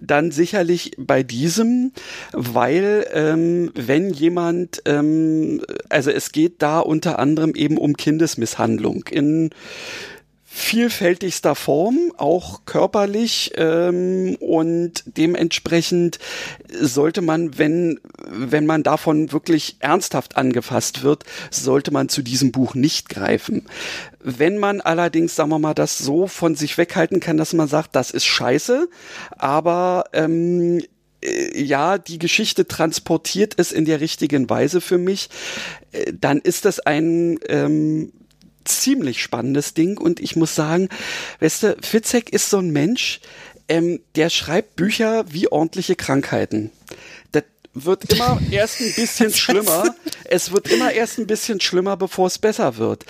dann 0.00 0.30
sicherlich 0.30 0.92
bei 0.98 1.22
diesem, 1.22 1.92
weil 2.32 3.06
ähm, 3.12 3.70
wenn 3.74 4.10
jemand, 4.10 4.82
ähm, 4.84 5.62
also 5.88 6.10
es 6.10 6.32
geht 6.32 6.62
da 6.62 6.80
unter 6.80 7.18
anderem 7.18 7.54
eben 7.54 7.78
um 7.78 7.96
Kindesmisshandlung. 7.96 9.04
In 9.10 9.50
vielfältigster 10.56 11.54
Form, 11.54 12.12
auch 12.16 12.62
körperlich 12.64 13.52
ähm, 13.56 14.36
und 14.40 15.04
dementsprechend 15.04 16.18
sollte 16.80 17.20
man, 17.20 17.58
wenn 17.58 18.00
wenn 18.26 18.64
man 18.64 18.82
davon 18.82 19.32
wirklich 19.32 19.76
ernsthaft 19.80 20.38
angefasst 20.38 21.02
wird, 21.02 21.24
sollte 21.50 21.90
man 21.90 22.08
zu 22.08 22.22
diesem 22.22 22.52
Buch 22.52 22.74
nicht 22.74 23.10
greifen. 23.10 23.66
Wenn 24.20 24.56
man 24.56 24.80
allerdings, 24.80 25.36
sagen 25.36 25.50
wir 25.50 25.58
mal, 25.58 25.74
das 25.74 25.98
so 25.98 26.26
von 26.26 26.54
sich 26.54 26.78
weghalten 26.78 27.20
kann, 27.20 27.36
dass 27.36 27.52
man 27.52 27.68
sagt, 27.68 27.94
das 27.94 28.10
ist 28.10 28.24
scheiße, 28.24 28.88
aber 29.36 30.04
ähm, 30.14 30.80
äh, 31.20 31.62
ja, 31.62 31.98
die 31.98 32.18
Geschichte 32.18 32.66
transportiert 32.66 33.54
es 33.58 33.72
in 33.72 33.84
der 33.84 34.00
richtigen 34.00 34.48
Weise 34.48 34.80
für 34.80 34.98
mich, 34.98 35.28
äh, 35.92 36.14
dann 36.18 36.38
ist 36.38 36.64
das 36.64 36.80
ein 36.80 37.38
ähm, 37.46 38.10
ziemlich 38.66 39.22
spannendes 39.22 39.74
Ding 39.74 39.98
und 39.98 40.20
ich 40.20 40.36
muss 40.36 40.54
sagen, 40.54 40.88
weißt 41.40 41.62
du, 41.62 41.76
Fitzek 41.80 42.30
ist 42.30 42.50
so 42.50 42.58
ein 42.58 42.70
Mensch, 42.70 43.20
ähm, 43.68 44.00
der 44.14 44.30
schreibt 44.30 44.76
Bücher 44.76 45.24
wie 45.28 45.48
ordentliche 45.48 45.96
Krankheiten. 45.96 46.70
Das 47.32 47.44
wird 47.74 48.12
immer 48.12 48.40
erst 48.50 48.80
ein 48.80 48.92
bisschen 48.94 49.32
schlimmer. 49.32 49.94
Es 50.24 50.52
wird 50.52 50.68
immer 50.70 50.92
erst 50.92 51.18
ein 51.18 51.26
bisschen 51.26 51.60
schlimmer, 51.60 51.96
bevor 51.96 52.26
es 52.26 52.38
besser 52.38 52.76
wird. 52.76 53.04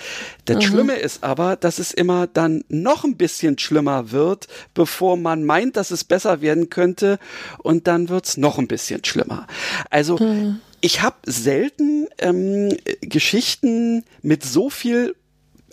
Das 0.45 0.57
mhm. 0.57 0.61
Schlimme 0.61 0.95
ist 0.95 1.23
aber, 1.23 1.55
dass 1.55 1.79
es 1.79 1.91
immer 1.91 2.27
dann 2.27 2.63
noch 2.69 3.03
ein 3.03 3.17
bisschen 3.17 3.57
schlimmer 3.57 4.11
wird, 4.11 4.47
bevor 4.73 5.17
man 5.17 5.43
meint, 5.43 5.77
dass 5.77 5.91
es 5.91 6.03
besser 6.03 6.41
werden 6.41 6.69
könnte 6.69 7.19
und 7.59 7.87
dann 7.87 8.09
wird's 8.09 8.37
noch 8.37 8.57
ein 8.57 8.67
bisschen 8.67 9.03
schlimmer. 9.05 9.47
Also 9.89 10.17
mhm. 10.17 10.59
ich 10.81 11.01
habe 11.01 11.17
selten 11.25 12.07
ähm, 12.17 12.75
Geschichten 13.01 14.03
mit 14.21 14.43
so 14.43 14.69
viel 14.69 15.15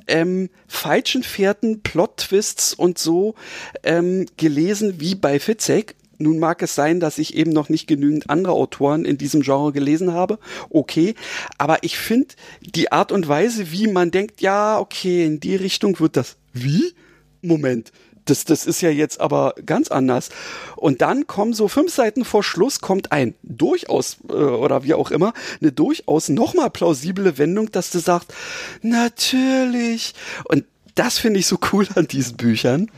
ähm, 0.07 0.51
falschen 0.67 1.23
Fährten, 1.23 1.83
Plot-Twists 1.83 2.75
und 2.75 2.99
so 2.99 3.35
ähm, 3.83 4.27
gelesen 4.37 5.01
wie 5.01 5.15
bei 5.15 5.39
Fitzek. 5.39 5.97
Nun 6.19 6.39
mag 6.39 6.63
es 6.63 6.75
sein, 6.75 7.01
dass 7.01 7.19
ich 7.19 7.35
eben 7.35 7.53
noch 7.53 7.69
nicht 7.69 7.87
genügend 7.87 8.31
andere 8.31 8.53
Autoren 8.53 9.05
in 9.05 9.19
diesem 9.19 9.43
Genre 9.43 9.73
gelesen 9.73 10.13
habe. 10.13 10.39
Okay. 10.71 11.15
Aber 11.59 11.83
ich 11.83 11.99
finde 11.99 12.29
die 12.61 12.93
Art 12.93 13.11
und 13.11 13.27
Weise, 13.27 13.73
wie 13.73 13.89
man 13.89 14.11
denkt, 14.11 14.41
ja, 14.41 14.79
okay, 14.79 15.27
in 15.27 15.41
die 15.41 15.57
Richtung 15.57 15.99
wird 15.99 16.17
das. 16.17 16.37
Wie? 16.53 16.95
Moment 17.43 17.93
das, 18.25 18.45
das 18.45 18.67
ist 18.67 18.81
ja 18.81 18.91
jetzt 18.91 19.21
aber 19.21 19.55
ganz 19.67 19.89
anders. 19.89 20.31
Und 20.77 21.03
dann 21.03 21.27
kommen 21.27 21.53
so 21.53 21.69
fünf 21.69 21.93
Seiten 21.93 22.25
vor 22.25 22.43
Schluss 22.43 22.81
kommt 22.81 23.13
ein 23.13 23.35
durchaus 23.43 24.19
äh, 24.29 24.33
oder 24.33 24.85
wie 24.85 24.95
auch 24.95 25.11
immer 25.11 25.33
eine 25.61 25.73
durchaus 25.73 26.29
nochmal 26.29 26.71
plausible 26.71 27.39
Wendung, 27.39 27.71
dass 27.73 27.91
du 27.91 27.99
sagst, 27.99 28.33
natürlich. 28.83 30.15
Und 30.45 30.65
das 30.95 31.19
finde 31.19 31.41
ich 31.41 31.47
so 31.47 31.59
cool 31.73 31.87
an 31.95 32.07
diesen 32.07 32.37
Büchern. 32.37 32.91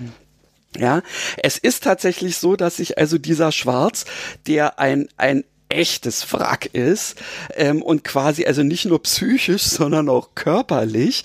Ja, 0.78 1.02
es 1.38 1.56
ist 1.56 1.84
tatsächlich 1.84 2.36
so, 2.36 2.54
dass 2.54 2.76
sich 2.76 2.98
also 2.98 3.16
dieser 3.16 3.50
Schwarz, 3.50 4.04
der 4.46 4.78
ein, 4.78 5.08
ein 5.16 5.44
echtes 5.68 6.32
Wrack 6.32 6.66
ist 6.72 7.16
ähm, 7.54 7.82
und 7.82 8.04
quasi 8.04 8.46
also 8.46 8.62
nicht 8.62 8.84
nur 8.84 9.02
psychisch, 9.02 9.62
sondern 9.64 10.08
auch 10.08 10.30
körperlich. 10.34 11.24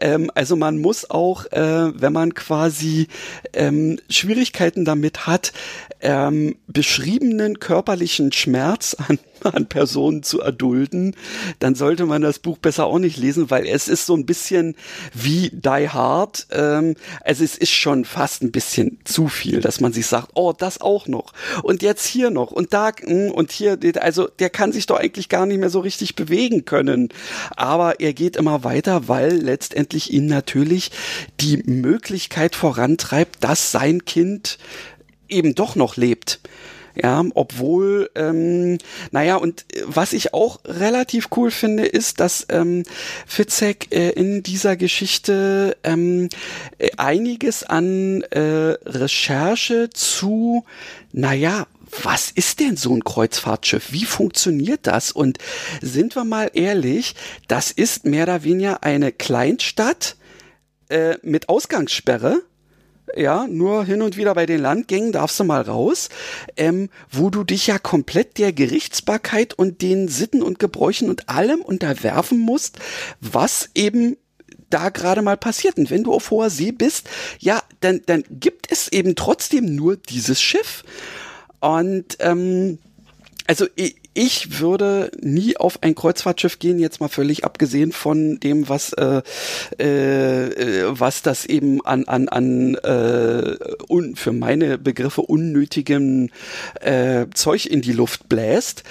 Ähm, 0.00 0.30
also 0.34 0.56
man 0.56 0.78
muss 0.78 1.10
auch, 1.10 1.46
äh, 1.52 2.00
wenn 2.00 2.12
man 2.12 2.34
quasi 2.34 3.08
ähm, 3.52 3.98
Schwierigkeiten 4.10 4.84
damit 4.84 5.26
hat, 5.26 5.52
ähm, 6.00 6.56
beschriebenen 6.66 7.58
körperlichen 7.58 8.32
Schmerz 8.32 8.94
an, 8.94 9.18
an 9.52 9.68
Personen 9.68 10.22
zu 10.22 10.40
erdulden, 10.40 11.14
dann 11.58 11.74
sollte 11.74 12.06
man 12.06 12.22
das 12.22 12.38
Buch 12.38 12.58
besser 12.58 12.86
auch 12.86 12.98
nicht 12.98 13.16
lesen, 13.16 13.50
weil 13.50 13.66
es 13.66 13.88
ist 13.88 14.06
so 14.06 14.14
ein 14.14 14.26
bisschen 14.26 14.76
wie 15.14 15.50
Die 15.52 15.88
Hard. 15.88 16.46
Ähm, 16.50 16.94
also 17.24 17.44
es 17.44 17.56
ist 17.56 17.70
schon 17.70 18.04
fast 18.04 18.42
ein 18.42 18.52
bisschen 18.52 18.98
zu 19.04 19.28
viel, 19.28 19.60
dass 19.60 19.80
man 19.80 19.92
sich 19.92 20.06
sagt, 20.06 20.30
oh, 20.34 20.52
das 20.52 20.80
auch 20.80 21.06
noch 21.06 21.32
und 21.62 21.82
jetzt 21.82 22.06
hier 22.06 22.30
noch 22.30 22.50
und 22.50 22.72
da 22.72 22.92
hm, 22.96 23.30
und 23.30 23.52
hier, 23.52 23.78
also 24.00 24.28
der 24.38 24.50
kann 24.50 24.72
sich 24.72 24.86
doch 24.86 24.98
eigentlich 24.98 25.28
gar 25.28 25.46
nicht 25.46 25.58
mehr 25.58 25.70
so 25.70 25.80
richtig 25.80 26.16
bewegen 26.16 26.64
können. 26.64 27.10
Aber 27.56 28.00
er 28.00 28.12
geht 28.12 28.36
immer 28.36 28.64
weiter, 28.64 29.08
weil 29.08 29.36
letztendlich 29.36 30.12
ihn 30.12 30.26
natürlich 30.26 30.90
die 31.40 31.58
Möglichkeit 31.58 32.54
vorantreibt, 32.54 33.42
dass 33.44 33.70
sein 33.70 34.04
Kind 34.04 34.58
eben 35.28 35.54
doch 35.54 35.76
noch 35.76 35.96
lebt. 35.96 36.40
Ja, 37.00 37.24
obwohl, 37.34 38.10
ähm, 38.16 38.78
naja, 39.12 39.36
und 39.36 39.66
was 39.84 40.12
ich 40.12 40.34
auch 40.34 40.58
relativ 40.64 41.28
cool 41.36 41.52
finde, 41.52 41.86
ist, 41.86 42.18
dass 42.18 42.46
ähm, 42.48 42.82
Fitzek 43.24 43.94
äh, 43.94 44.10
in 44.10 44.42
dieser 44.42 44.76
Geschichte 44.76 45.76
ähm, 45.84 46.28
einiges 46.96 47.62
an 47.62 48.22
äh, 48.22 48.40
Recherche 48.84 49.90
zu, 49.90 50.64
naja, 51.12 51.68
was 52.02 52.32
ist 52.32 52.58
denn 52.58 52.76
so 52.76 52.94
ein 52.96 53.04
Kreuzfahrtschiff? 53.04 53.92
Wie 53.92 54.04
funktioniert 54.04 54.86
das? 54.88 55.12
Und 55.12 55.38
sind 55.80 56.16
wir 56.16 56.24
mal 56.24 56.50
ehrlich, 56.52 57.14
das 57.46 57.70
ist 57.70 58.06
mehr 58.06 58.24
oder 58.24 58.42
weniger 58.42 58.82
eine 58.82 59.12
Kleinstadt 59.12 60.16
äh, 60.88 61.16
mit 61.22 61.48
Ausgangssperre 61.48 62.42
ja, 63.16 63.46
nur 63.46 63.84
hin 63.84 64.02
und 64.02 64.16
wieder 64.16 64.34
bei 64.34 64.46
den 64.46 64.60
Landgängen 64.60 65.12
darfst 65.12 65.38
du 65.40 65.44
mal 65.44 65.62
raus, 65.62 66.08
ähm, 66.56 66.88
wo 67.10 67.30
du 67.30 67.44
dich 67.44 67.66
ja 67.66 67.78
komplett 67.78 68.38
der 68.38 68.52
Gerichtsbarkeit 68.52 69.54
und 69.54 69.82
den 69.82 70.08
Sitten 70.08 70.42
und 70.42 70.58
Gebräuchen 70.58 71.08
und 71.08 71.28
allem 71.28 71.60
unterwerfen 71.60 72.38
musst, 72.38 72.78
was 73.20 73.70
eben 73.74 74.16
da 74.70 74.90
gerade 74.90 75.22
mal 75.22 75.36
passiert. 75.36 75.78
Und 75.78 75.90
wenn 75.90 76.04
du 76.04 76.12
auf 76.12 76.30
hoher 76.30 76.50
See 76.50 76.72
bist, 76.72 77.08
ja, 77.38 77.62
dann, 77.80 78.02
dann 78.06 78.24
gibt 78.30 78.70
es 78.70 78.88
eben 78.88 79.14
trotzdem 79.14 79.74
nur 79.74 79.96
dieses 79.96 80.40
Schiff. 80.40 80.84
Und 81.60 82.16
ähm, 82.20 82.78
also 83.46 83.66
ich, 83.76 83.96
ich 84.18 84.58
würde 84.58 85.12
nie 85.20 85.56
auf 85.56 85.84
ein 85.84 85.94
Kreuzfahrtschiff 85.94 86.58
gehen, 86.58 86.80
jetzt 86.80 86.98
mal 87.00 87.06
völlig 87.06 87.44
abgesehen 87.44 87.92
von 87.92 88.40
dem, 88.40 88.68
was 88.68 88.92
äh, 88.94 89.22
äh, 89.78 90.86
was 90.88 91.22
das 91.22 91.46
eben 91.46 91.86
an 91.86 92.04
an 92.06 92.28
an 92.28 92.74
äh, 92.74 93.56
un, 93.88 94.16
für 94.16 94.32
meine 94.32 94.76
Begriffe 94.76 95.20
unnötigem 95.20 96.30
äh, 96.80 97.26
Zeug 97.32 97.66
in 97.66 97.80
die 97.80 97.92
Luft 97.92 98.28
bläst. 98.28 98.82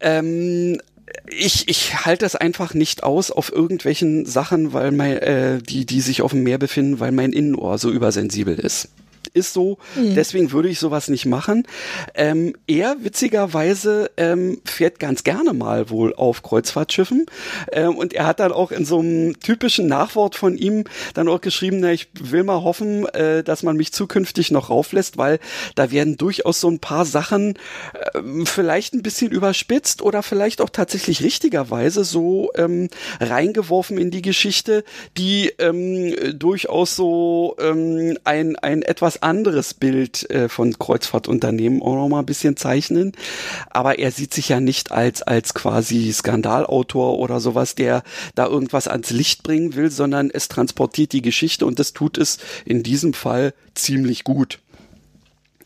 Ähm, 0.00 0.80
ich, 1.28 1.68
ich 1.68 2.04
halte 2.04 2.26
es 2.26 2.34
einfach 2.34 2.74
nicht 2.74 3.04
aus 3.04 3.30
auf 3.30 3.52
irgendwelchen 3.52 4.26
Sachen, 4.26 4.72
weil 4.72 4.90
mein, 4.90 5.16
äh, 5.18 5.62
die, 5.62 5.86
die 5.86 6.00
sich 6.00 6.22
auf 6.22 6.32
dem 6.32 6.42
Meer 6.42 6.58
befinden, 6.58 6.98
weil 6.98 7.12
mein 7.12 7.32
Innenohr 7.32 7.78
so 7.78 7.88
übersensibel 7.92 8.58
ist 8.58 8.88
ist 9.34 9.52
so, 9.52 9.78
mhm. 9.96 10.14
deswegen 10.14 10.52
würde 10.52 10.68
ich 10.68 10.78
sowas 10.78 11.08
nicht 11.08 11.26
machen. 11.26 11.66
Ähm, 12.14 12.54
er 12.66 12.96
witzigerweise 13.00 14.10
ähm, 14.16 14.60
fährt 14.64 14.98
ganz 15.00 15.24
gerne 15.24 15.52
mal 15.52 15.90
wohl 15.90 16.14
auf 16.14 16.42
Kreuzfahrtschiffen 16.42 17.26
ähm, 17.72 17.96
und 17.96 18.14
er 18.14 18.26
hat 18.26 18.40
dann 18.40 18.52
auch 18.52 18.70
in 18.70 18.84
so 18.84 19.00
einem 19.00 19.38
typischen 19.40 19.88
Nachwort 19.88 20.36
von 20.36 20.56
ihm 20.56 20.84
dann 21.14 21.28
auch 21.28 21.40
geschrieben, 21.40 21.80
na, 21.80 21.92
ich 21.92 22.08
will 22.18 22.44
mal 22.44 22.62
hoffen, 22.62 23.06
äh, 23.06 23.42
dass 23.42 23.62
man 23.62 23.76
mich 23.76 23.92
zukünftig 23.92 24.52
noch 24.52 24.70
rauflässt, 24.70 25.18
weil 25.18 25.40
da 25.74 25.90
werden 25.90 26.16
durchaus 26.16 26.60
so 26.60 26.68
ein 26.68 26.78
paar 26.78 27.04
Sachen 27.04 27.58
äh, 28.14 28.44
vielleicht 28.44 28.94
ein 28.94 29.02
bisschen 29.02 29.32
überspitzt 29.32 30.00
oder 30.00 30.22
vielleicht 30.22 30.60
auch 30.60 30.70
tatsächlich 30.70 31.22
richtigerweise 31.22 32.04
so 32.04 32.52
ähm, 32.56 32.88
reingeworfen 33.20 33.98
in 33.98 34.12
die 34.12 34.22
Geschichte, 34.22 34.84
die 35.18 35.52
ähm, 35.58 36.38
durchaus 36.38 36.94
so 36.94 37.56
ähm, 37.58 38.16
ein, 38.22 38.56
ein 38.56 38.82
etwas 38.82 39.23
anderes 39.24 39.74
Bild 39.74 40.28
äh, 40.30 40.48
von 40.48 40.78
Kreuzfahrtunternehmen 40.78 41.82
auch 41.82 41.96
noch 41.96 42.08
mal 42.08 42.20
ein 42.20 42.26
bisschen 42.26 42.56
zeichnen. 42.56 43.12
Aber 43.70 43.98
er 43.98 44.10
sieht 44.10 44.32
sich 44.34 44.50
ja 44.50 44.60
nicht 44.60 44.92
als, 44.92 45.22
als 45.22 45.54
quasi 45.54 46.12
Skandalautor 46.12 47.18
oder 47.18 47.40
sowas, 47.40 47.74
der 47.74 48.02
da 48.34 48.46
irgendwas 48.46 48.86
ans 48.86 49.10
Licht 49.10 49.42
bringen 49.42 49.74
will, 49.74 49.90
sondern 49.90 50.30
es 50.30 50.48
transportiert 50.48 51.12
die 51.12 51.22
Geschichte 51.22 51.66
und 51.66 51.78
das 51.78 51.92
tut 51.92 52.18
es 52.18 52.38
in 52.64 52.82
diesem 52.82 53.14
Fall 53.14 53.54
ziemlich 53.74 54.24
gut. 54.24 54.60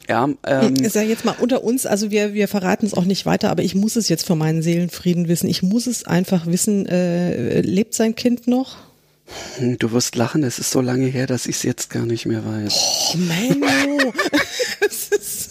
Ja, 0.09 0.27
ähm, 0.47 0.77
ist 0.77 0.95
ja 0.95 1.03
jetzt 1.03 1.27
mal 1.27 1.35
unter 1.39 1.63
uns, 1.63 1.85
also 1.85 2.11
wir, 2.11 2.33
wir 2.33 2.49
verraten 2.49 2.87
es 2.87 2.95
auch 2.95 3.05
nicht 3.05 3.27
weiter, 3.27 3.51
aber 3.51 3.63
ich 3.63 3.75
muss 3.75 3.95
es 3.95 4.09
jetzt 4.09 4.27
für 4.27 4.37
meinen 4.37 4.63
Seelenfrieden 4.63 5.29
wissen. 5.29 5.51
Ich 5.51 5.63
muss 5.63 5.87
es 5.87 6.05
einfach 6.05 6.47
wissen, 6.47 6.87
äh, 6.87 7.61
lebt 7.61 7.93
sein 7.93 8.15
Kind 8.15 8.47
noch? 8.47 8.88
Hm, 9.57 9.79
du 9.79 9.93
wirst 9.93 10.17
lachen, 10.17 10.43
es 10.43 10.59
ist 10.59 10.71
so 10.71 10.81
lange 10.81 11.07
her, 11.07 11.27
dass 11.27 11.47
ich 11.47 11.57
es 11.57 11.63
jetzt 11.63 11.91
gar 11.91 12.07
nicht 12.07 12.27
mehr 12.27 12.45
weiß. 12.45 12.75
Oh, 13.15 13.17
Menno! 13.19 14.13
das, 14.81 15.09
ist, 15.09 15.51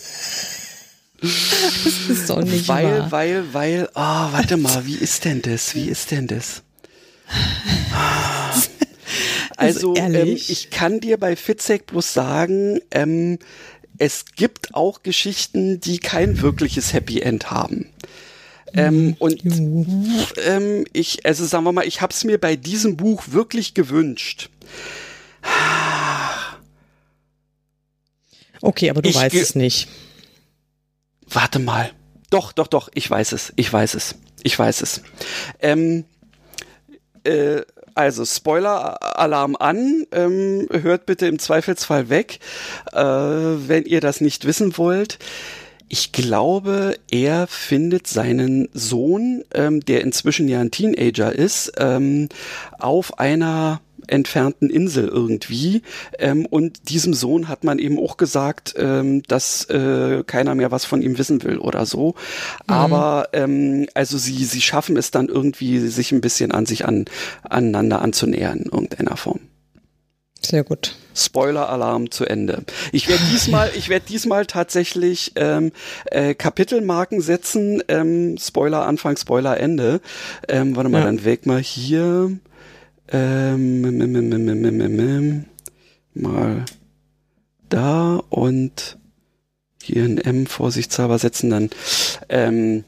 das 1.22 2.10
ist 2.10 2.30
doch 2.30 2.42
nicht 2.44 2.68
Weil, 2.68 3.00
wahr. 3.00 3.12
weil, 3.12 3.54
weil, 3.54 3.90
oh, 3.94 4.00
warte 4.02 4.58
mal, 4.58 4.86
wie 4.86 4.96
ist 4.96 5.26
denn 5.26 5.42
das? 5.42 5.76
Wie 5.76 5.90
ist 5.90 6.12
denn 6.12 6.28
das? 6.28 6.64
Also, 9.60 9.96
also 9.96 9.96
ähm, 9.96 10.36
ich 10.36 10.70
kann 10.70 11.00
dir 11.00 11.18
bei 11.18 11.36
Fitzek 11.36 11.88
bloß 11.88 12.14
sagen, 12.14 12.80
ähm, 12.92 13.40
es 13.98 14.26
gibt 14.36 14.76
auch 14.76 15.02
Geschichten, 15.02 15.80
die 15.80 15.98
kein 15.98 16.42
wirkliches 16.42 16.94
Happy 16.94 17.22
End 17.22 17.50
haben. 17.50 17.90
Ähm, 18.74 19.16
und 19.20 19.44
ähm, 20.46 20.86
ich, 20.94 21.26
also 21.26 21.46
sagen 21.46 21.64
wir 21.64 21.72
mal, 21.72 21.88
ich 21.88 22.02
habe 22.02 22.14
es 22.14 22.24
mir 22.24 22.38
bei 22.38 22.56
diesem 22.56 22.98
Buch 22.98 23.24
wirklich 23.28 23.74
gewünscht. 23.74 24.50
Okay, 28.62 28.90
aber 28.90 29.02
du 29.02 29.10
ich 29.10 29.16
weißt 29.16 29.36
es 29.36 29.56
nicht. 29.56 29.88
Warte 31.28 31.60
mal. 31.60 31.92
Doch, 32.30 32.52
doch, 32.52 32.68
doch, 32.68 32.90
ich 32.94 33.10
weiß 33.10 33.32
es. 33.32 33.54
Ich 33.56 33.72
weiß 33.72 33.94
es. 33.94 34.16
Ich 34.44 34.58
weiß 34.58 34.82
es. 34.82 35.02
Ähm, 35.62 36.06
äh, 37.24 37.62
also 37.96 38.26
Spoiler-Alarm 38.26 39.56
an, 39.56 40.06
ähm, 40.12 40.68
hört 40.72 41.06
bitte 41.08 41.26
im 41.26 41.40
Zweifelsfall 41.40 42.10
weg, 42.10 42.40
äh, 42.94 43.00
wenn 43.00 43.86
ihr 43.86 44.02
das 44.02 44.22
nicht 44.22 44.46
wissen 44.46 44.78
wollt. 44.78 45.18
Ich 45.90 46.12
glaube, 46.12 46.96
er 47.10 47.48
findet 47.48 48.08
seinen 48.08 48.68
Sohn, 48.74 49.44
ähm, 49.54 49.80
der 49.82 50.02
inzwischen 50.02 50.48
ja 50.48 50.60
ein 50.60 50.72
Teenager 50.72 51.32
ist, 51.32 51.72
ähm, 51.78 52.28
auf 52.78 53.20
einer 53.20 53.82
entfernten 54.08 54.70
Insel 54.70 55.08
irgendwie. 55.08 55.82
Ähm, 56.18 56.46
und 56.46 56.90
diesem 56.90 57.14
Sohn 57.14 57.48
hat 57.48 57.64
man 57.64 57.80
eben 57.80 58.00
auch 58.00 58.18
gesagt, 58.18 58.76
ähm, 58.78 59.24
dass 59.24 59.66
äh, 59.66 60.24
keiner 60.26 60.56
mehr 60.56 60.72
was 60.72 60.86
von 60.86 61.02
ihm 61.02 61.18
wissen 61.18 61.44
will 61.44 61.58
oder 61.58 61.86
so. 61.86 62.10
Mhm. 62.10 62.74
Aber 62.74 63.30
ähm, 63.34 63.88
also 63.94 64.18
sie, 64.18 64.44
sie 64.46 64.62
schaffen 64.62 64.98
es 64.98 65.12
dann 65.12 65.28
irgendwie, 65.28 65.80
sich 65.80 66.12
ein 66.12 66.22
bisschen 66.22 66.52
an 66.52 66.66
sich 66.66 66.86
an, 66.86 67.06
aneinander 67.44 68.02
anzunähern 68.02 68.60
in 68.60 68.72
irgendeiner 68.72 69.18
Form. 69.18 69.40
Sehr 70.46 70.64
gut. 70.64 70.96
Spoiler-Alarm 71.16 72.12
zu 72.12 72.26
Ende. 72.26 72.64
Ich 72.92 73.08
werde 73.08 73.24
diesmal, 73.32 73.72
ich 73.76 73.90
werde 73.90 74.06
diesmal 74.08 74.46
tatsächlich 74.46 75.34
ähm, 75.36 75.72
äh, 76.06 76.36
Kapitelmarken 76.36 77.22
setzen. 77.22 77.82
Ähm, 77.88 78.38
Spoiler 78.38 78.86
Anfang, 78.86 79.18
Spoiler 79.18 79.60
Ende. 79.60 80.00
Ähm, 80.48 80.76
warte 80.76 80.90
mal, 80.90 81.00
ja. 81.00 81.06
dann 81.06 81.26
weg 81.26 81.46
mal 81.46 81.60
hier. 81.60 82.38
Ähm, 83.10 83.82
mal 86.14 86.66
da 87.70 88.22
und 88.30 88.98
hier 89.82 90.04
ein 90.04 90.18
M 90.18 90.46
vorsichtshalber 90.46 91.18
setzen, 91.18 91.50
dann 91.50 91.70
ähm, 92.30 92.84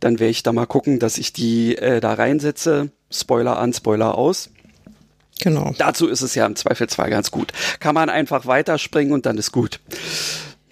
dann 0.00 0.18
werde 0.18 0.30
ich 0.30 0.42
da 0.42 0.52
mal 0.52 0.66
gucken, 0.66 0.98
dass 0.98 1.18
ich 1.18 1.32
die 1.32 1.76
äh, 1.76 2.00
da 2.00 2.14
reinsetze. 2.14 2.90
Spoiler 3.10 3.58
an, 3.58 3.72
Spoiler 3.72 4.16
aus. 4.16 4.50
Genau. 5.40 5.74
Dazu 5.78 6.08
ist 6.08 6.22
es 6.22 6.34
ja 6.34 6.46
im 6.46 6.56
Zweifelsfall 6.56 7.10
ganz 7.10 7.30
gut. 7.30 7.52
Kann 7.80 7.94
man 7.94 8.08
einfach 8.08 8.46
weiterspringen 8.46 9.12
und 9.12 9.26
dann 9.26 9.36
ist 9.38 9.52
gut. 9.52 9.80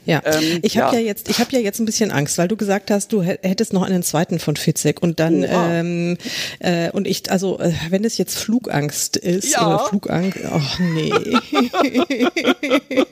Ja, 0.06 0.20
ähm, 0.24 0.60
ich 0.62 0.76
habe 0.78 0.96
ja. 0.96 1.00
ja. 1.00 1.06
jetzt, 1.06 1.28
ich 1.30 1.38
habe 1.38 1.50
ja 1.52 1.60
jetzt 1.60 1.80
ein 1.80 1.86
bisschen 1.86 2.10
Angst, 2.10 2.36
weil 2.36 2.48
du 2.48 2.56
gesagt 2.56 2.90
hast, 2.90 3.12
du 3.12 3.22
hättest 3.22 3.72
noch 3.72 3.82
einen 3.82 4.02
zweiten 4.02 4.38
von 4.38 4.56
Fitzek 4.56 5.02
und 5.02 5.18
dann 5.18 5.44
ähm, 5.48 6.18
äh, 6.58 6.90
und 6.90 7.06
ich, 7.06 7.30
also 7.30 7.58
äh, 7.58 7.72
wenn 7.88 8.04
es 8.04 8.18
jetzt 8.18 8.36
Flugangst 8.36 9.16
ist 9.16 9.52
ja. 9.52 9.66
oder 9.66 9.78
Flugangst, 9.86 10.40
ach 10.50 10.78
nee. 10.78 11.10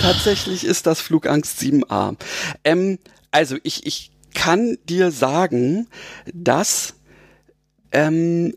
Tatsächlich 0.00 0.64
ist 0.64 0.86
das 0.86 1.00
Flugangst 1.00 1.60
7a. 1.60 2.16
Ähm, 2.64 2.98
also 3.30 3.56
ich, 3.62 3.86
ich 3.86 4.10
kann 4.34 4.78
dir 4.88 5.12
sagen, 5.12 5.86
dass 6.32 6.94
ähm, 7.92 8.54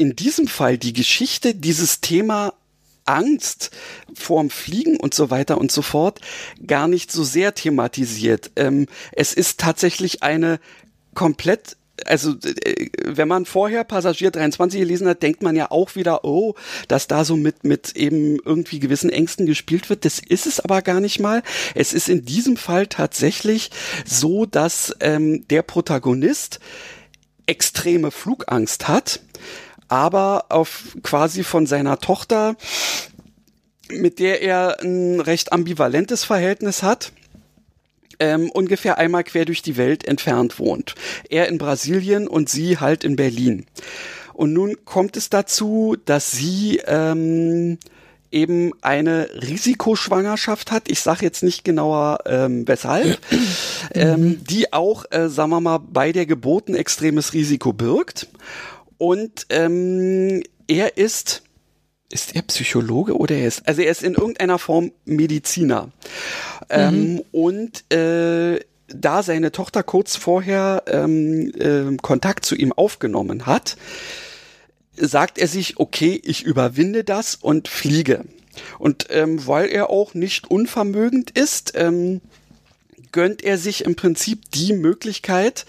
in 0.00 0.16
diesem 0.16 0.48
Fall 0.48 0.78
die 0.78 0.94
Geschichte 0.94 1.54
dieses 1.54 2.00
Thema 2.00 2.54
Angst 3.04 3.70
vorm 4.14 4.48
Fliegen 4.48 4.96
und 4.96 5.12
so 5.12 5.30
weiter 5.30 5.58
und 5.58 5.70
so 5.70 5.82
fort 5.82 6.20
gar 6.66 6.88
nicht 6.88 7.12
so 7.12 7.22
sehr 7.22 7.54
thematisiert. 7.54 8.50
Ähm, 8.56 8.86
es 9.12 9.34
ist 9.34 9.60
tatsächlich 9.60 10.22
eine 10.22 10.58
komplett 11.14 11.76
also 12.06 12.30
äh, 12.64 12.88
wenn 13.04 13.28
man 13.28 13.44
vorher 13.44 13.84
Passagier 13.84 14.30
23 14.30 14.80
gelesen 14.80 15.06
hat, 15.06 15.22
denkt 15.22 15.42
man 15.42 15.54
ja 15.54 15.70
auch 15.70 15.96
wieder, 15.96 16.24
oh, 16.24 16.54
dass 16.88 17.08
da 17.08 17.26
so 17.26 17.36
mit 17.36 17.62
mit 17.64 17.94
eben 17.94 18.38
irgendwie 18.42 18.80
gewissen 18.80 19.10
Ängsten 19.10 19.44
gespielt 19.44 19.90
wird. 19.90 20.06
Das 20.06 20.18
ist 20.18 20.46
es 20.46 20.60
aber 20.60 20.80
gar 20.80 21.00
nicht 21.00 21.20
mal. 21.20 21.42
Es 21.74 21.92
ist 21.92 22.08
in 22.08 22.24
diesem 22.24 22.56
Fall 22.56 22.86
tatsächlich 22.86 23.70
so, 24.06 24.46
dass 24.46 24.96
ähm, 25.00 25.46
der 25.48 25.60
Protagonist 25.60 26.58
extreme 27.44 28.10
Flugangst 28.12 28.88
hat 28.88 29.20
aber 29.90 30.46
auf 30.48 30.96
quasi 31.02 31.42
von 31.42 31.66
seiner 31.66 31.98
Tochter, 31.98 32.56
mit 33.90 34.20
der 34.20 34.40
er 34.40 34.80
ein 34.80 35.20
recht 35.20 35.52
ambivalentes 35.52 36.24
Verhältnis 36.24 36.82
hat. 36.82 37.12
Ähm, 38.20 38.50
ungefähr 38.50 38.98
einmal 38.98 39.24
quer 39.24 39.46
durch 39.46 39.62
die 39.62 39.76
Welt 39.76 40.06
entfernt 40.06 40.58
wohnt. 40.58 40.94
Er 41.28 41.48
in 41.48 41.58
Brasilien 41.58 42.28
und 42.28 42.48
sie 42.50 42.78
halt 42.78 43.02
in 43.02 43.16
Berlin. 43.16 43.66
Und 44.34 44.52
nun 44.52 44.76
kommt 44.84 45.16
es 45.16 45.30
dazu, 45.30 45.96
dass 46.04 46.30
sie 46.30 46.80
ähm, 46.86 47.78
eben 48.30 48.72
eine 48.82 49.28
Risikoschwangerschaft 49.42 50.70
hat. 50.70 50.88
Ich 50.88 51.00
sage 51.00 51.24
jetzt 51.24 51.42
nicht 51.42 51.64
genauer 51.64 52.20
ähm, 52.26 52.68
weshalb, 52.68 53.18
ähm, 53.94 54.44
die 54.44 54.72
auch, 54.72 55.04
äh, 55.10 55.28
sagen 55.28 55.50
wir 55.50 55.60
mal, 55.60 55.78
bei 55.78 56.12
der 56.12 56.26
Geburt 56.26 56.68
ein 56.68 56.74
extremes 56.74 57.32
Risiko 57.32 57.72
birgt. 57.72 58.28
Und 59.00 59.46
ähm, 59.48 60.42
er 60.68 60.98
ist 60.98 61.42
ist 62.12 62.34
er 62.34 62.42
Psychologe 62.42 63.16
oder 63.16 63.34
er 63.36 63.46
ist, 63.46 63.66
also 63.66 63.80
er 63.80 63.90
ist 63.90 64.02
in 64.02 64.14
irgendeiner 64.14 64.58
Form 64.58 64.92
Mediziner. 65.06 65.90
Ähm, 66.68 67.14
mhm. 67.14 67.22
und 67.32 67.92
äh, 67.92 68.60
da 68.88 69.22
seine 69.22 69.52
Tochter 69.52 69.82
kurz 69.82 70.16
vorher 70.16 70.82
ähm, 70.86 71.50
äh, 71.56 71.96
Kontakt 72.02 72.44
zu 72.44 72.56
ihm 72.56 72.72
aufgenommen 72.72 73.46
hat, 73.46 73.78
sagt 74.96 75.38
er 75.38 75.46
sich, 75.46 75.78
okay, 75.78 76.20
ich 76.22 76.42
überwinde 76.42 77.02
das 77.02 77.36
und 77.36 77.68
fliege. 77.68 78.24
Und 78.78 79.06
ähm, 79.10 79.46
weil 79.46 79.68
er 79.68 79.88
auch 79.88 80.12
nicht 80.12 80.50
unvermögend 80.50 81.30
ist, 81.30 81.72
ähm, 81.74 82.20
gönnt 83.12 83.42
er 83.42 83.56
sich 83.56 83.84
im 83.84 83.96
Prinzip 83.96 84.50
die 84.50 84.74
Möglichkeit, 84.74 85.64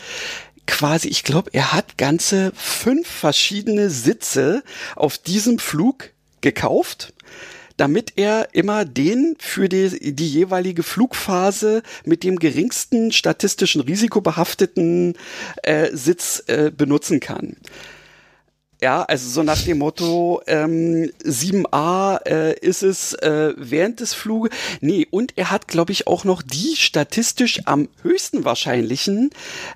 quasi, 0.71 1.09
ich 1.09 1.23
glaube, 1.23 1.51
er 1.53 1.73
hat 1.73 1.97
ganze 1.97 2.51
fünf 2.55 3.07
verschiedene 3.07 3.89
Sitze 3.89 4.63
auf 4.95 5.19
diesem 5.19 5.59
Flug 5.59 6.09
gekauft 6.41 7.13
damit 7.77 8.13
er 8.17 8.49
immer 8.53 8.85
den 8.85 9.35
für 9.39 9.67
die, 9.67 10.13
die 10.13 10.29
jeweilige 10.29 10.83
Flugphase 10.83 11.81
mit 12.05 12.23
dem 12.23 12.37
geringsten 12.37 13.11
statistischen 13.11 13.81
Risiko 13.81 14.21
behafteten 14.21 15.15
äh, 15.63 15.89
Sitz 15.91 16.43
äh, 16.45 16.69
benutzen 16.69 17.19
kann. 17.19 17.57
Ja, 18.83 19.03
also 19.03 19.29
so 19.29 19.43
nach 19.43 19.61
dem 19.61 19.77
Motto, 19.77 20.41
ähm, 20.47 21.11
7a 21.23 22.17
äh, 22.25 22.59
ist 22.59 22.81
es 22.81 23.13
äh, 23.13 23.53
während 23.55 23.99
des 23.99 24.15
Fluges. 24.15 24.51
Nee, 24.79 25.05
und 25.11 25.37
er 25.37 25.51
hat, 25.51 25.67
glaube 25.67 25.91
ich, 25.91 26.07
auch 26.07 26.23
noch 26.23 26.41
die 26.41 26.75
statistisch 26.75 27.61
am 27.65 27.89
höchsten 28.01 28.43
wahrscheinlichen 28.43 29.29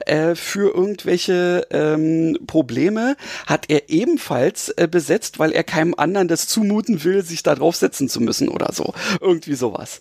äh, 0.08 0.34
für 0.34 0.74
irgendwelche 0.74 1.68
ähm, 1.70 2.40
Probleme, 2.48 3.16
hat 3.46 3.66
er 3.70 3.92
ebenfalls 3.92 4.70
äh, 4.70 4.88
besetzt, 4.90 5.38
weil 5.38 5.52
er 5.52 5.64
keinem 5.64 5.94
anderen 5.96 6.28
das 6.28 6.48
zumuten 6.48 7.04
will, 7.04 7.24
sich 7.24 7.44
da 7.44 7.54
draufsetzen 7.54 8.10
zu 8.10 8.22
müssen 8.22 8.50
oder 8.50 8.74
so. 8.74 8.96
Irgendwie 9.22 9.54
sowas. 9.54 10.00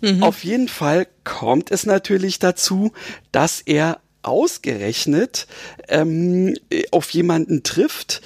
Mhm. 0.00 0.22
Auf 0.22 0.42
jeden 0.42 0.68
Fall 0.68 1.06
kommt 1.22 1.70
es 1.70 1.84
natürlich 1.84 2.38
dazu, 2.38 2.92
dass 3.30 3.60
er 3.60 4.00
ausgerechnet 4.22 5.46
ähm, 5.88 6.56
auf 6.90 7.10
jemanden 7.10 7.62
trifft, 7.62 8.22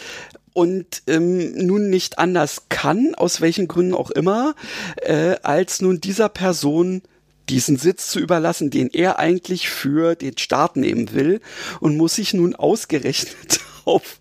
und 0.55 1.03
ähm, 1.07 1.53
nun 1.55 1.89
nicht 1.89 2.19
anders 2.19 2.65
kann, 2.69 3.15
aus 3.15 3.41
welchen 3.41 3.69
Gründen 3.69 3.95
auch 3.95 4.11
immer, 4.11 4.55
äh, 4.97 5.37
als 5.43 5.81
nun 5.81 6.01
dieser 6.01 6.29
Person 6.29 7.03
diesen 7.49 7.77
Sitz 7.77 8.09
zu 8.09 8.21
überlassen, 8.21 8.71
den 8.71 8.89
er 8.89 9.19
eigentlich 9.19 9.69
für 9.69 10.15
den 10.15 10.39
Start 10.39 10.77
nehmen 10.77 11.13
will 11.13 11.41
und 11.81 11.97
muss 11.97 12.15
sich 12.17 12.35
nun 12.35 12.55
ausgerechnet 12.55 13.61
auf 13.85 14.19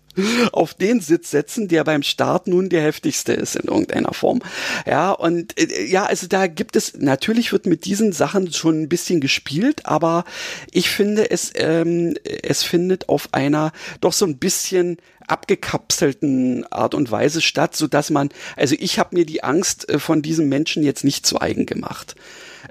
auf 0.52 0.74
den 0.74 1.00
Sitz 1.00 1.30
setzen, 1.30 1.68
der 1.68 1.84
beim 1.84 2.02
Start 2.02 2.46
nun 2.46 2.68
der 2.68 2.82
heftigste 2.82 3.32
ist 3.32 3.56
in 3.56 3.68
irgendeiner 3.68 4.12
Form. 4.12 4.40
Ja, 4.86 5.10
und 5.10 5.58
äh, 5.58 5.84
ja, 5.84 6.04
also 6.04 6.26
da 6.26 6.46
gibt 6.46 6.76
es, 6.76 6.94
natürlich 6.98 7.52
wird 7.52 7.66
mit 7.66 7.84
diesen 7.84 8.12
Sachen 8.12 8.52
schon 8.52 8.82
ein 8.82 8.88
bisschen 8.88 9.20
gespielt, 9.20 9.86
aber 9.86 10.24
ich 10.70 10.90
finde, 10.90 11.30
es, 11.30 11.52
ähm, 11.54 12.14
es 12.42 12.62
findet 12.62 13.08
auf 13.08 13.28
einer 13.32 13.72
doch 14.00 14.12
so 14.12 14.26
ein 14.26 14.38
bisschen 14.38 14.98
abgekapselten 15.26 16.70
Art 16.70 16.94
und 16.94 17.10
Weise 17.10 17.40
statt, 17.40 17.76
so 17.76 17.86
dass 17.86 18.10
man, 18.10 18.30
also 18.56 18.74
ich 18.78 18.98
habe 18.98 19.16
mir 19.16 19.24
die 19.24 19.42
Angst 19.42 19.88
äh, 19.88 19.98
von 19.98 20.22
diesem 20.22 20.48
Menschen 20.48 20.82
jetzt 20.82 21.04
nicht 21.04 21.26
zu 21.26 21.40
eigen 21.40 21.66
gemacht. 21.66 22.16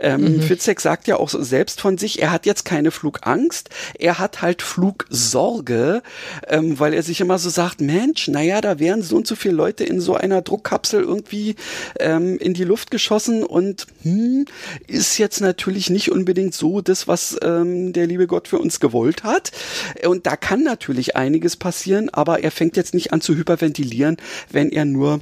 Ähm, 0.02 0.38
mhm. 0.38 0.41
Fitzek 0.41 0.82
sagt 0.82 1.08
ja 1.08 1.18
auch 1.18 1.30
selbst 1.30 1.80
von 1.80 1.97
sich, 1.97 2.22
er 2.22 2.32
hat 2.32 2.45
jetzt 2.45 2.66
keine 2.66 2.91
Flugangst, 2.91 3.70
er 3.97 4.20
hat 4.20 4.41
halt 4.41 4.62
Flugsorge, 4.62 6.02
ähm, 6.47 6.80
weil 6.80 6.93
er 6.93 7.04
sich 7.04 7.22
immer 7.22 7.38
so 7.38 7.49
sagt, 7.49 7.82
Mensch, 7.82 8.28
naja, 8.28 8.62
da 8.62 8.80
wären 8.80 9.02
so 9.04 9.16
und 9.16 9.28
so 9.28 9.36
viele 9.36 9.54
Leute 9.54 9.84
in 9.84 10.02
so 10.02 10.16
einer 10.16 10.41
Druckkapsel 10.41 11.02
irgendwie 11.02 11.56
ähm, 11.99 12.38
in 12.39 12.54
die 12.54 12.64
Luft 12.64 12.91
geschossen 12.91 13.43
und 13.43 13.88
hm, 14.04 14.45
ist 14.88 15.18
jetzt 15.18 15.39
natürlich 15.41 15.89
nicht 15.89 16.12
unbedingt 16.12 16.54
so 16.54 16.82
das, 16.82 17.08
was 17.08 17.38
ähm, 17.43 17.93
der 17.93 18.08
liebe 18.08 18.28
Gott 18.28 18.47
für 18.47 18.60
uns 18.60 18.80
gewollt 18.80 19.24
hat. 19.24 19.52
Und 20.06 20.26
da 20.26 20.36
kann 20.36 20.64
natürlich 20.64 21.16
einiges 21.16 21.56
passieren, 21.56 22.10
aber 22.10 22.43
er 22.43 22.52
fängt 22.52 22.78
jetzt 22.78 22.93
nicht 22.93 23.14
an 23.14 23.22
zu 23.22 23.36
hyperventilieren, 23.36 24.18
wenn 24.49 24.72
er 24.72 24.86
nur 24.86 25.22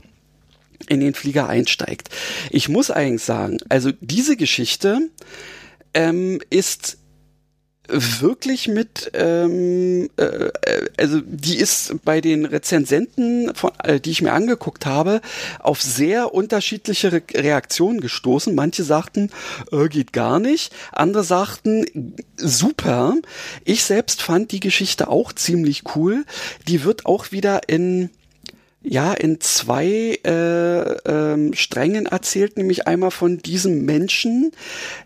in 0.87 0.99
den 0.99 1.13
Flieger 1.13 1.47
einsteigt. 1.47 2.09
Ich 2.49 2.69
muss 2.69 2.91
eigentlich 2.91 3.23
sagen, 3.23 3.57
also 3.69 3.91
diese 4.01 4.37
Geschichte 4.37 5.09
ähm, 5.93 6.39
ist 6.49 6.99
wirklich 7.91 8.67
mit, 8.67 9.11
ähm, 9.13 10.09
äh, 10.17 10.51
also 10.97 11.21
die 11.25 11.57
ist 11.57 11.95
bei 12.05 12.21
den 12.21 12.45
Rezensenten, 12.45 13.53
von, 13.55 13.71
äh, 13.83 13.99
die 13.99 14.11
ich 14.11 14.21
mir 14.21 14.33
angeguckt 14.33 14.85
habe, 14.85 15.21
auf 15.59 15.81
sehr 15.81 16.33
unterschiedliche 16.33 17.11
Re 17.11 17.21
Reaktionen 17.33 17.99
gestoßen. 17.99 18.53
Manche 18.53 18.83
sagten, 18.83 19.31
äh, 19.71 19.87
geht 19.87 20.13
gar 20.13 20.39
nicht. 20.39 20.73
Andere 20.91 21.23
sagten, 21.23 22.15
super. 22.37 23.15
Ich 23.65 23.83
selbst 23.83 24.21
fand 24.21 24.51
die 24.51 24.59
Geschichte 24.59 25.07
auch 25.07 25.33
ziemlich 25.33 25.83
cool. 25.95 26.25
Die 26.67 26.83
wird 26.83 27.05
auch 27.05 27.31
wieder 27.31 27.61
in 27.67 28.09
ja 28.81 29.13
in 29.13 29.41
zwei 29.41 30.19
äh, 30.23 30.79
ähm, 31.05 31.53
Strängen 31.53 32.05
erzählt, 32.05 32.57
nämlich 32.57 32.87
einmal 32.87 33.11
von 33.11 33.39
diesem 33.39 33.83
Menschen, 33.85 34.51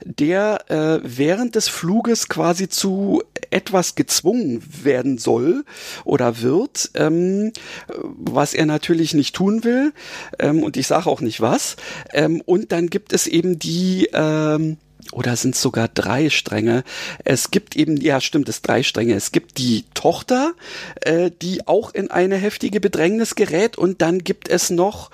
der 0.06 0.70
äh, 0.70 1.00
während 1.04 1.56
des 1.56 1.70
Fluges 1.70 2.30
quasi 2.30 2.70
zu 2.70 3.24
etwas 3.50 3.96
gezwungen 3.96 4.64
werden 4.84 5.18
soll 5.18 5.66
oder 6.06 6.42
wird, 6.42 6.92
ähm, 6.96 7.52
was 7.88 8.54
er 8.54 8.66
natürlich 8.66 9.14
nicht 9.14 9.36
tun 9.36 9.64
will 9.64 9.94
ähm, 10.40 10.64
und 10.64 10.78
ich 10.78 10.88
sage 10.88 11.10
auch 11.10 11.22
nicht 11.22 11.42
was. 11.42 11.76
Ähm, 12.14 12.42
und 12.46 12.72
dann 12.72 12.88
gibt 12.88 13.12
es 13.12 13.28
eben 13.28 13.58
die 13.58 14.10
ähm, 14.14 14.78
oder 15.14 15.36
sind 15.36 15.56
sogar 15.56 15.88
drei 15.88 16.30
Stränge. 16.30 16.84
Es 17.24 17.52
gibt 17.52 17.76
eben, 17.76 17.98
ja 17.98 18.22
stimmt, 18.22 18.50
es 18.50 18.62
drei 18.62 18.84
Stränge. 18.84 19.14
Es 19.14 19.32
gibt 19.32 19.58
die 19.58 19.86
Tochter, 19.94 20.54
äh, 21.02 21.32
die 21.42 21.68
auch 21.68 21.94
in 21.94 22.12
eine 22.12 22.36
heftige 22.36 22.80
Bedrängnis 22.80 23.36
gerät 23.36 23.78
und 23.78 24.02
dann 24.02 24.20
gibt 24.20 24.50
es 24.50 24.70
noch 24.70 25.12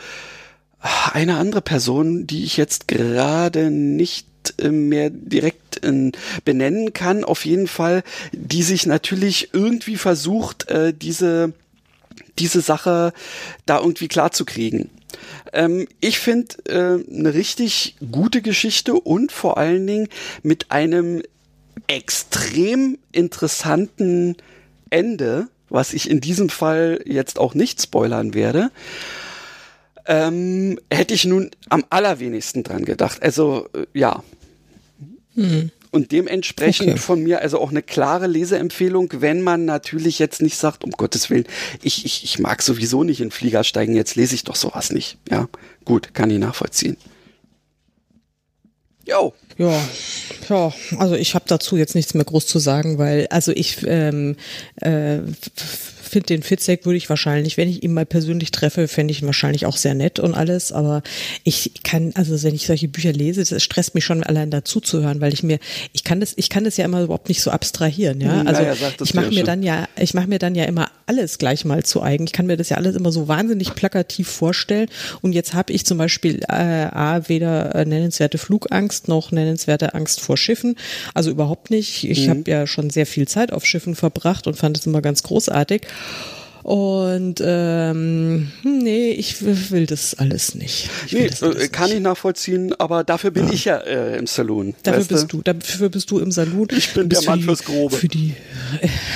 eine 1.14 1.38
andere 1.38 1.62
Person, 1.62 2.26
die 2.26 2.46
ich 2.46 2.56
jetzt 2.58 2.88
gerade 2.88 3.70
nicht 3.70 4.28
äh, 4.58 4.70
mehr 4.70 5.10
direkt 5.10 5.84
äh, 5.84 6.12
benennen 6.46 6.94
kann. 6.94 7.24
Auf 7.24 7.46
jeden 7.46 7.68
Fall, 7.68 8.04
die 8.32 8.64
sich 8.64 8.86
natürlich 8.86 9.50
irgendwie 9.54 9.98
versucht, 9.98 10.70
äh, 10.70 10.94
diese 10.94 11.54
diese 12.40 12.62
Sache 12.62 13.14
da 13.66 13.80
irgendwie 13.80 14.08
klar 14.08 14.32
zu 14.32 14.46
kriegen. 14.46 14.90
Ähm, 15.54 15.88
ich 16.00 16.20
finde 16.20 16.56
äh, 16.66 17.04
eine 17.12 17.34
richtig 17.34 17.96
gute 18.12 18.42
Geschichte 18.42 18.94
und 18.94 19.32
vor 19.32 19.58
allen 19.58 19.86
Dingen 19.86 20.08
mit 20.44 20.72
einem 20.72 21.22
extrem 21.88 22.98
interessanten 23.12 24.36
Ende, 24.90 25.48
was 25.70 25.94
ich 25.94 26.10
in 26.10 26.22
diesem 26.22 26.50
Fall 26.50 27.02
jetzt 27.06 27.40
auch 27.40 27.54
nicht 27.54 27.82
spoilern 27.82 28.34
werde. 28.34 28.72
Ähm, 30.06 30.80
hätte 30.92 31.14
ich 31.14 31.26
nun 31.26 31.52
am 31.70 31.86
allerwenigsten 31.90 32.64
dran 32.64 32.86
gedacht. 32.86 33.22
Also 33.22 33.68
äh, 33.74 33.86
ja. 33.94 34.24
Hm. 35.36 35.72
Und 35.92 36.12
dementsprechend 36.12 36.90
okay. 36.90 37.00
von 37.00 37.24
mir 37.24 37.42
also 37.42 37.60
auch 37.60 37.72
eine 37.72 37.82
klare 37.82 38.28
Leseempfehlung, 38.28 39.12
wenn 39.18 39.42
man 39.42 39.66
natürlich 39.66 40.20
jetzt 40.20 40.42
nicht 40.42 40.56
sagt, 40.56 40.84
um 40.84 40.92
Gottes 40.92 41.32
Willen, 41.32 41.46
ich, 41.82 42.06
ich, 42.06 42.24
ich 42.24 42.38
mag 42.38 42.62
sowieso 42.62 43.04
nicht 43.04 43.22
in 43.22 43.32
Flieger 43.32 43.64
steigen, 43.64 43.96
jetzt 43.96 44.16
lese 44.16 44.36
ich 44.36 44.44
doch 44.44 44.56
sowas 44.56 44.92
nicht. 44.92 45.18
Ja, 45.30 45.50
gut, 45.86 46.14
kann 46.14 46.30
ich 46.30 46.38
nachvollziehen. 46.38 46.96
Jo. 49.08 49.34
Ja, 49.60 49.78
ja, 50.50 50.74
also 50.98 51.16
ich 51.16 51.36
habe 51.36 51.44
dazu 51.48 51.76
jetzt 51.76 51.94
nichts 51.94 52.14
mehr 52.14 52.24
groß 52.24 52.48
zu 52.48 52.60
sagen, 52.60 52.98
weil 52.98 53.28
also 53.30 53.52
ich 53.52 53.86
ähm, 53.86 54.38
äh, 54.78 55.20
finde 56.10 56.28
den 56.28 56.44
Fitzek 56.44 56.86
würde 56.86 56.98
ich 56.98 57.10
wahrscheinlich, 57.10 57.58
wenn 57.58 57.70
ich 57.70 57.84
ihn 57.84 57.94
mal 57.94 58.06
persönlich 58.06 58.52
treffe, 58.52 58.88
fände 58.88 59.12
ich 59.12 59.22
ihn 59.22 59.28
wahrscheinlich 59.28 59.66
auch 59.66 59.78
sehr 59.78 59.94
nett 59.94 60.20
und 60.20 60.34
alles. 60.34 60.72
Aber 60.72 61.04
ich 61.44 61.72
kann, 61.84 62.12
also 62.16 62.42
wenn 62.44 62.56
ich 62.56 62.66
solche 62.66 62.88
Bücher 62.88 63.14
lese, 63.14 63.44
das 63.44 63.62
stresst 63.62 63.96
mich 63.96 64.06
schon 64.06 64.24
allein 64.24 64.50
dazu 64.50 64.82
zu 64.82 65.02
hören, 65.02 65.22
weil 65.22 65.34
ich 65.34 65.44
mir, 65.44 65.60
ich 65.94 66.04
kann 66.04 66.20
das, 66.20 66.34
ich 66.36 66.50
kann 66.50 66.64
das 66.64 66.78
ja 66.78 66.86
immer 66.86 67.04
überhaupt 67.04 67.30
nicht 67.30 67.42
so 67.42 67.52
abstrahieren, 67.52 68.20
ja. 68.22 68.42
Also 68.42 68.64
naja, 68.64 68.76
ich 69.02 69.14
mache 69.14 69.30
mir 69.30 69.44
dann 69.44 69.62
ja, 69.62 69.88
ich 69.98 70.14
mache 70.14 70.28
mir 70.28 70.40
dann 70.40 70.56
ja 70.56 70.66
immer 70.66 70.90
alles 71.06 71.38
gleich 71.38 71.66
mal 71.66 71.84
zu 71.84 72.02
eigen. 72.02 72.24
Ich 72.26 72.34
kann 72.34 72.48
mir 72.48 72.58
das 72.58 72.70
ja 72.70 72.78
alles 72.78 72.96
immer 72.96 73.12
so 73.12 73.28
wahnsinnig 73.28 73.76
plakativ 73.76 74.28
vorstellen. 74.28 74.88
Und 75.22 75.34
jetzt 75.34 75.54
habe 75.54 75.72
ich 75.74 75.86
zum 75.86 75.98
Beispiel 75.98 76.42
äh, 76.48 76.54
A, 76.54 77.28
weder 77.28 77.76
äh, 77.76 77.86
nennenswerte 77.86 78.38
Flugangst 78.38 79.08
noch 79.08 79.32
nennenswerte 79.32 79.49
Angst 79.94 80.22
vor 80.22 80.38
Schiffen. 80.38 80.76
Also 81.14 81.32
überhaupt 81.32 81.70
nicht. 81.70 82.04
Ich 82.04 82.28
mhm. 82.28 82.30
habe 82.30 82.44
ja 82.48 82.68
schon 82.68 82.90
sehr 82.90 83.06
viel 83.06 83.28
Zeit 83.28 83.52
auf 83.52 83.66
Schiffen 83.66 83.96
verbracht 83.96 84.48
und 84.48 84.56
fand 84.56 84.78
es 84.78 84.86
immer 84.86 85.02
ganz 85.02 85.24
großartig. 85.24 85.84
Und 86.64 87.42
ähm, 87.44 88.52
nee, 88.64 89.12
ich 89.12 89.42
will 89.42 89.86
das 89.86 90.14
alles 90.16 90.56
nicht. 90.56 90.90
Ich 91.08 91.14
nee, 91.14 91.30
alles 91.42 91.64
äh, 91.64 91.68
kann 91.70 91.86
nicht. 91.86 91.96
ich 91.96 92.02
nachvollziehen, 92.02 92.74
aber 92.78 93.04
dafür 93.04 93.32
bin 93.32 93.48
ja. 93.48 93.54
ich 93.54 93.66
ja 93.66 93.78
äh, 93.78 94.18
im 94.18 94.28
Saloon. 94.28 94.76
Dafür 94.84 95.06
bist 95.06 95.34
du? 95.34 95.38
du, 95.38 95.54
dafür 95.54 95.90
bist 95.90 96.12
du 96.12 96.20
im 96.20 96.32
Saloon. 96.32 96.68
Ich 96.72 96.94
bin 96.94 97.10
der 97.10 97.22
Mann 97.24 97.42
fürs 97.42 97.64
Grobe. 97.64 97.96
Für 97.96 98.08
die 98.08 98.36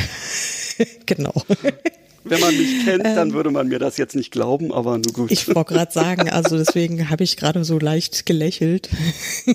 genau. 1.05 1.33
Wenn 2.25 2.39
man 2.39 2.57
mich 2.57 2.85
kennt, 2.85 3.05
dann 3.05 3.29
ähm, 3.29 3.33
würde 3.33 3.51
man 3.51 3.67
mir 3.67 3.79
das 3.79 3.97
jetzt 3.97 4.15
nicht 4.15 4.31
glauben, 4.31 4.71
aber 4.71 4.97
nur 4.97 5.11
gut. 5.13 5.31
Ich 5.31 5.47
wollte 5.53 5.73
gerade 5.73 5.91
sagen, 5.91 6.29
also 6.29 6.57
deswegen 6.57 7.09
habe 7.09 7.23
ich 7.23 7.37
gerade 7.37 7.63
so 7.65 7.79
leicht 7.79 8.25
gelächelt. 8.25 8.89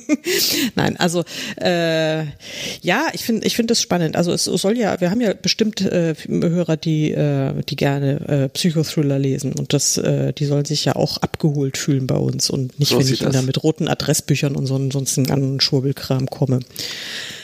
Nein, 0.75 0.97
also 0.99 1.25
äh, 1.57 2.25
ja, 2.83 3.07
ich 3.13 3.25
finde 3.25 3.47
ich 3.47 3.57
finde 3.57 3.73
das 3.73 3.81
spannend. 3.81 4.17
Also 4.17 4.33
es 4.33 4.45
soll 4.45 4.77
ja, 4.77 5.01
wir 5.01 5.11
haben 5.11 5.21
ja 5.21 5.33
bestimmt 5.35 5.81
äh, 5.81 6.15
Hörer, 6.29 6.77
die 6.77 7.13
äh, 7.13 7.55
die 7.69 7.77
gerne 7.77 8.29
äh, 8.29 8.49
Psychothriller 8.49 9.19
lesen 9.19 9.55
und 9.55 9.73
das, 9.73 9.97
äh, 9.97 10.33
die 10.33 10.45
sollen 10.45 10.65
sich 10.65 10.85
ja 10.85 10.97
auch 10.97 11.19
abgeholt 11.19 11.79
fühlen 11.79 12.07
bei 12.07 12.17
uns 12.17 12.51
und 12.51 12.79
nicht, 12.79 12.91
so 12.91 12.99
wenn 12.99 13.09
ich 13.09 13.21
da 13.21 13.43
mit 13.43 13.63
roten 13.63 13.89
Adressbüchern 13.89 14.57
und 14.57 14.67
so, 14.67 14.79
sonst 14.91 15.19
einen 15.19 15.31
anderen 15.31 15.61
Schwurbelkram 15.61 16.29
komme. 16.29 16.61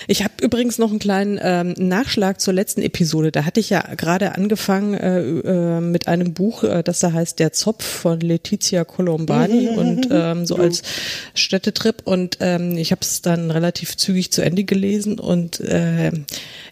Ich 0.07 0.23
habe 0.23 0.35
übrigens 0.43 0.79
noch 0.79 0.91
einen 0.91 0.99
kleinen 0.99 1.39
ähm, 1.43 1.75
Nachschlag 1.79 2.41
zur 2.41 2.55
letzten 2.55 2.83
Episode. 2.83 3.33
Da 3.33 3.45
hatte 3.45 3.61
ich 3.61 3.71
ja 3.71 3.83
gerade 3.97 4.35
angefangen 4.35 4.95
äh, 4.95 5.21
äh, 5.21 5.81
mit 5.81 6.09
einem 6.09 6.35
Buch, 6.35 6.65
äh, 6.65 6.83
das 6.83 7.01
da 7.01 7.13
heißt 7.13 7.39
Der 7.39 7.53
Zopf 7.53 7.85
von 7.85 8.21
Letizia 8.21 8.85
Colombani 8.85 9.69
und 9.69 10.09
ähm, 10.11 10.47
so 10.47 10.57
als 10.57 10.83
Städtetrip. 11.35 12.03
Und 12.05 12.39
ähm, 12.41 12.77
ich 12.77 12.93
habe 12.93 13.01
es 13.03 13.23
dann 13.23 13.51
relativ 13.51 13.97
zügig 13.97 14.31
zu 14.33 14.43
Ende 14.43 14.65
gelesen 14.65 15.19
und 15.19 15.61
äh, 15.61 16.13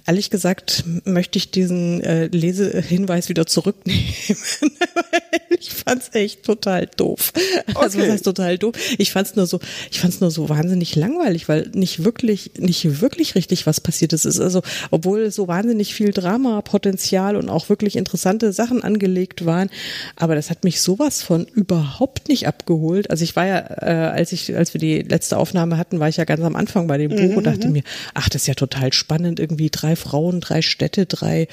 ehrlich 0.06 0.30
gesagt 0.30 0.84
möchte 1.04 1.38
ich 1.38 1.50
diesen 1.50 2.02
äh, 2.02 2.26
Lesehinweis 2.26 3.28
wieder 3.28 3.46
zurücknehmen. 3.46 4.02
ich 5.58 5.70
fand's 5.70 6.10
echt 6.12 6.42
total 6.44 6.86
doof. 6.96 7.32
Okay. 7.68 7.76
Also 7.76 7.98
was 7.98 8.08
heißt 8.08 8.24
total 8.24 8.58
doof? 8.58 8.74
Ich 8.98 9.12
fand's 9.12 9.36
nur 9.36 9.46
so, 9.46 9.60
ich 9.90 10.00
fand's 10.00 10.20
nur 10.20 10.30
so 10.30 10.48
wahnsinnig 10.48 10.96
langweilig, 10.96 11.48
weil 11.48 11.70
nicht 11.74 12.04
wirklich, 12.04 12.52
nicht 12.58 13.00
wirklich 13.00 13.21
richtig 13.34 13.66
was 13.66 13.80
passiert 13.80 14.12
ist. 14.12 14.24
Es 14.24 14.36
ist 14.36 14.40
also, 14.40 14.62
obwohl 14.90 15.30
so 15.30 15.48
wahnsinnig 15.48 15.94
viel 15.94 16.10
Drama-Potenzial 16.10 17.36
und 17.36 17.48
auch 17.48 17.68
wirklich 17.68 17.96
interessante 17.96 18.52
Sachen 18.52 18.82
angelegt 18.82 19.46
waren, 19.46 19.70
aber 20.16 20.34
das 20.34 20.50
hat 20.50 20.64
mich 20.64 20.80
sowas 20.80 21.22
von 21.22 21.46
überhaupt 21.46 22.28
nicht 22.28 22.46
abgeholt. 22.46 23.10
Also 23.10 23.24
ich 23.24 23.36
war 23.36 23.46
ja, 23.46 23.58
äh, 23.58 24.10
als 24.12 24.32
ich, 24.32 24.54
als 24.56 24.74
wir 24.74 24.80
die 24.80 25.02
letzte 25.02 25.38
Aufnahme 25.38 25.78
hatten, 25.78 26.00
war 26.00 26.08
ich 26.08 26.16
ja 26.16 26.24
ganz 26.24 26.42
am 26.42 26.56
Anfang 26.56 26.86
bei 26.86 26.98
dem 26.98 27.10
Buch 27.10 27.30
mhm. 27.30 27.36
und 27.36 27.44
dachte 27.44 27.66
mhm. 27.68 27.72
mir, 27.74 27.82
ach, 28.14 28.28
das 28.28 28.42
ist 28.42 28.48
ja 28.48 28.54
total 28.54 28.92
spannend, 28.92 29.40
irgendwie 29.40 29.70
drei 29.70 29.96
Frauen, 29.96 30.40
drei 30.40 30.62
Städte, 30.62 31.06
drei, 31.06 31.48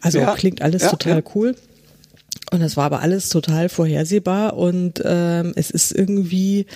also 0.00 0.18
ja. 0.18 0.34
klingt 0.34 0.62
alles 0.62 0.82
ja, 0.82 0.90
total 0.90 1.18
ja. 1.18 1.30
cool. 1.34 1.56
Und 2.52 2.60
das 2.60 2.76
war 2.76 2.84
aber 2.84 3.00
alles 3.00 3.28
total 3.28 3.68
vorhersehbar 3.68 4.56
und 4.56 5.02
ähm, 5.04 5.52
es 5.56 5.70
ist 5.70 5.92
irgendwie, 5.92 6.66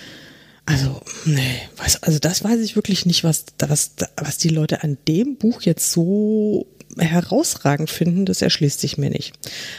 also, 0.65 1.01
nee, 1.25 1.61
weiß, 1.77 2.03
also 2.03 2.19
das 2.19 2.43
weiß 2.43 2.59
ich 2.59 2.75
wirklich 2.75 3.05
nicht, 3.05 3.23
was, 3.23 3.45
was, 3.59 3.91
was 4.15 4.37
die 4.37 4.49
Leute 4.49 4.83
an 4.83 4.97
dem 5.07 5.35
Buch 5.35 5.61
jetzt 5.63 5.91
so 5.91 6.67
herausragend 6.97 7.89
finden, 7.89 8.25
das 8.25 8.41
erschließt 8.41 8.79
sich 8.79 8.97
mir 8.97 9.09
nicht. 9.09 9.33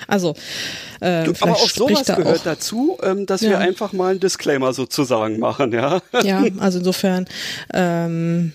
Also, 0.09 0.35
äh, 1.01 1.25
du, 1.25 1.35
aber 1.41 1.53
auch 1.53 1.69
sowas 1.69 2.05
da 2.05 2.17
gehört 2.17 2.41
auch, 2.41 2.45
dazu, 2.45 2.99
ähm, 3.03 3.27
dass 3.27 3.43
ja. 3.43 3.51
wir 3.51 3.59
einfach 3.59 3.93
mal 3.93 4.13
einen 4.13 4.21
Disclaimer 4.21 4.73
sozusagen 4.73 5.39
machen, 5.39 5.73
ja. 5.73 6.01
Ja, 6.23 6.45
also 6.59 6.79
insofern, 6.79 7.27
ähm, 7.73 8.53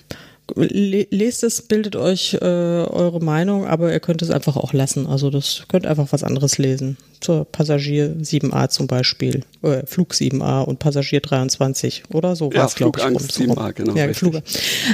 lest 0.56 1.44
es, 1.44 1.62
bildet 1.62 1.96
euch 1.96 2.36
äh, 2.36 2.38
eure 2.46 3.20
Meinung, 3.20 3.66
aber 3.66 3.92
ihr 3.92 4.00
könnt 4.00 4.22
es 4.22 4.32
einfach 4.32 4.56
auch 4.56 4.74
lassen. 4.74 5.06
Also 5.06 5.30
das 5.30 5.64
könnt 5.68 5.86
einfach 5.86 6.08
was 6.12 6.24
anderes 6.24 6.58
lesen. 6.58 6.98
Zur 7.20 7.46
Passagier 7.46 8.16
7a 8.22 8.70
zum 8.70 8.88
Beispiel, 8.88 9.44
äh, 9.64 9.86
Flug 9.86 10.14
7a 10.14 10.62
und 10.62 10.80
Passagier 10.80 11.20
23 11.20 12.04
oder 12.14 12.36
so 12.36 12.52
ja, 12.52 12.60
war 12.60 12.66
es, 12.68 12.76
glaube 12.76 13.00
ich. 13.00 13.06
Angst 13.06 13.32
7a, 13.32 13.74
genau. 13.74 13.96
Ja, 13.96 14.14
Flug. 14.14 14.42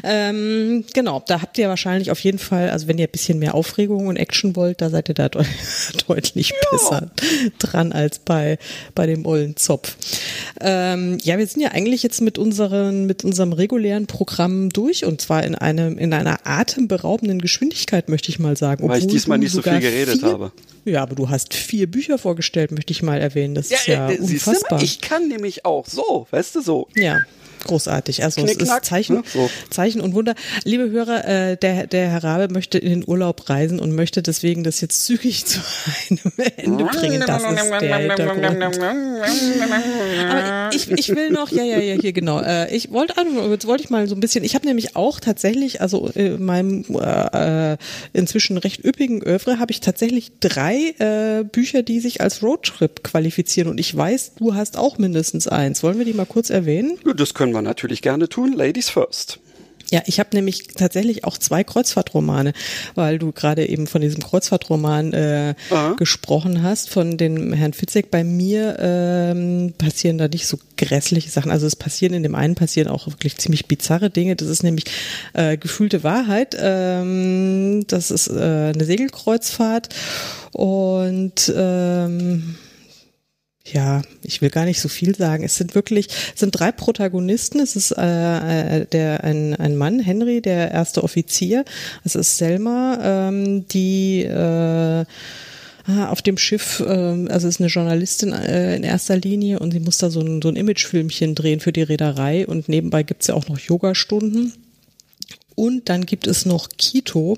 Ähm, 0.03 0.86
genau, 0.93 1.21
da 1.28 1.41
habt 1.41 1.57
ihr 1.57 1.67
wahrscheinlich 1.67 2.11
auf 2.11 2.19
jeden 2.19 2.39
Fall, 2.39 2.69
also 2.69 2.88
wenn 2.88 2.97
ihr 2.97 3.07
ein 3.07 3.11
bisschen 3.11 3.39
mehr 3.39 3.55
Aufregung 3.55 4.07
und 4.07 4.15
Action 4.15 4.55
wollt, 4.55 4.82
da 4.82 4.89
seid 4.89 5.09
ihr 5.09 5.15
da 5.15 5.30
de 5.30 5.43
deutlich 6.07 6.49
ja. 6.49 6.55
besser 6.71 7.11
dran 7.59 7.91
als 7.91 8.19
bei, 8.19 8.57
bei 8.95 9.05
dem 9.05 9.26
ollen 9.26 9.57
Zopf. 9.57 9.97
Ähm, 10.61 11.17
ja, 11.24 11.38
wir 11.38 11.47
sind 11.47 11.61
ja 11.61 11.71
eigentlich 11.71 12.03
jetzt 12.03 12.21
mit 12.21 12.38
unseren, 12.38 13.05
mit 13.05 13.24
unserem 13.24 13.53
regulären 13.53 14.07
Programm 14.07 14.69
durch 14.69 15.05
und 15.05 15.21
zwar 15.21 15.43
in 15.43 15.55
einem, 15.55 15.97
in 15.97 16.13
einer 16.13 16.39
atemberaubenden 16.45 17.41
Geschwindigkeit, 17.41 18.09
möchte 18.09 18.30
ich 18.30 18.39
mal 18.39 18.55
sagen. 18.55 18.88
Weil 18.88 18.99
ich 18.99 19.07
diesmal 19.07 19.38
nicht 19.38 19.51
so 19.51 19.61
viel 19.61 19.80
geredet 19.80 20.19
vier, 20.19 20.30
habe. 20.30 20.51
Ja, 20.86 21.01
aber 21.03 21.15
du 21.15 21.29
hast 21.29 21.53
vier 21.53 21.89
Bücher 21.89 22.17
vorgestellt, 22.17 22.71
möchte 22.71 22.91
ich 22.91 23.03
mal 23.03 23.21
erwähnen. 23.21 23.55
Das 23.55 23.69
ja, 23.69 23.77
ist 23.77 23.88
ja 23.88 24.09
äh, 24.09 24.17
unfassbar. 24.17 24.79
Mal, 24.79 24.84
ich 24.84 25.01
kann 25.01 25.27
nämlich 25.27 25.65
auch 25.65 25.86
so, 25.86 26.27
weißt 26.31 26.55
du, 26.55 26.61
so. 26.61 26.88
Ja 26.95 27.19
großartig. 27.64 28.24
Also 28.24 28.41
Knick, 28.41 28.61
es 28.61 28.70
ist 28.70 28.86
Zeichen, 28.86 29.18
ne? 29.18 29.24
so. 29.32 29.49
Zeichen 29.70 30.01
und 30.01 30.14
Wunder. 30.14 30.36
Liebe 30.64 30.89
Hörer, 30.89 31.28
äh, 31.28 31.57
der, 31.57 31.88
der 31.88 32.09
Herr 32.09 32.24
Rabe 32.24 32.53
möchte 32.53 32.78
in 32.78 32.89
den 32.89 33.03
Urlaub 33.07 33.49
reisen 33.49 33.80
und 33.80 33.93
möchte 33.93 34.22
deswegen 34.22 34.64
das 34.64 34.82
jetzt 34.82 35.05
zügig 35.05 35.45
zu 35.45 35.59
einem 36.09 36.20
Ende 36.57 36.86
bringen. 36.86 37.24
Das 37.26 37.43
ist 37.43 37.70
der 37.82 37.97
Hintergrund. 37.97 38.64
Aber 40.30 40.70
ich, 40.74 40.91
ich 40.91 41.09
will 41.09 41.32
noch, 41.32 41.51
ja, 41.51 41.64
ja, 41.64 41.80
ja, 41.80 41.95
hier 41.99 42.14
genau. 42.14 42.41
Äh, 42.41 42.74
ich 42.76 42.91
wollte, 42.91 43.14
jetzt 43.49 43.68
wollte 43.68 43.84
ich 43.84 43.89
mal 43.89 44.07
so 44.07 44.16
ein 44.16 44.20
bisschen, 44.20 44.43
ich 44.43 44.55
habe 44.55 44.66
nämlich 44.66 44.95
auch 44.95 45.20
tatsächlich, 45.20 45.82
also 45.82 46.07
in 46.07 46.43
meinem 46.43 46.86
äh, 46.93 47.78
inzwischen 48.14 48.57
recht 48.57 48.84
üppigen 48.84 49.22
Övre 49.24 49.59
habe 49.59 49.72
ich 49.72 49.80
tatsächlich 49.80 50.32
drei 50.39 50.93
äh, 50.99 51.43
Bücher, 51.43 51.84
die 51.84 51.99
sich 51.99 52.22
als 52.22 52.43
Roadtrip 52.43 53.03
qualifizieren 53.03 53.70
und 53.70 53.80
ich 53.80 53.95
weiß, 53.95 54.34
du 54.38 54.55
hast 54.55 54.78
auch 54.78 54.97
mindestens 54.97 55.47
eins. 55.47 55.84
Wollen 55.84 55.97
wir 55.97 56.05
die 56.05 56.14
mal 56.14 56.26
kurz 56.26 56.49
erwähnen? 56.49 56.97
Das 57.16 57.34
können 57.34 57.53
wir 57.54 57.62
natürlich 57.62 58.01
gerne 58.01 58.30
tun. 58.30 58.54
Ladies 58.54 58.89
first. 58.89 59.39
Ja, 59.93 60.01
ich 60.08 60.20
habe 60.20 60.30
nämlich 60.34 60.70
tatsächlich 60.70 61.24
auch 61.24 61.38
zwei 61.38 61.64
Kreuzfahrtromane, 61.64 62.54
weil 62.95 63.20
du 63.20 63.32
gerade 63.32 63.70
eben 63.70 63.86
von 63.86 64.01
diesem 64.01 64.24
Kreuzfahrtroman 64.24 65.14
äh, 65.14 65.54
gesprochen 65.97 66.64
hast, 66.64 66.89
von 66.89 67.16
dem 67.16 67.54
Herrn 67.54 67.74
Fitzek. 67.74 68.10
Bei 68.10 68.24
mir 68.24 68.78
ähm, 68.80 69.76
passieren 69.78 70.18
da 70.18 70.28
nicht 70.28 70.47
so 70.47 70.58
grässliche 70.78 71.30
Sachen. 71.30 71.51
Also 71.51 71.68
es 71.68 71.76
passieren 71.76 72.16
in 72.16 72.24
dem 72.24 72.34
einen 72.34 72.56
passieren 72.56 72.88
auch 72.88 73.06
wirklich 73.06 73.38
ziemlich 73.38 73.68
bizarre 73.68 74.10
Dinge. 74.10 74.36
Das 74.36 74.47
ist 74.47 74.64
nämlich 74.64 74.86
äh, 75.34 75.58
gefühlte 75.58 76.04
Wahrheit. 76.04 76.58
Ähm, 76.60 77.84
das 77.88 78.10
ist 78.10 78.30
äh, 78.30 78.72
eine 78.74 78.86
Segelkreuzfahrt 78.86 79.89
und 80.54 81.54
ähm, 81.56 82.56
ja, 83.66 84.01
ich 84.22 84.41
will 84.41 84.49
gar 84.49 84.66
nicht 84.66 84.82
so 84.82 84.89
viel 84.89 85.16
sagen. 85.16 85.43
Es 85.43 85.55
sind 85.55 85.74
wirklich, 85.74 86.07
es 86.34 86.39
sind 86.41 86.51
drei 86.51 86.72
Protagonisten. 86.72 87.61
Es 87.61 87.76
ist 87.76 87.91
äh, 87.91 88.82
äh, 88.82 88.86
der 88.86 89.24
ein, 89.24 89.55
ein 89.55 89.78
Mann, 89.78 89.99
Henry, 89.99 90.41
der 90.41 90.72
erste 90.72 91.03
Offizier. 91.03 91.64
Es 92.03 92.16
ist 92.16 92.38
Selma, 92.38 92.99
ähm, 93.01 93.68
die 93.70 94.24
äh, 94.24 95.05
auf 95.88 96.22
dem 96.22 96.38
Schiff, 96.38 96.82
äh, 96.82 97.28
also 97.30 97.47
ist 97.47 97.61
eine 97.61 97.70
Journalistin 97.70 98.34
äh, 98.34 98.76
in 98.76 98.84
erster 98.84 99.18
Linie 99.18 99.59
und 99.59 99.72
sie 99.72 99.80
muss 99.80 99.97
da 99.97 100.09
so 100.09 100.20
ein, 100.20 100.41
so 100.41 100.49
ein 100.49 100.55
Imagefilmchen 100.57 101.36
drehen 101.36 101.59
für 101.59 101.72
die 101.72 101.84
Reederei 101.84 102.45
und 102.45 102.68
nebenbei 102.68 103.03
gibt's 103.03 103.28
ja 103.28 103.36
auch 103.36 103.47
noch 103.47 103.59
Yogastunden. 103.59 104.53
Und 105.55 105.88
dann 105.88 106.05
gibt 106.05 106.28
es 106.28 106.45
noch 106.45 106.68
Kito 106.78 107.38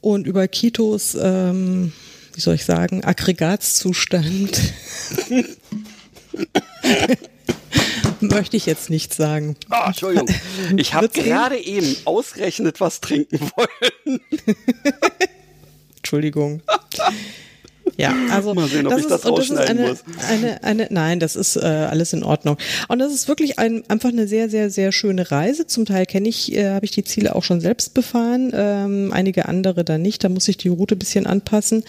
und 0.00 0.26
über 0.26 0.48
Kitos 0.48 1.16
ähm, 1.20 1.92
wie 2.36 2.40
soll 2.40 2.54
ich 2.54 2.64
sagen, 2.66 3.02
Aggregatzustand. 3.02 4.60
Möchte 8.20 8.58
ich 8.58 8.66
jetzt 8.66 8.90
nicht 8.90 9.14
sagen. 9.14 9.56
Oh, 9.70 9.86
Entschuldigung. 9.86 10.28
Ich 10.76 10.92
habe 10.92 11.08
gerade 11.08 11.56
eben 11.56 11.96
ausgerechnet 12.04 12.78
was 12.80 13.00
trinken 13.00 13.40
wollen. 13.56 14.20
Entschuldigung. 15.96 16.62
Ja, 17.96 18.14
also 18.30 18.54
mal 18.54 18.68
sehen, 18.68 18.86
ob 18.86 18.92
das 18.92 19.02
ich 19.02 19.06
das 19.06 19.24
ist, 19.24 19.50
das 19.50 19.68
eine, 19.68 19.88
muss. 19.88 20.04
Eine, 20.28 20.62
eine, 20.62 20.86
nein, 20.90 21.20
das 21.20 21.36
ist 21.36 21.56
äh, 21.56 21.60
alles 21.60 22.12
in 22.12 22.22
Ordnung. 22.22 22.56
Und 22.88 22.98
das 22.98 23.12
ist 23.12 23.28
wirklich 23.28 23.58
ein, 23.58 23.84
einfach 23.88 24.10
eine 24.10 24.28
sehr, 24.28 24.50
sehr, 24.50 24.70
sehr 24.70 24.92
schöne 24.92 25.30
Reise. 25.30 25.66
Zum 25.66 25.86
Teil 25.86 26.06
kenne 26.06 26.28
ich, 26.28 26.52
äh, 26.54 26.70
habe 26.70 26.84
ich 26.84 26.90
die 26.90 27.04
Ziele 27.04 27.34
auch 27.34 27.42
schon 27.42 27.60
selbst 27.60 27.94
befahren, 27.94 28.52
ähm, 28.54 29.12
einige 29.12 29.46
andere 29.46 29.84
dann 29.84 30.02
nicht. 30.02 30.24
Da 30.24 30.28
muss 30.28 30.48
ich 30.48 30.56
die 30.56 30.68
Route 30.68 30.96
bisschen 30.96 31.26
anpassen. 31.26 31.84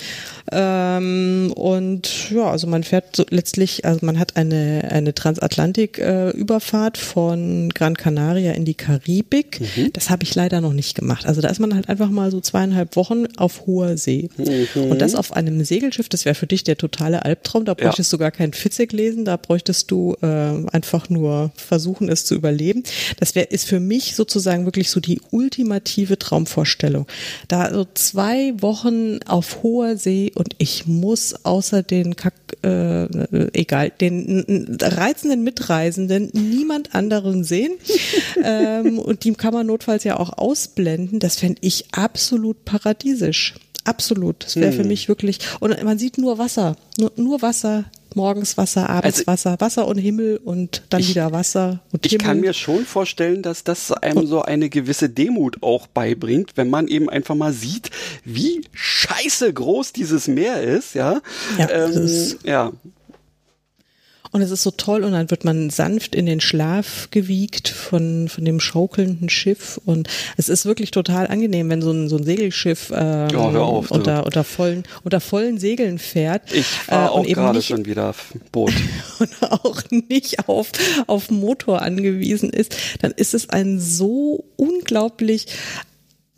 Ähm, 0.52 1.52
und 1.56 2.32
ja, 2.32 2.50
also 2.52 2.68
man 2.68 2.84
fährt 2.84 3.16
so 3.16 3.26
letztlich, 3.30 3.86
also 3.86 4.06
man 4.06 4.20
hat 4.20 4.38
eine 4.38 4.88
eine 4.90 5.14
Transatlantik-Überfahrt 5.14 6.98
äh, 6.98 7.02
von 7.02 7.70
Gran 7.70 7.96
Canaria 7.96 8.54
in 8.54 8.66
die 8.66 8.76
Karibik. 8.76 9.62
Mhm. 9.62 9.94
Das 9.94 10.10
habe 10.10 10.24
ich 10.24 10.36
leider 10.36 10.62
noch 10.62 10.74
nicht 10.74 10.96
gemacht. 10.96 11.26
Also 11.26 11.42
da 11.42 11.50
ist 11.50 11.60
man 11.60 11.74
halt 11.74 11.90
einfach 11.90 12.10
mal 12.10 12.32
so 12.32 12.40
zweieinhalb 12.40 12.96
Wochen 12.96 13.26
auf 13.38 13.66
hoher 13.66 13.98
See. 13.98 14.30
Mhm. 14.38 14.92
Und 14.92 15.02
das 15.02 15.16
auf 15.16 15.34
einem 15.34 15.64
Segel 15.64 15.94
Segelschiff, 15.98 16.10
das 16.10 16.26
wäre 16.26 16.36
für 16.36 16.48
dich 16.48 16.64
der 16.64 16.78
totale 16.78 17.26
Albtraum. 17.26 17.66
Da 17.66 17.74
bräuchtest 17.74 18.12
ja. 18.12 18.18
du 18.18 18.22
gar 18.22 18.32
kein 18.32 18.54
Fitzek 18.54 18.92
lesen, 18.94 19.26
da 19.26 19.38
bräuchtest 19.38 19.92
du 19.92 20.16
äh, 20.22 20.28
einfach 20.72 21.10
nur 21.10 21.52
versuchen, 21.56 22.10
es 22.10 22.26
zu 22.26 22.36
überleben. 22.36 22.84
Das 23.20 23.36
wäre 23.36 23.48
ist 23.48 23.68
für 23.68 23.80
mich 23.80 24.16
sozusagen 24.16 24.66
wirklich 24.66 24.90
so 24.90 25.00
die 25.00 25.22
ultimative 25.32 26.18
Traumvorstellung. 26.18 27.08
Da 27.48 27.74
so 27.74 27.86
zwei 27.94 28.54
Wochen 28.62 29.20
auf 29.26 29.64
hoher 29.64 29.98
See 29.98 30.32
und 30.36 30.56
ich 30.58 30.86
muss 30.86 31.46
außer 31.46 31.84
den 31.84 32.16
Kack, 32.16 32.34
äh, 32.64 33.08
egal, 33.54 33.92
den 34.00 34.78
reizenden 34.82 35.44
Mitreisenden 35.44 36.30
niemand 36.34 36.96
anderen 36.96 37.44
sehen. 37.44 37.74
ähm, 38.44 39.00
und 39.00 39.24
die 39.24 39.34
kann 39.34 39.54
man 39.54 39.68
notfalls 39.68 40.04
ja 40.04 40.20
auch 40.20 40.38
ausblenden. 40.38 41.20
Das 41.20 41.38
fände 41.38 41.60
ich 41.62 41.86
absolut 41.92 42.66
paradiesisch. 42.66 43.56
Absolut. 43.88 44.44
Das 44.44 44.56
wäre 44.58 44.72
hm. 44.72 44.78
für 44.78 44.84
mich 44.84 45.08
wirklich. 45.08 45.40
Und 45.60 45.82
man 45.84 45.98
sieht 45.98 46.18
nur 46.18 46.38
Wasser. 46.38 46.76
Nur, 46.98 47.12
nur 47.16 47.42
Wasser. 47.42 47.86
Morgens 48.16 48.58
Wasser, 48.58 48.90
abends 48.90 49.20
also, 49.20 49.28
Wasser, 49.28 49.56
Wasser 49.60 49.88
und 49.88 49.98
Himmel 49.98 50.40
und 50.44 50.82
dann 50.90 51.02
ich, 51.02 51.10
wieder 51.10 51.32
Wasser 51.32 51.82
und 51.92 52.06
ich 52.06 52.14
Himmel. 52.14 52.22
Ich 52.22 52.28
kann 52.28 52.40
mir 52.40 52.54
schon 52.54 52.86
vorstellen, 52.86 53.44
dass 53.44 53.64
das 53.64 53.92
einem 53.92 54.26
so 54.26 54.42
eine 54.42 54.70
gewisse 54.70 55.08
Demut 55.10 55.62
auch 55.62 55.86
beibringt, 55.86 56.54
wenn 56.56 56.70
man 56.70 56.88
eben 56.88 57.10
einfach 57.10 57.36
mal 57.36 57.54
sieht, 57.54 57.92
wie 58.26 58.62
scheiße 58.72 59.54
groß 59.54 59.94
dieses 59.94 60.28
Meer 60.28 60.64
ist, 60.64 60.96
ja. 60.96 61.22
Ja, 61.60 61.70
ähm, 61.70 62.10
ja. 62.44 62.72
Und 64.32 64.42
es 64.42 64.52
ist 64.52 64.64
so 64.64 64.72
toll 64.72 65.04
und 65.04 65.14
dann 65.14 65.30
wird 65.32 65.46
man 65.46 65.70
sanft 65.70 66.16
in 66.16 66.26
den 66.26 66.42
Schlaf 66.42 67.08
gewiegt 67.12 67.70
von, 67.70 68.28
von 68.30 68.46
dem 68.46 68.60
schaukelnden 68.60 69.30
Schiff 69.30 69.80
und 69.86 70.08
es 70.38 70.50
ist 70.50 70.66
wirklich 70.66 70.92
total 70.92 71.28
angenehm, 71.28 71.70
wenn 71.70 71.82
so 71.82 71.92
ein, 71.92 72.10
so 72.10 72.18
ein 72.18 72.24
Segelschiff 72.24 72.92
ähm, 72.94 73.30
ja, 73.30 73.40
auf, 73.40 73.92
unter, 73.92 74.26
unter, 74.26 74.44
vollen, 74.44 74.84
unter 75.04 75.20
vollen 75.20 75.58
Segeln 75.58 76.00
fährt. 76.00 76.52
Ich 76.54 76.66
fahre 76.66 77.08
äh, 77.08 77.12
auch 77.12 77.26
gerade 77.26 77.62
schon 77.62 77.86
wieder 77.86 78.14
Boot. 78.52 78.74
und 79.20 79.30
auch 79.42 79.82
nicht 80.10 80.48
auf, 80.48 80.72
auf 81.08 81.30
Motor 81.30 81.82
angewiesen 81.82 82.50
ist, 82.50 82.76
dann 83.02 83.12
ist 83.12 83.34
es 83.34 83.50
ein 83.50 83.80
so 83.80 84.46
unglaublich 84.56 85.48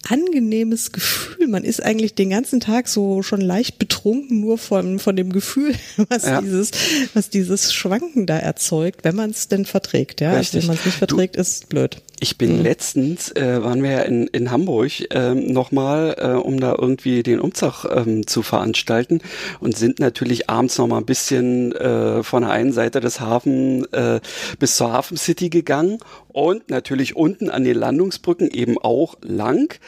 angenehmes 0.08 0.92
Gefühl. 0.92 1.48
Man 1.48 1.64
ist 1.64 1.84
eigentlich 1.84 2.16
den 2.16 2.30
ganzen 2.30 2.60
Tag 2.60 2.88
so 2.88 3.22
schon 3.22 3.42
leicht 3.42 3.80
betrunken, 3.80 4.40
nur 4.40 4.58
von, 4.58 5.00
von 5.00 5.16
dem 5.16 5.32
Gefühl, 5.32 5.76
was 6.10 6.26
ja. 6.26 6.42
dieses, 6.42 6.72
was 7.14 7.30
dieses 7.30 7.74
Schwanken 7.74 8.26
da 8.26 8.38
erzeugt, 8.38 9.04
wenn 9.04 9.16
man 9.16 9.32
es 9.32 9.48
denn 9.48 9.66
verträgt. 9.66 10.22
Ja, 10.22 10.32
also 10.32 10.60
wenn 10.60 10.68
man 10.68 10.78
es 10.78 10.86
nicht 10.86 10.98
verträgt, 10.98 11.36
du, 11.36 11.42
ist 11.42 11.70
blöd. 11.70 12.02
Ich 12.22 12.38
bin 12.38 12.58
mhm. 12.58 12.64
letztens, 12.64 13.32
äh, 13.32 13.64
waren 13.64 13.82
wir 13.82 13.92
ja 13.92 14.02
in, 14.02 14.28
in 14.28 14.52
Hamburg 14.52 14.92
ähm, 15.12 15.48
nochmal, 15.48 16.16
äh, 16.18 16.28
um 16.32 16.60
da 16.60 16.76
irgendwie 16.78 17.24
den 17.24 17.40
Umzug 17.40 17.86
ähm, 17.86 18.28
zu 18.28 18.42
veranstalten 18.42 19.22
und 19.62 19.78
sind 19.78 20.00
natürlich 20.00 20.50
abends 20.50 20.78
nochmal 20.78 21.00
ein 21.00 21.06
bisschen 21.06 21.72
äh, 21.72 22.22
von 22.24 22.44
der 22.44 22.52
einen 22.52 22.74
Seite 22.74 23.00
des 23.00 23.22
Hafen 23.22 23.92
äh, 23.94 24.20
bis 24.60 24.76
zur 24.76 24.92
Hafen 24.92 25.16
City 25.16 25.50
gegangen 25.50 26.00
und 26.28 26.70
natürlich 26.70 27.16
unten 27.16 27.50
an 27.50 27.64
den 27.64 27.78
Landungsbrücken 27.78 28.52
eben 28.52 28.78
auch 28.78 29.16
lang. 29.22 29.80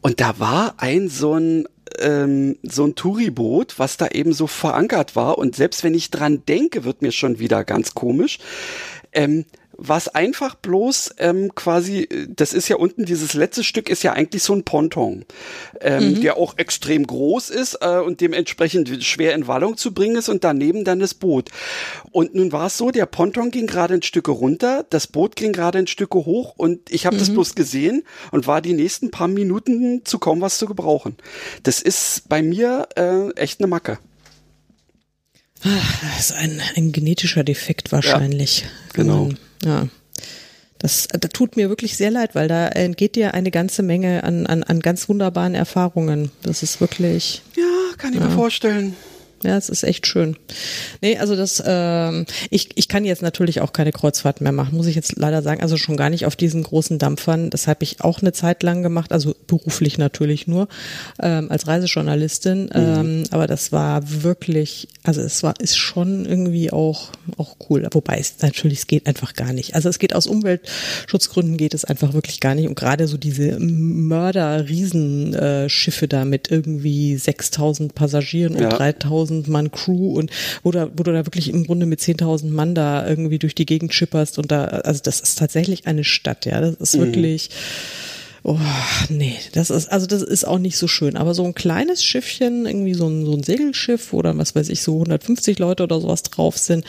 Und 0.00 0.20
da 0.20 0.38
war 0.38 0.74
ein 0.76 1.08
so 1.08 1.34
ein 1.34 1.66
ähm, 1.98 2.56
so 2.62 2.84
ein 2.84 2.94
Touriboot, 2.94 3.80
was 3.80 3.96
da 3.96 4.08
eben 4.08 4.32
so 4.32 4.46
verankert 4.46 5.16
war. 5.16 5.38
Und 5.38 5.56
selbst 5.56 5.82
wenn 5.82 5.94
ich 5.94 6.10
dran 6.10 6.42
denke, 6.46 6.84
wird 6.84 7.02
mir 7.02 7.10
schon 7.10 7.40
wieder 7.40 7.64
ganz 7.64 7.94
komisch. 7.94 8.38
Ähm, 9.12 9.44
was 9.80 10.08
einfach 10.08 10.56
bloß 10.56 11.14
ähm, 11.18 11.54
quasi, 11.54 12.08
das 12.28 12.52
ist 12.52 12.68
ja 12.68 12.76
unten, 12.76 13.04
dieses 13.04 13.34
letzte 13.34 13.62
Stück 13.62 13.88
ist 13.88 14.02
ja 14.02 14.12
eigentlich 14.12 14.42
so 14.42 14.52
ein 14.52 14.64
Ponton, 14.64 15.24
ähm, 15.80 16.14
mhm. 16.14 16.20
der 16.20 16.36
auch 16.36 16.58
extrem 16.58 17.06
groß 17.06 17.48
ist 17.50 17.78
äh, 17.80 17.98
und 17.98 18.20
dementsprechend 18.20 19.04
schwer 19.04 19.34
in 19.34 19.46
Wallung 19.46 19.76
zu 19.76 19.94
bringen 19.94 20.16
ist 20.16 20.28
und 20.28 20.42
daneben 20.42 20.84
dann 20.84 20.98
das 20.98 21.14
Boot. 21.14 21.50
Und 22.10 22.34
nun 22.34 22.50
war 22.50 22.66
es 22.66 22.76
so, 22.76 22.90
der 22.90 23.06
Ponton 23.06 23.52
ging 23.52 23.68
gerade 23.68 23.94
ein 23.94 24.02
Stücke 24.02 24.32
runter, 24.32 24.84
das 24.90 25.06
Boot 25.06 25.36
ging 25.36 25.52
gerade 25.52 25.78
ein 25.78 25.86
Stücke 25.86 26.18
hoch 26.18 26.54
und 26.56 26.90
ich 26.90 27.06
habe 27.06 27.14
mhm. 27.14 27.20
das 27.20 27.30
bloß 27.30 27.54
gesehen 27.54 28.02
und 28.32 28.48
war 28.48 28.60
die 28.60 28.72
nächsten 28.72 29.12
paar 29.12 29.28
Minuten 29.28 30.04
zu 30.04 30.18
kaum 30.18 30.40
was 30.40 30.58
zu 30.58 30.66
gebrauchen. 30.66 31.16
Das 31.62 31.80
ist 31.80 32.28
bei 32.28 32.42
mir 32.42 32.88
äh, 32.96 33.30
echt 33.34 33.60
eine 33.60 33.68
Macke. 33.68 33.98
Das 35.62 36.30
ist 36.30 36.32
ein, 36.32 36.60
ein 36.76 36.92
genetischer 36.92 37.44
Defekt 37.44 37.90
wahrscheinlich. 37.92 38.62
Ja, 38.62 38.68
genau. 38.94 39.24
Man, 39.24 39.38
ja. 39.64 39.88
Das, 40.78 41.08
das 41.08 41.30
tut 41.32 41.56
mir 41.56 41.68
wirklich 41.68 41.96
sehr 41.96 42.10
leid, 42.10 42.34
weil 42.34 42.46
da 42.46 42.68
entgeht 42.68 43.16
dir 43.16 43.34
eine 43.34 43.50
ganze 43.50 43.82
Menge 43.82 44.22
an, 44.22 44.46
an, 44.46 44.62
an 44.62 44.80
ganz 44.80 45.08
wunderbaren 45.08 45.56
Erfahrungen. 45.56 46.30
Das 46.42 46.62
ist 46.62 46.80
wirklich. 46.80 47.42
Ja, 47.56 47.64
kann 47.96 48.12
ich 48.12 48.20
ja. 48.20 48.26
mir 48.26 48.32
vorstellen. 48.32 48.94
Ja, 49.44 49.56
es 49.56 49.68
ist 49.68 49.84
echt 49.84 50.06
schön. 50.06 50.36
Nee, 51.00 51.16
also 51.18 51.36
das, 51.36 51.62
ähm, 51.64 52.26
ich, 52.50 52.70
ich 52.74 52.88
kann 52.88 53.04
jetzt 53.04 53.22
natürlich 53.22 53.60
auch 53.60 53.72
keine 53.72 53.92
Kreuzfahrt 53.92 54.40
mehr 54.40 54.50
machen, 54.52 54.76
muss 54.76 54.86
ich 54.86 54.96
jetzt 54.96 55.16
leider 55.16 55.42
sagen. 55.42 55.62
Also 55.62 55.76
schon 55.76 55.96
gar 55.96 56.10
nicht 56.10 56.26
auf 56.26 56.34
diesen 56.34 56.64
großen 56.64 56.98
Dampfern. 56.98 57.50
Das 57.50 57.68
habe 57.68 57.84
ich 57.84 58.00
auch 58.00 58.20
eine 58.20 58.32
Zeit 58.32 58.64
lang 58.64 58.82
gemacht, 58.82 59.12
also 59.12 59.36
beruflich 59.46 59.96
natürlich 59.96 60.48
nur, 60.48 60.66
ähm, 61.22 61.48
als 61.50 61.68
Reisejournalistin. 61.68 62.64
Mhm. 62.64 62.70
Ähm, 62.74 63.22
aber 63.30 63.46
das 63.46 63.70
war 63.70 64.02
wirklich, 64.22 64.88
also 65.04 65.20
es 65.20 65.44
war, 65.44 65.54
ist 65.60 65.76
schon 65.76 66.26
irgendwie 66.26 66.72
auch, 66.72 67.12
auch 67.36 67.54
cool. 67.70 67.86
Wobei 67.92 68.18
es 68.18 68.34
natürlich, 68.42 68.80
es 68.80 68.88
geht 68.88 69.06
einfach 69.06 69.34
gar 69.34 69.52
nicht. 69.52 69.76
Also 69.76 69.88
es 69.88 70.00
geht 70.00 70.14
aus 70.14 70.26
Umweltschutzgründen 70.26 71.56
geht 71.56 71.74
es 71.74 71.84
einfach 71.84 72.12
wirklich 72.12 72.40
gar 72.40 72.56
nicht. 72.56 72.66
Und 72.68 72.74
gerade 72.74 73.06
so 73.06 73.18
diese 73.18 73.60
Mörder-Riesenschiffe 73.60 76.08
da 76.08 76.24
mit 76.24 76.50
irgendwie 76.50 77.16
6000 77.16 77.94
Passagieren 77.94 78.54
und 78.54 78.62
ja. 78.62 78.70
3000 78.70 79.27
10.000 79.28 79.50
Mann 79.50 79.70
Crew 79.70 80.18
und 80.18 80.30
wo, 80.62 80.70
da, 80.70 80.90
wo 80.96 81.02
du 81.02 81.12
da 81.12 81.26
wirklich 81.26 81.48
im 81.48 81.64
Grunde 81.64 81.86
mit 81.86 82.00
10.000 82.00 82.50
Mann 82.50 82.74
da 82.74 83.06
irgendwie 83.06 83.38
durch 83.38 83.54
die 83.54 83.66
Gegend 83.66 83.94
schipperst 83.94 84.38
und 84.38 84.50
da, 84.50 84.64
also 84.64 85.00
das 85.02 85.20
ist 85.20 85.38
tatsächlich 85.38 85.86
eine 85.86 86.04
Stadt, 86.04 86.46
ja, 86.46 86.60
das 86.60 86.74
ist 86.76 86.96
mhm. 86.96 87.00
wirklich, 87.00 87.50
Oh, 88.44 88.56
nee, 89.08 89.36
das 89.52 89.68
ist, 89.68 89.88
also 89.88 90.06
das 90.06 90.22
ist 90.22 90.46
auch 90.46 90.60
nicht 90.60 90.78
so 90.78 90.86
schön. 90.86 91.16
Aber 91.16 91.34
so 91.34 91.44
ein 91.44 91.54
kleines 91.54 92.04
Schiffchen, 92.04 92.66
irgendwie 92.66 92.94
so 92.94 93.08
ein, 93.08 93.26
so 93.26 93.34
ein 93.34 93.42
Segelschiff 93.42 94.12
oder 94.12 94.38
was 94.38 94.54
weiß 94.54 94.68
ich, 94.68 94.80
so 94.80 94.94
150 94.94 95.58
Leute 95.58 95.82
oder 95.82 96.00
sowas 96.00 96.22
drauf 96.22 96.56
sind, 96.56 96.84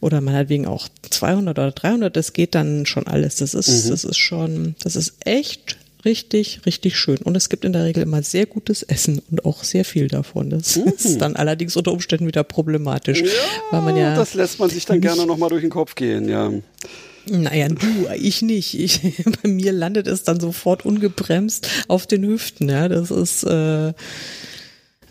oder 0.00 0.20
man 0.20 0.34
hat 0.34 0.50
wegen 0.50 0.66
auch 0.66 0.88
200 1.08 1.58
oder 1.58 1.72
300, 1.72 2.14
das 2.14 2.32
geht 2.34 2.54
dann 2.54 2.84
schon 2.86 3.06
alles. 3.06 3.36
Das 3.36 3.54
ist, 3.54 3.86
mhm. 3.86 3.90
das 3.90 4.04
ist 4.04 4.18
schon, 4.18 4.74
das 4.84 4.94
ist 4.94 5.14
echt 5.24 5.78
richtig, 6.04 6.60
richtig 6.66 6.98
schön. 6.98 7.18
Und 7.18 7.36
es 7.36 7.48
gibt 7.48 7.64
in 7.64 7.72
der 7.72 7.84
Regel 7.84 8.02
immer 8.02 8.22
sehr 8.22 8.46
gutes 8.46 8.82
Essen 8.82 9.20
und 9.30 9.44
auch 9.44 9.64
sehr 9.64 9.84
viel 9.84 10.08
davon. 10.08 10.50
Das 10.50 10.76
mhm. 10.76 10.88
ist 10.96 11.18
dann 11.18 11.36
allerdings 11.36 11.76
unter 11.76 11.92
Umständen 11.92 12.26
wieder 12.26 12.44
problematisch. 12.44 13.22
Ja, 13.22 13.28
weil 13.70 13.82
man 13.82 13.96
ja 13.96 14.14
das 14.14 14.34
lässt 14.34 14.58
man 14.58 14.70
sich 14.70 14.84
dann 14.84 15.00
gerne 15.00 15.26
nochmal 15.26 15.50
durch 15.50 15.62
den 15.62 15.70
Kopf 15.70 15.94
gehen, 15.94 16.28
ja. 16.28 16.52
Naja, 17.26 17.68
du, 17.68 18.08
ich 18.16 18.42
nicht. 18.42 18.78
Ich, 18.78 19.00
bei 19.42 19.48
mir 19.48 19.72
landet 19.72 20.06
es 20.06 20.22
dann 20.22 20.40
sofort 20.40 20.84
ungebremst 20.84 21.68
auf 21.88 22.06
den 22.06 22.24
Hüften. 22.24 22.68
Ja, 22.68 22.88
das 22.88 23.10
ist 23.10 23.44
äh, 23.44 23.92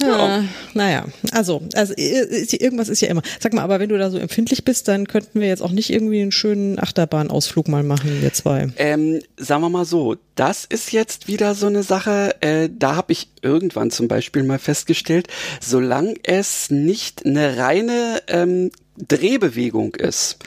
ja, 0.01 0.43
naja, 0.73 1.05
also, 1.31 1.61
also 1.73 1.93
irgendwas 1.97 2.89
ist 2.89 3.01
ja 3.01 3.09
immer. 3.09 3.21
Sag 3.39 3.53
mal, 3.53 3.63
aber 3.63 3.79
wenn 3.79 3.89
du 3.89 3.97
da 3.97 4.09
so 4.09 4.17
empfindlich 4.17 4.63
bist, 4.63 4.87
dann 4.87 5.07
könnten 5.07 5.39
wir 5.39 5.47
jetzt 5.47 5.61
auch 5.61 5.71
nicht 5.71 5.89
irgendwie 5.89 6.21
einen 6.21 6.31
schönen 6.31 6.79
Achterbahnausflug 6.79 7.67
mal 7.67 7.83
machen, 7.83 8.21
wir 8.21 8.33
zwei. 8.33 8.69
Ähm, 8.77 9.19
sagen 9.37 9.61
wir 9.61 9.69
mal 9.69 9.85
so, 9.85 10.15
das 10.35 10.65
ist 10.65 10.91
jetzt 10.91 11.27
wieder 11.27 11.55
so 11.55 11.67
eine 11.67 11.83
Sache, 11.83 12.35
äh, 12.41 12.69
da 12.71 12.95
habe 12.95 13.11
ich 13.11 13.29
irgendwann 13.41 13.91
zum 13.91 14.07
Beispiel 14.07 14.43
mal 14.43 14.59
festgestellt, 14.59 15.27
solange 15.59 16.15
es 16.23 16.69
nicht 16.69 17.25
eine 17.25 17.57
reine 17.57 18.21
ähm, 18.27 18.71
Drehbewegung 18.97 19.95
ist, 19.95 20.37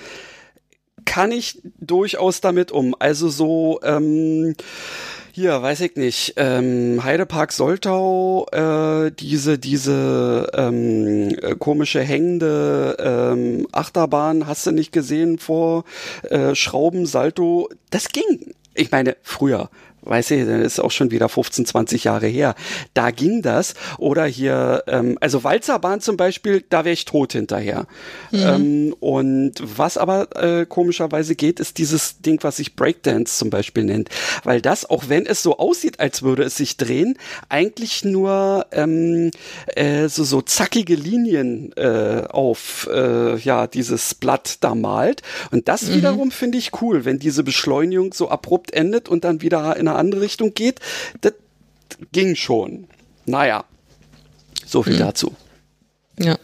kann 1.05 1.33
ich 1.33 1.61
durchaus 1.81 2.41
damit 2.41 2.71
um. 2.71 2.95
Also 2.99 3.29
so, 3.29 3.81
ähm, 3.83 4.55
hier, 5.35 5.63
weiß 5.63 5.81
ich 5.81 5.97
nicht, 5.97 6.35
ähm, 6.37 7.03
Heidepark 7.03 7.53
Soltau, 7.53 8.47
äh, 8.53 9.11
diese, 9.11 9.59
diese 9.59 10.51
ähm, 10.55 11.31
äh, 11.41 11.55
komische 11.57 12.03
hängende 12.03 12.97
ähm, 13.01 13.67
Achterbahn, 13.73 14.47
hast 14.47 14.67
du 14.67 14.73
nicht 14.73 14.93
gesehen 14.93 15.39
vor 15.39 15.85
äh, 16.29 16.55
Schrauben, 16.55 17.07
Salto, 17.07 17.71
das 17.89 18.11
ging. 18.11 18.53
Ich 18.75 18.91
meine, 18.91 19.17
früher, 19.23 19.71
weiß 20.03 20.33
ich, 20.33 20.47
das 20.47 20.61
ist 20.61 20.81
auch 20.81 20.91
schon 20.91 21.11
wieder 21.11 21.29
15, 21.29 21.67
20 21.67 22.05
Jahre 22.05 22.27
her. 22.27 22.55
Da 22.95 23.11
ging 23.11 23.43
das. 23.43 23.75
Oder 23.99 24.27
hier, 24.27 24.83
ähm, 24.87 25.17
also 25.21 25.45
Walzerbahn 25.45 26.01
zum 26.01 26.17
Beispiel, 26.17 26.65
da 26.69 26.85
wäre 26.85 26.93
ich 26.93 27.05
tot 27.05 27.33
hinterher. 27.33 27.87
Mhm. 28.31 28.41
Ähm, 28.41 28.97
und 29.01 29.55
was 29.63 29.97
aber 29.97 30.37
äh, 30.37 30.67
komischerweise 30.67 31.35
geht, 31.35 31.61
ist 31.61 31.79
dieses 31.79 32.21
Ding, 32.21 32.39
was 32.43 32.57
sich 32.57 32.77
Breakdance 32.77 33.39
zum 33.39 33.51
Beispiel 33.51 33.85
nennt. 33.85 34.09
Weil 34.45 34.61
das, 34.61 34.89
auch 34.89 35.09
wenn 35.09 35.27
es 35.27 35.43
so 35.43 35.59
aussieht, 35.59 36.01
als 36.01 36.23
würde 36.23 36.43
es 36.45 36.57
sich 36.57 36.77
drehen, 36.77 37.17
eigentlich 37.49 38.05
nur 38.05 38.67
ähm, 38.73 39.31
äh, 39.67 40.09
so, 40.09 40.25
so 40.25 40.43
zackige 40.43 40.95
Linien 40.95 41.73
äh, 41.77 42.25
auf 42.29 42.89
äh, 42.93 43.37
ja 43.39 43.67
dieses 43.67 44.15
Blatt 44.15 44.59
da 44.61 44.75
malt. 44.75 45.23
Und 45.51 45.69
das 45.69 45.89
mhm. 45.89 45.95
wiederum 45.95 46.31
finde 46.31 46.59
ich 46.59 46.71
cool, 46.81 47.05
wenn 47.05 47.19
diese 47.19 47.45
Beschleunigung 47.45 48.13
so 48.13 48.29
abrupt 48.29 48.73
endet 48.73 49.09
und 49.09 49.25
dann 49.25 49.43
wieder 49.43 49.77
in 49.77 49.89
eine 49.93 50.01
andere 50.01 50.21
Richtung 50.21 50.55
geht. 50.55 50.81
Das 51.21 51.35
ging 52.13 52.35
schon. 52.35 52.87
Naja, 53.27 53.65
so 54.67 54.83
viel 54.83 54.95
mhm. 54.95 54.99
dazu. 54.99 55.33
Ja. 56.19 56.39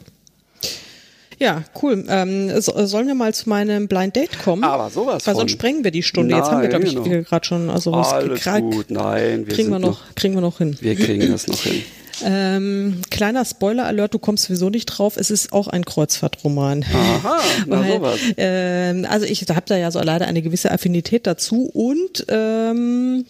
Ja, 1.40 1.62
cool. 1.82 2.05
Ähm, 2.09 2.61
so, 2.61 2.72
sollen 2.86 3.07
wir 3.07 3.14
mal 3.14 3.32
zu 3.32 3.49
meinem 3.49 3.86
Blind 3.86 4.16
Date 4.16 4.40
kommen? 4.42 4.64
Aber 4.64 4.90
sowas 4.90 5.24
Weil 5.26 5.36
sonst 5.36 5.53
sprengen 5.53 5.84
wir 5.84 5.92
die 5.92 6.03
Stunde. 6.03 6.30
Nein, 6.30 6.42
Jetzt 6.42 6.51
haben 6.51 6.62
wir, 6.62 6.68
glaube 6.68 6.86
ich, 6.86 6.94
genau. 6.94 7.22
gerade 7.22 7.46
schon. 7.46 7.70
Also 7.70 7.92
was 7.92 8.12
Alles 8.12 8.44
gut, 8.44 8.90
nein. 8.90 9.46
Wir 9.46 9.55
kriegen, 9.55 9.70
wir 9.70 9.78
noch, 9.78 9.88
noch, 9.88 10.14
kriegen 10.16 10.34
wir 10.34 10.40
noch 10.40 10.59
hin. 10.59 10.76
Wir 10.80 10.96
kriegen 10.96 11.30
das 11.30 11.46
noch 11.46 11.61
hin. 11.61 11.82
Ähm, 12.24 13.01
kleiner 13.11 13.44
Spoiler-Alert, 13.44 14.14
du 14.14 14.18
kommst 14.18 14.46
sowieso 14.46 14.70
nicht 14.70 14.86
drauf. 14.86 15.16
Es 15.16 15.30
ist 15.30 15.53
auch 15.53 15.68
ein 15.68 15.84
Kreuzfahrtroman. 15.84 16.84
Aha, 16.92 17.40
na 17.66 17.80
Weil, 17.80 17.92
sowas. 17.92 18.18
Ähm, 18.36 19.07
also 19.09 19.24
ich 19.24 19.42
habe 19.49 19.62
da 19.66 19.76
ja 19.76 19.92
so 19.92 20.01
leider 20.01 20.26
eine 20.26 20.42
gewisse 20.42 20.72
Affinität 20.72 21.28
dazu 21.28 21.70
und 21.72 22.26
ähm, 22.28 23.24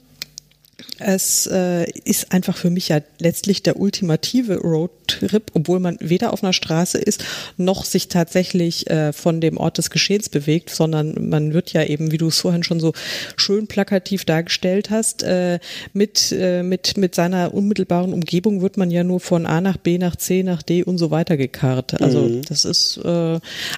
es 0.98 1.46
äh, 1.46 1.90
ist 2.04 2.32
einfach 2.32 2.56
für 2.56 2.70
mich 2.70 2.88
ja 2.88 3.00
letztlich 3.18 3.62
der 3.62 3.78
ultimative 3.78 4.58
Roadtrip, 4.58 5.50
obwohl 5.54 5.80
man 5.80 5.96
weder 6.00 6.32
auf 6.32 6.42
einer 6.42 6.52
Straße 6.52 6.98
ist, 6.98 7.24
noch 7.56 7.84
sich 7.84 8.08
tatsächlich 8.08 8.88
äh, 8.90 9.12
von 9.12 9.40
dem 9.40 9.56
Ort 9.56 9.78
des 9.78 9.90
Geschehens 9.90 10.28
bewegt, 10.28 10.70
sondern 10.70 11.28
man 11.28 11.52
wird 11.52 11.72
ja 11.72 11.84
eben, 11.84 12.12
wie 12.12 12.18
du 12.18 12.28
es 12.28 12.40
vorhin 12.40 12.62
schon 12.62 12.80
so 12.80 12.92
schön 13.36 13.66
plakativ 13.66 14.24
dargestellt 14.24 14.90
hast, 14.90 15.22
äh, 15.22 15.58
mit, 15.92 16.32
äh, 16.32 16.62
mit, 16.62 16.96
mit 16.96 17.14
seiner 17.14 17.54
unmittelbaren 17.54 18.12
Umgebung 18.12 18.60
wird 18.60 18.76
man 18.76 18.90
ja 18.90 19.04
nur 19.04 19.20
von 19.20 19.46
A 19.46 19.60
nach 19.60 19.76
B 19.76 19.98
nach 19.98 20.16
C 20.16 20.42
nach 20.42 20.62
D 20.62 20.82
und 20.82 20.98
so 20.98 21.10
weiter 21.10 21.36
gekarrt. 21.36 22.00
Also 22.00 22.22
mhm. 22.22 22.42
das 22.48 22.64
ist, 22.64 22.98
äh, 23.04 23.08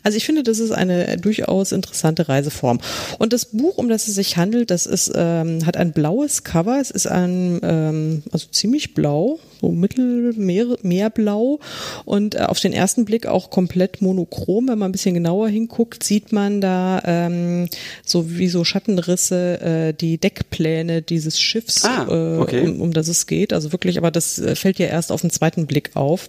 also 0.03 0.17
ich 0.17 0.25
finde, 0.25 0.43
das 0.43 0.59
ist 0.59 0.71
eine 0.71 1.17
durchaus 1.19 1.73
interessante 1.73 2.29
Reiseform. 2.29 2.81
Und 3.19 3.33
das 3.33 3.47
Buch, 3.47 3.79
um 3.79 3.89
das 3.89 4.09
es 4.09 4.15
sich 4.15 4.37
handelt, 4.37 4.71
das 4.71 4.87
ist, 4.87 5.13
ähm, 5.15 5.65
hat 5.67 5.77
ein 5.77 5.93
blaues 5.93 6.45
Cover, 6.45 6.81
es 6.91 7.05
ist 7.05 7.07
ein, 7.07 7.61
ähm, 7.63 8.23
also 8.33 8.47
ziemlich 8.51 8.95
blau, 8.95 9.39
so 9.61 9.71
mittelmeer 9.71 10.77
meerblau 10.83 11.61
und 12.05 12.35
äh, 12.35 12.41
auf 12.41 12.61
den 12.61 12.73
ersten 12.73 13.05
Blick 13.05 13.27
auch 13.27 13.51
komplett 13.51 14.03
monochrom. 14.03 14.69
Wenn 14.69 14.79
man 14.79 14.91
ein 14.91 14.93
bisschen 14.93 15.15
genauer 15.15 15.49
hinguckt, 15.49 16.03
sieht 16.03 16.33
man 16.33 16.61
da 16.61 17.03
ähm, 17.05 17.69
so 18.05 18.31
wie 18.31 18.49
so 18.49 18.65
Schattenrisse 18.65 19.61
äh, 19.61 19.93
die 19.95 20.19
Deckpläne 20.19 21.03
dieses 21.03 21.41
Schiffs, 21.41 21.85
ah, 21.85 22.41
okay. 22.41 22.65
äh, 22.65 22.69
um, 22.69 22.81
um 22.81 22.93
das 22.93 23.09
es 23.09 23.27
geht. 23.27 23.53
Also 23.53 23.73
wirklich, 23.73 23.99
aber 23.99 24.11
das 24.11 24.39
äh, 24.39 24.55
fällt 24.55 24.79
ja 24.79 24.87
erst 24.87 25.13
auf 25.13 25.21
den 25.21 25.31
zweiten 25.31 25.67
Blick 25.67 25.91
auf. 25.95 26.27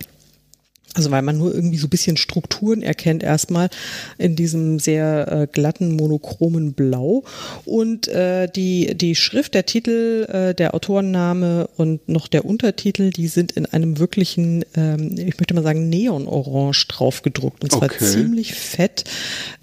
Also 0.93 1.09
weil 1.11 1.21
man 1.21 1.37
nur 1.37 1.53
irgendwie 1.53 1.77
so 1.77 1.87
ein 1.87 1.89
bisschen 1.89 2.17
Strukturen 2.17 2.81
erkennt 2.81 3.23
erstmal 3.23 3.69
in 4.17 4.35
diesem 4.35 4.79
sehr 4.79 5.31
äh, 5.31 5.47
glatten 5.47 5.95
monochromen 5.95 6.73
Blau 6.73 7.23
und 7.65 8.07
äh, 8.09 8.47
die 8.47 8.93
die 8.95 9.15
Schrift, 9.15 9.53
der 9.53 9.65
Titel, 9.65 10.27
äh, 10.29 10.53
der 10.53 10.73
Autorenname 10.75 11.69
und 11.77 12.09
noch 12.09 12.27
der 12.27 12.43
Untertitel, 12.43 13.11
die 13.11 13.27
sind 13.27 13.53
in 13.53 13.65
einem 13.65 13.99
wirklichen, 13.99 14.65
ähm, 14.75 15.15
ich 15.17 15.39
möchte 15.39 15.53
mal 15.53 15.63
sagen 15.63 15.89
Neonorange 15.89 16.85
drauf 16.87 17.21
gedruckt 17.21 17.63
und 17.63 17.71
zwar 17.71 17.83
okay. 17.83 18.03
ziemlich 18.03 18.53
fett. 18.53 19.05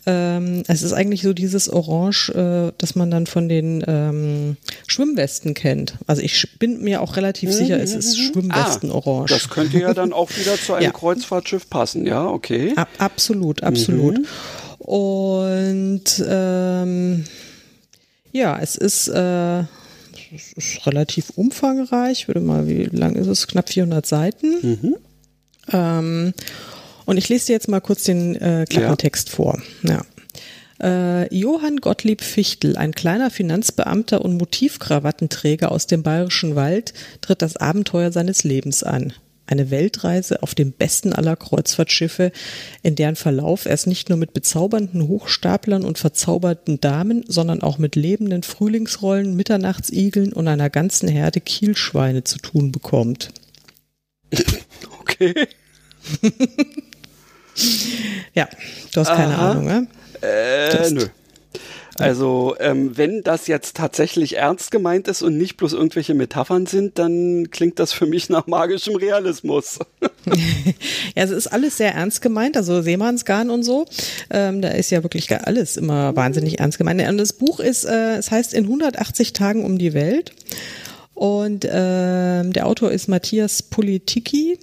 Ähm, 0.07 0.62
es 0.68 0.83
ist 0.83 0.95
eigentlich 0.95 1.20
so 1.20 1.35
dieses 1.35 1.68
Orange, 1.68 2.31
äh, 2.31 2.72
das 2.79 2.95
man 2.95 3.11
dann 3.11 3.26
von 3.26 3.51
den 3.51 3.85
ähm, 3.87 4.57
Schwimmwesten 4.87 5.53
kennt. 5.53 5.95
Also 6.07 6.22
ich 6.22 6.59
bin 6.59 6.81
mir 6.83 7.03
auch 7.03 7.16
relativ 7.16 7.53
sicher, 7.53 7.79
es 7.79 7.95
ist 7.95 8.18
Schwimmwestenorange. 8.18 9.24
Ah, 9.24 9.26
das 9.29 9.51
könnte 9.51 9.79
ja 9.79 9.93
dann 9.93 10.14
auch 10.14 10.31
wieder 10.31 10.57
zu 10.57 10.72
einem 10.72 10.85
ja. 10.85 10.91
Kreuzfahrtschiff 11.19 11.69
passen, 11.69 12.07
ja, 12.07 12.27
okay. 12.27 12.73
A 12.77 12.87
absolut, 12.99 13.62
absolut. 13.62 14.19
Mhm. 14.19 14.27
Und 14.79 16.25
ähm, 16.27 17.25
ja, 18.33 18.59
es 18.59 18.77
ist, 18.77 19.09
äh, 19.09 19.61
es 19.61 20.53
ist 20.55 20.87
relativ 20.87 21.31
umfangreich. 21.31 22.21
Ich 22.21 22.29
würde 22.29 22.41
mal, 22.41 22.66
wie 22.69 22.85
lang 22.85 23.14
ist 23.14 23.27
es? 23.27 23.47
Knapp 23.47 23.69
400 23.69 24.07
Seiten. 24.07 24.55
Mhm. 24.62 24.97
Ähm, 25.73 26.35
und 27.05 27.16
ich 27.16 27.29
lese 27.29 27.47
dir 27.47 27.53
jetzt 27.53 27.69
mal 27.69 27.81
kurz 27.81 28.05
den 28.05 28.37
äh, 28.37 28.66
Klappentext 28.69 29.29
ja. 29.29 29.35
vor. 29.35 29.62
Ja. 29.83 30.03
Äh, 30.81 31.35
Johann 31.35 31.79
Gottlieb 31.79 32.23
Fichtel, 32.23 32.77
ein 32.77 32.93
kleiner 32.93 33.31
Finanzbeamter 33.31 34.25
und 34.25 34.37
Motivkrawattenträger 34.37 35.73
aus 35.73 35.87
dem 35.87 36.03
bayerischen 36.03 36.55
Wald, 36.55 36.95
tritt 37.21 37.43
das 37.43 37.57
Abenteuer 37.57 38.12
seines 38.12 38.45
Lebens 38.45 38.83
an. 38.83 39.12
Eine 39.49 39.70
Weltreise 39.70 40.42
auf 40.42 40.55
dem 40.55 40.72
besten 40.72 41.14
aller 41.14 41.34
Kreuzfahrtschiffe, 41.34 42.32
in 42.82 42.96
deren 42.96 43.16
Verlauf 43.16 43.64
er 43.64 43.72
es 43.72 43.86
nicht 43.86 44.11
nur 44.11 44.18
mit 44.18 44.34
bezaubernden 44.34 45.09
Hochstaplern 45.09 45.84
und 45.84 45.96
verzauberten 45.96 46.82
Damen, 46.82 47.24
sondern 47.28 47.62
auch 47.62 47.78
mit 47.78 47.96
lebenden 47.96 48.42
Frühlingsrollen, 48.42 49.34
Mitternachts-Igeln 49.34 50.34
und 50.34 50.49
einer 50.49 50.68
ganzen 50.68 51.09
Herde 51.09 51.40
Kielschweine 51.40 52.24
zu 52.24 52.36
tun 52.38 52.72
bekommt. 52.72 53.30
Okay. 55.01 55.49
ja, 58.34 58.49
du 58.92 59.01
hast 59.01 59.09
keine 59.09 59.34
Aha. 59.34 59.53
Ahnung, 59.53 59.64
ne? 59.64 59.86
Äh, 60.20 60.90
nö. 60.90 61.07
Also, 62.01 62.55
ähm, 62.61 62.96
wenn 62.96 63.22
das 63.22 63.46
jetzt 63.46 63.76
tatsächlich 63.76 64.36
ernst 64.36 64.70
gemeint 64.70 65.09
ist 65.09 65.22
und 65.22 65.36
nicht 65.36 65.57
bloß 65.57 65.72
irgendwelche 65.72 66.14
Metaphern 66.14 66.66
sind, 66.66 66.99
dann 66.99 67.51
klingt 67.51 67.78
das 67.78 67.92
für 67.92 68.07
mich 68.07 68.28
nach 68.28 68.46
magischem 68.46 68.96
Realismus. 68.96 69.78
ja, 70.26 71.24
es 71.24 71.30
ist 71.30 71.49
alles 71.49 71.76
sehr 71.76 71.94
ernst 71.94 72.22
gemeint, 72.22 72.57
also 72.57 72.82
Seemannsgarn 72.82 73.51
und 73.51 73.64
so. 73.64 73.86
Ähm, 74.30 74.62
da 74.62 74.68
ist 74.68 74.90
ja 74.90 75.03
wirklich 75.03 75.28
alles 75.46 75.76
immer 75.76 76.14
wahnsinnig 76.14 76.61
ernst 76.61 76.78
gemeint. 76.78 77.01
Und 77.09 77.18
das 77.18 77.32
Buch 77.32 77.61
ist, 77.61 77.84
äh, 77.84 78.16
es 78.16 78.30
heißt 78.30 78.55
in 78.55 78.64
180 78.64 79.32
Tagen 79.32 79.64
um 79.64 79.78
die 79.78 79.94
Welt. 79.94 80.32
Und 81.14 81.64
äh, 81.64 82.44
der 82.44 82.66
Autor 82.66 82.92
ist 82.92 83.09
Matthias 83.09 83.62
Politiki. 83.62 84.59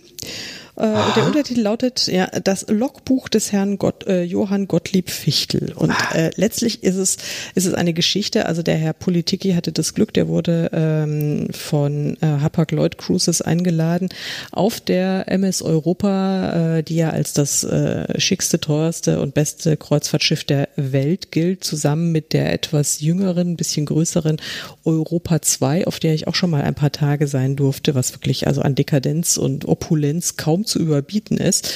Äh, 0.78 0.94
der 1.16 1.26
Untertitel 1.26 1.62
lautet 1.62 2.08
ja 2.08 2.28
das 2.28 2.66
Logbuch 2.68 3.30
des 3.30 3.52
Herrn 3.52 3.78
Gott, 3.78 4.06
äh, 4.08 4.24
Johann 4.24 4.68
Gottlieb 4.68 5.10
Fichtel. 5.10 5.74
Und 5.74 5.94
äh, 6.14 6.32
letztlich 6.36 6.84
ist 6.84 6.98
es 6.98 7.18
ist 7.54 7.66
es 7.66 7.74
eine 7.74 7.94
Geschichte. 7.94 8.46
Also 8.46 8.62
der 8.62 8.76
Herr 8.76 8.94
Politiki 8.94 9.54
hatte 9.54 9.72
das 9.72 9.94
Glück, 9.94 10.14
der 10.14 10.28
wurde 10.28 10.70
ähm, 10.74 11.48
von 11.52 12.18
äh, 12.22 12.26
Hapag 12.26 12.72
Lloyd 12.72 12.98
Cruises 12.98 13.42
eingeladen 13.42 14.10
auf 14.52 14.82
der 14.82 15.32
MS 15.32 15.62
Europa, 15.62 16.78
äh, 16.78 16.84
die 16.84 16.98
ja 16.98 17.12
als 17.12 17.34
das 17.34 17.64
äh, 17.64 18.20
schickste, 18.20 18.60
teuerste 18.60 19.22
und 19.22 19.34
beste 19.34 19.78
Kreuzfahrtschiff 19.78 20.44
der 20.44 20.70
Welt 20.76 21.32
gilt, 21.32 21.64
zusammen 21.64 22.12
mit 22.12 22.34
der 22.34 22.52
etwas 22.52 23.00
jüngeren, 23.00 23.56
bisschen 23.56 23.86
größeren 23.86 24.38
Europa 24.84 25.42
2, 25.42 25.88
auf 25.88 26.00
der 26.00 26.14
ich 26.14 26.28
auch 26.28 26.36
schon 26.36 26.50
mal 26.50 26.64
ein 26.64 26.76
paar 26.76 26.92
Tage 26.92 27.28
sein 27.28 27.56
durfte, 27.56 27.96
was 27.96 28.14
wirklich 28.14 28.48
also 28.48 28.62
an 28.62 28.76
Dekadenz 28.76 29.38
und 29.38 29.66
Opulenz 29.68 30.36
kaum 30.36 30.65
zu 30.66 30.80
überbieten 30.80 31.38
ist. 31.38 31.74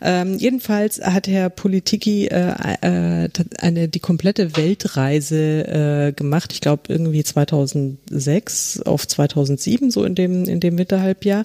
Ähm, 0.00 0.38
jedenfalls 0.38 1.00
hat 1.00 1.28
Herr 1.28 1.50
Politiki 1.50 2.26
äh, 2.26 2.54
äh, 2.82 3.28
eine 3.58 3.88
die 3.88 4.00
komplette 4.00 4.56
Weltreise 4.56 6.08
äh, 6.08 6.12
gemacht. 6.12 6.52
Ich 6.52 6.60
glaube 6.60 6.82
irgendwie 6.88 7.22
2006 7.22 8.82
auf 8.82 9.06
2007 9.06 9.90
so 9.90 10.04
in 10.04 10.14
dem 10.14 10.44
in 10.44 10.60
dem 10.60 10.78
Winterhalbjahr 10.78 11.42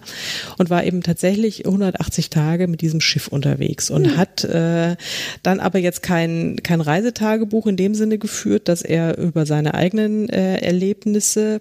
und 0.57 0.69
war 0.69 0.83
eben 0.83 1.03
tatsächlich 1.03 1.65
180 1.65 2.29
Tage 2.29 2.67
mit 2.67 2.81
diesem 2.81 3.01
Schiff 3.01 3.27
unterwegs 3.27 3.89
und 3.89 4.03
mhm. 4.03 4.17
hat 4.17 4.43
äh, 4.43 4.95
dann 5.43 5.59
aber 5.59 5.79
jetzt 5.79 6.03
kein 6.03 6.57
kein 6.63 6.81
Reisetagebuch 6.81 7.67
in 7.67 7.77
dem 7.77 7.95
Sinne 7.95 8.17
geführt, 8.17 8.67
dass 8.67 8.81
er 8.81 9.17
über 9.17 9.45
seine 9.45 9.73
eigenen 9.73 10.29
äh, 10.29 10.57
Erlebnisse 10.57 11.59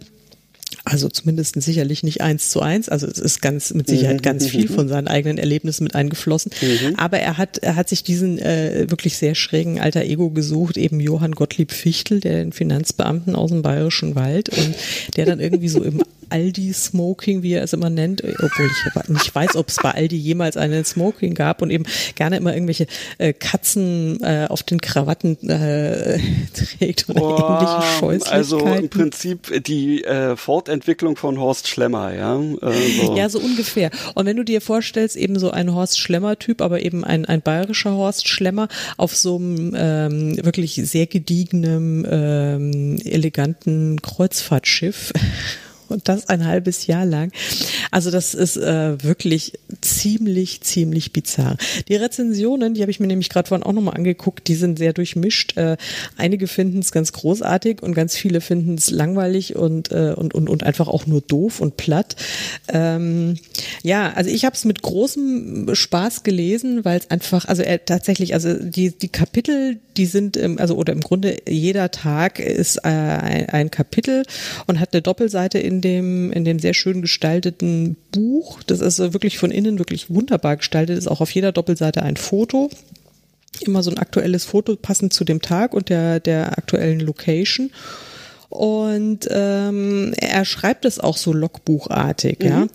also 0.86 1.08
zumindest 1.08 1.60
sicherlich 1.60 2.04
nicht 2.04 2.20
eins 2.20 2.50
zu 2.50 2.60
eins. 2.60 2.88
Also 2.88 3.08
es 3.08 3.18
ist 3.18 3.42
ganz 3.42 3.74
mit 3.74 3.88
Sicherheit 3.88 4.18
mhm, 4.18 4.22
ganz 4.22 4.44
mhm, 4.44 4.48
viel 4.48 4.70
mhm. 4.70 4.74
von 4.74 4.88
seinen 4.88 5.08
eigenen 5.08 5.36
Erlebnissen 5.36 5.82
mit 5.82 5.96
eingeflossen. 5.96 6.52
Mhm. 6.62 6.94
Aber 6.96 7.18
er 7.18 7.36
hat, 7.38 7.58
er 7.58 7.74
hat 7.74 7.88
sich 7.88 8.04
diesen 8.04 8.38
äh, 8.38 8.86
wirklich 8.88 9.16
sehr 9.16 9.34
schrägen 9.34 9.80
alter 9.80 10.02
Ego 10.02 10.30
gesucht, 10.30 10.76
eben 10.76 11.00
Johann 11.00 11.32
Gottlieb 11.32 11.72
Fichtel, 11.72 12.20
der 12.20 12.36
den 12.36 12.52
Finanzbeamten 12.52 13.34
aus 13.34 13.50
dem 13.50 13.62
Bayerischen 13.62 14.14
Wald 14.14 14.48
und 14.50 14.74
der 15.16 15.26
dann 15.26 15.40
irgendwie 15.40 15.68
so 15.68 15.82
im 15.82 16.00
Aldi-Smoking, 16.30 17.42
wie 17.42 17.52
er 17.52 17.62
es 17.62 17.72
immer 17.72 17.90
nennt, 17.90 18.22
obwohl 18.22 18.66
ich 18.66 19.08
nicht 19.08 19.34
weiß, 19.34 19.56
ob 19.56 19.68
es 19.68 19.76
bei 19.76 19.92
Aldi 19.92 20.16
jemals 20.16 20.56
einen 20.56 20.84
Smoking 20.84 21.34
gab 21.34 21.62
und 21.62 21.70
eben 21.70 21.84
gerne 22.14 22.36
immer 22.36 22.54
irgendwelche 22.54 22.86
äh, 23.18 23.32
Katzen 23.32 24.22
äh, 24.22 24.46
auf 24.48 24.62
den 24.62 24.80
Krawatten 24.80 25.36
äh, 25.48 26.18
trägt 26.54 27.08
oder 27.08 27.20
Boah, 27.20 27.60
ähnliche 27.60 27.98
Scheußlichkeiten. 27.98 28.36
Also 28.36 28.58
im 28.58 28.88
Prinzip 28.88 29.64
die 29.64 30.04
äh, 30.04 30.36
Fortentwicklung 30.36 31.16
von 31.16 31.38
Horst 31.38 31.68
Schlemmer, 31.68 32.14
ja? 32.14 32.40
Äh, 32.40 33.04
so. 33.04 33.16
Ja, 33.16 33.28
so 33.28 33.38
ungefähr. 33.38 33.90
Und 34.14 34.26
wenn 34.26 34.36
du 34.36 34.44
dir 34.44 34.60
vorstellst, 34.60 35.16
eben 35.16 35.38
so 35.38 35.50
ein 35.50 35.74
Horst 35.74 35.98
Schlemmer-Typ, 35.98 36.60
aber 36.60 36.82
eben 36.82 37.04
ein, 37.04 37.24
ein 37.24 37.42
bayerischer 37.42 37.92
Horst 37.92 38.28
Schlemmer 38.28 38.68
auf 38.96 39.16
so 39.16 39.36
einem 39.36 39.74
ähm, 39.76 40.44
wirklich 40.44 40.74
sehr 40.74 41.06
gediegenen, 41.06 42.06
ähm, 42.10 42.98
eleganten 43.04 44.00
Kreuzfahrtschiff 44.02 45.12
und 45.88 46.08
das 46.08 46.28
ein 46.28 46.44
halbes 46.44 46.86
Jahr 46.86 47.04
lang. 47.04 47.32
Also 47.90 48.10
das 48.10 48.34
ist 48.34 48.56
äh, 48.56 49.02
wirklich 49.02 49.54
ziemlich, 49.80 50.60
ziemlich 50.62 51.12
bizarr. 51.12 51.56
Die 51.88 51.96
Rezensionen, 51.96 52.74
die 52.74 52.82
habe 52.82 52.90
ich 52.90 53.00
mir 53.00 53.06
nämlich 53.06 53.28
gerade 53.28 53.48
vorhin 53.48 53.64
auch 53.64 53.72
nochmal 53.72 53.94
angeguckt, 53.94 54.48
die 54.48 54.54
sind 54.54 54.78
sehr 54.78 54.92
durchmischt. 54.92 55.56
Äh, 55.56 55.76
einige 56.16 56.46
finden 56.46 56.80
es 56.80 56.92
ganz 56.92 57.12
großartig 57.12 57.82
und 57.82 57.94
ganz 57.94 58.16
viele 58.16 58.40
finden 58.40 58.74
es 58.74 58.90
langweilig 58.90 59.56
und, 59.56 59.90
äh, 59.92 60.14
und, 60.16 60.34
und, 60.34 60.48
und 60.48 60.62
einfach 60.64 60.88
auch 60.88 61.06
nur 61.06 61.20
doof 61.20 61.60
und 61.60 61.76
platt. 61.76 62.16
Ähm, 62.68 63.36
ja, 63.82 64.12
also 64.12 64.30
ich 64.30 64.44
habe 64.44 64.54
es 64.54 64.64
mit 64.64 64.82
großem 64.82 65.74
Spaß 65.74 66.22
gelesen, 66.22 66.84
weil 66.84 66.98
es 66.98 67.10
einfach, 67.10 67.46
also 67.46 67.62
er 67.62 67.84
tatsächlich, 67.84 68.34
also 68.34 68.54
die, 68.54 68.90
die 68.96 69.08
Kapitel, 69.08 69.78
die 69.96 70.06
sind, 70.06 70.36
im, 70.36 70.58
also 70.58 70.76
oder 70.76 70.92
im 70.92 71.00
Grunde 71.00 71.36
jeder 71.48 71.90
Tag 71.90 72.38
ist 72.38 72.78
äh, 72.78 72.88
ein, 72.88 73.48
ein 73.48 73.70
Kapitel 73.70 74.24
und 74.66 74.80
hat 74.80 74.92
eine 74.92 75.02
Doppelseite 75.02 75.58
in 75.58 75.75
dem, 75.80 76.32
in 76.32 76.44
dem 76.44 76.58
sehr 76.58 76.74
schön 76.74 77.02
gestalteten 77.02 77.96
Buch. 78.12 78.62
Das 78.64 78.80
ist 78.80 78.98
wirklich 78.98 79.38
von 79.38 79.50
innen 79.50 79.78
wirklich 79.78 80.10
wunderbar 80.10 80.56
gestaltet, 80.56 80.98
ist 80.98 81.08
auch 81.08 81.20
auf 81.20 81.30
jeder 81.30 81.52
Doppelseite 81.52 82.02
ein 82.02 82.16
Foto 82.16 82.70
immer 83.62 83.82
so 83.82 83.90
ein 83.90 83.98
aktuelles 83.98 84.44
Foto 84.44 84.76
passend 84.76 85.12
zu 85.12 85.24
dem 85.24 85.40
Tag 85.40 85.72
und 85.72 85.88
der, 85.88 86.20
der 86.20 86.58
aktuellen 86.58 87.00
Location. 87.00 87.70
Und 88.48 89.26
ähm, 89.30 90.14
er 90.18 90.44
schreibt 90.44 90.84
es 90.84 91.00
auch 91.00 91.16
so 91.16 91.32
logbuchartig, 91.32 92.40
mhm. 92.40 92.46
ja 92.46 92.66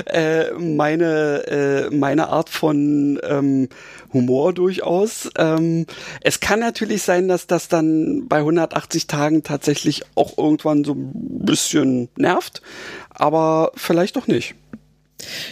äh, 0.07 0.50
meine, 0.59 1.46
äh, 1.46 1.94
meine 1.94 2.28
Art 2.28 2.48
von 2.48 3.20
ähm, 3.22 3.68
Humor 4.12 4.53
durchaus. 4.53 5.30
Ähm, 5.36 5.86
es 6.20 6.40
kann 6.40 6.61
natürlich 6.61 7.03
sein, 7.03 7.28
dass 7.28 7.46
das 7.46 7.68
dann 7.68 7.91
bei 8.28 8.38
180 8.38 9.07
Tagen 9.07 9.43
tatsächlich 9.43 10.03
auch 10.14 10.38
irgendwann 10.38 10.84
so 10.84 10.93
ein 10.93 11.11
bisschen 11.45 12.09
nervt, 12.16 12.62
aber 13.11 13.72
vielleicht 13.74 14.16
doch 14.16 14.26
nicht. 14.26 14.55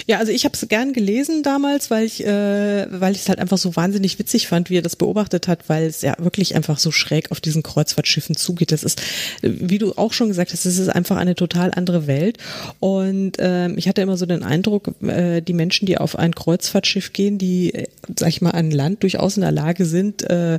Ja, 0.07 0.19
also 0.19 0.33
ich 0.33 0.45
habe 0.45 0.55
es 0.55 0.67
gern 0.69 0.93
gelesen 0.93 1.43
damals, 1.43 1.91
weil 1.91 2.05
ich, 2.05 2.25
äh, 2.25 2.87
weil 2.91 3.13
ich 3.13 3.23
es 3.23 3.29
halt 3.29 3.39
einfach 3.39 3.59
so 3.59 3.77
wahnsinnig 3.77 4.19
witzig 4.19 4.49
fand, 4.49 4.71
wie 4.71 4.79
er 4.79 4.83
das 4.83 4.97
beobachtet 4.97 5.49
hat, 5.49 5.69
weil 5.69 5.85
es 5.85 6.03
ja 6.03 6.15
wirklich 6.19 6.55
einfach 6.55 6.79
so 6.79 6.91
schräg 6.91 7.31
auf 7.31 7.41
diesen 7.41 7.63
Kreuzfahrtschiffen 7.63 8.37
zugeht. 8.37 8.73
Das 8.73 8.83
ist, 8.83 9.03
wie 9.43 9.79
du 9.79 9.93
auch 9.97 10.13
schon 10.13 10.29
gesagt 10.29 10.53
hast, 10.53 10.65
es 10.67 10.79
ist 10.79 10.89
einfach 10.89 11.17
eine 11.17 11.35
total 11.35 11.73
andere 11.75 12.07
Welt. 12.07 12.39
Und 12.81 13.33
ähm, 13.39 13.77
ich 13.77 13.89
hatte 13.89 14.03
immer 14.03 14.17
so 14.17 14.27
den 14.27 14.43
Eindruck, 14.43 14.95
äh, 15.03 15.41
die 15.41 15.53
Menschen, 15.53 15.87
die 15.87 15.99
auf 15.99 16.19
ein 16.19 16.35
Kreuzfahrtschiff 16.35 17.13
gehen, 17.13 17.39
die, 17.39 17.75
äh, 17.75 17.87
sag 18.19 18.29
ich 18.29 18.41
mal, 18.41 18.51
an 18.51 18.71
Land 18.71 19.03
durchaus 19.03 19.37
in 19.37 19.43
der 19.43 19.53
Lage 19.53 19.85
sind, 19.85 20.23
äh, 20.29 20.59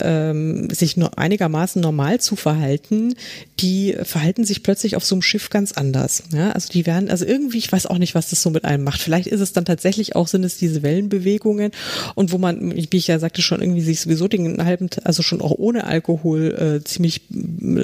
ähm, 0.00 0.70
sich 0.70 0.96
nur 0.96 1.18
einigermaßen 1.18 1.80
normal 1.80 2.20
zu 2.20 2.36
verhalten, 2.36 3.14
die 3.60 3.96
verhalten 4.02 4.44
sich 4.44 4.62
plötzlich 4.62 4.96
auf 4.96 5.04
so 5.04 5.14
einem 5.14 5.22
Schiff 5.22 5.50
ganz 5.50 5.72
anders. 5.72 6.22
Ja, 6.32 6.52
also 6.52 6.68
die 6.68 6.86
werden, 6.86 7.10
also 7.10 7.24
irgendwie, 7.24 7.58
ich 7.58 7.70
weiß 7.70 7.86
auch 7.86 7.98
nicht, 7.98 8.14
was 8.14 8.30
das 8.30 8.39
so 8.40 8.50
mit 8.50 8.64
einem 8.64 8.84
macht. 8.84 9.00
Vielleicht 9.00 9.26
ist 9.26 9.40
es 9.40 9.52
dann 9.52 9.64
tatsächlich 9.64 10.16
auch, 10.16 10.28
sind 10.28 10.44
es 10.44 10.56
diese 10.56 10.82
Wellenbewegungen 10.82 11.72
und 12.14 12.32
wo 12.32 12.38
man, 12.38 12.74
wie 12.74 12.88
ich 12.92 13.06
ja 13.06 13.18
sagte, 13.18 13.42
schon 13.42 13.60
irgendwie 13.60 13.80
sich 13.82 14.00
sowieso 14.00 14.28
den 14.28 14.64
halben, 14.64 14.90
also 15.04 15.22
schon 15.22 15.40
auch 15.40 15.52
ohne 15.52 15.84
Alkohol 15.84 16.80
äh, 16.80 16.84
ziemlich 16.84 17.22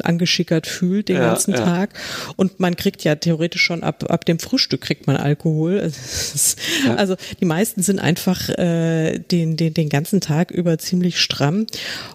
angeschickert 0.02 0.66
fühlt 0.66 1.08
den 1.08 1.16
ja, 1.16 1.28
ganzen 1.28 1.52
ja. 1.52 1.58
Tag. 1.58 1.90
Und 2.36 2.60
man 2.60 2.76
kriegt 2.76 3.04
ja 3.04 3.14
theoretisch 3.14 3.62
schon 3.62 3.82
ab, 3.82 4.04
ab 4.08 4.24
dem 4.24 4.38
Frühstück 4.38 4.80
kriegt 4.80 5.06
man 5.06 5.16
Alkohol. 5.16 5.90
Ja. 6.86 6.94
Also 6.96 7.16
die 7.40 7.44
meisten 7.44 7.82
sind 7.82 7.98
einfach 7.98 8.48
äh, 8.50 9.18
den, 9.18 9.56
den, 9.56 9.74
den 9.74 9.88
ganzen 9.88 10.20
Tag 10.20 10.50
über 10.50 10.78
ziemlich 10.78 11.20
stramm. 11.20 11.66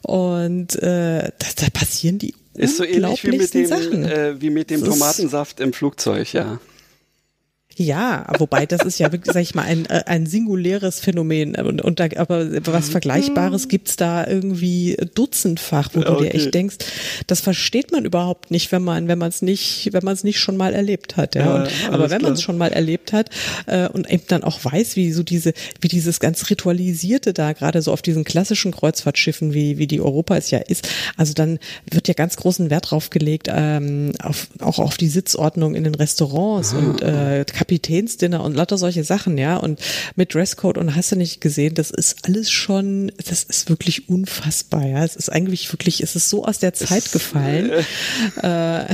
Und 0.04 0.76
äh, 0.82 1.32
da, 1.38 1.48
da 1.56 1.70
passieren 1.74 2.20
die 2.20 2.34
ist 2.54 2.78
so 2.78 2.84
ähnlich 2.84 3.24
wie 3.24 3.38
mit 3.38 3.54
dem, 3.54 4.04
äh, 4.04 4.42
wie 4.42 4.50
mit 4.50 4.70
dem 4.70 4.84
Tomatensaft 4.84 5.60
im 5.60 5.74
Flugzeug, 5.74 6.34
ja. 6.34 6.60
Ja, 7.82 8.28
wobei 8.38 8.66
das 8.68 8.82
ist 8.82 9.00
ja 9.00 9.12
wirklich, 9.12 9.34
sag 9.34 9.42
ich 9.42 9.56
mal, 9.56 9.64
ein, 9.64 9.86
äh, 9.88 10.04
ein 10.06 10.28
singuläres 10.28 11.00
Phänomen. 11.00 11.56
Und, 11.56 11.82
und 11.82 12.00
da, 12.00 12.06
aber 12.18 12.48
was 12.68 12.90
Vergleichbares 12.90 13.68
gibt's 13.68 13.96
da 13.96 14.28
irgendwie 14.28 14.98
dutzendfach, 15.16 15.90
wo 15.94 16.02
okay. 16.02 16.10
du 16.10 16.24
dir 16.24 16.36
echt 16.36 16.54
denkst, 16.54 16.78
das 17.26 17.42
versteht 17.42 17.92
man 17.92 18.06
überhaupt 18.06 18.52
nicht, 18.52 18.72
wenn 18.72 18.84
man, 18.84 19.08
wenn 19.08 19.18
man 19.18 19.30
es 19.30 19.42
nicht, 19.42 19.90
wenn 19.94 20.04
man 20.04 20.14
es 20.14 20.24
nicht 20.24 20.40
schon 20.40 20.58
mal 20.58 20.74
erlebt 20.74 21.18
hat. 21.18 21.34
Ja. 21.34 21.56
Und, 21.56 21.72
ja 21.72 21.92
aber 21.92 22.12
wenn 22.12 22.22
man 22.22 22.34
es 22.34 22.42
schon 22.44 22.58
mal 22.58 22.72
erlebt 22.72 23.14
hat 23.14 23.32
äh, 23.66 23.88
und 23.88 24.10
eben 24.12 24.24
dann 24.28 24.44
auch 24.44 24.64
weiß, 24.64 24.96
wie 24.96 25.12
so 25.12 25.24
diese, 25.24 25.54
wie 25.80 25.88
dieses 25.88 26.20
ganz 26.20 26.50
ritualisierte 26.52 27.34
da 27.34 27.54
gerade 27.54 27.82
so 27.82 27.92
auf 27.92 28.04
diesen 28.04 28.24
klassischen 28.24 28.72
Kreuzfahrtschiffen, 28.72 29.54
wie, 29.54 29.80
wie 29.80 29.88
die 29.88 30.02
Europa 30.02 30.38
es 30.38 30.52
ja 30.52 30.60
ist, 30.60 30.88
also 31.18 31.34
dann 31.34 31.58
wird 31.90 32.08
ja 32.08 32.14
ganz 32.14 32.38
großen 32.38 32.70
Wert 32.70 32.92
drauf 32.92 33.10
gelegt, 33.10 33.48
ähm, 33.50 34.12
auf, 34.22 34.48
auch 34.60 34.78
auf 34.78 34.98
die 34.98 35.08
Sitzordnung 35.08 35.74
in 35.74 35.84
den 35.84 35.96
Restaurants 35.96 36.74
und 36.74 37.02
äh, 37.02 37.44
Kapitänsdinner 37.72 38.44
und 38.44 38.54
lauter 38.54 38.78
solche 38.78 39.06
Sachen, 39.06 39.38
ja, 39.38 39.56
und 39.56 39.80
mit 40.18 40.36
Dresscode 40.36 40.78
und 40.78 40.94
hast 40.94 41.14
du 41.14 41.16
nicht 41.16 41.40
gesehen, 41.40 41.74
das 41.74 41.90
ist 41.90 42.18
alles 42.24 42.52
schon, 42.52 43.14
das 43.30 43.44
ist 43.44 43.70
wirklich 43.70 44.10
unfassbar, 44.10 44.86
ja. 44.86 45.06
Es 45.06 45.16
ist 45.16 45.30
eigentlich 45.32 45.72
wirklich, 45.72 46.04
es 46.04 46.18
ist 46.18 46.30
so 46.30 46.44
aus 46.44 46.60
der 46.60 46.74
Zeit 46.74 47.06
es, 47.06 47.12
gefallen. 47.14 47.72
Äh, 48.42 48.86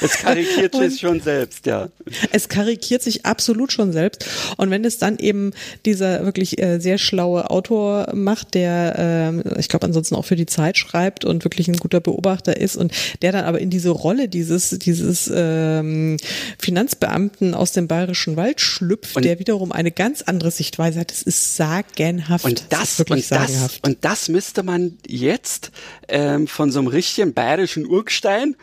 es 0.00 0.18
karikiert 0.18 0.74
sich 0.74 1.00
schon 1.00 1.20
selbst, 1.20 1.66
ja. 1.66 1.88
Es 2.32 2.48
karikiert 2.48 3.02
sich 3.02 3.26
absolut 3.26 3.72
schon 3.72 3.92
selbst. 3.92 4.24
Und 4.56 4.70
wenn 4.70 4.84
es 4.84 4.98
dann 4.98 5.18
eben 5.18 5.52
dieser 5.84 6.24
wirklich 6.24 6.60
äh, 6.60 6.78
sehr 6.78 6.98
schlaue 6.98 7.50
Autor 7.50 8.12
macht, 8.14 8.54
der, 8.54 9.42
äh, 9.56 9.60
ich 9.60 9.68
glaube, 9.68 9.86
ansonsten 9.86 10.14
auch 10.14 10.24
für 10.24 10.36
die 10.36 10.46
Zeit 10.46 10.78
schreibt 10.78 11.24
und 11.24 11.44
wirklich 11.44 11.68
ein 11.68 11.76
guter 11.76 12.00
Beobachter 12.00 12.56
ist 12.56 12.76
und 12.76 12.92
der 13.22 13.32
dann 13.32 13.44
aber 13.44 13.60
in 13.60 13.70
diese 13.70 13.90
Rolle 13.90 14.28
dieses, 14.28 14.70
dieses 14.70 15.30
ähm, 15.34 16.16
Finanzbeamten 16.58 17.54
aus 17.54 17.72
dem 17.72 17.88
bayerischen 17.98 18.36
Wald 18.36 18.60
schlüpft, 18.60 19.16
und 19.16 19.24
der 19.24 19.38
wiederum 19.38 19.72
eine 19.72 19.90
ganz 19.90 20.22
andere 20.22 20.50
Sichtweise 20.50 21.00
hat. 21.00 21.10
Das 21.10 21.22
ist 21.22 21.56
sagenhaft. 21.56 22.44
Und 22.44 22.64
das, 22.70 22.80
das 22.80 22.98
wirklich 23.00 23.24
und 23.24 23.38
sagenhaft. 23.38 23.80
Das, 23.82 23.90
und 23.90 24.04
das 24.04 24.28
müsste 24.28 24.62
man 24.62 24.98
jetzt 25.06 25.72
ähm, 26.08 26.46
von 26.46 26.70
so 26.70 26.78
einem 26.78 26.88
richtigen 26.88 27.34
bayerischen 27.34 27.86
Urgestein 27.86 28.56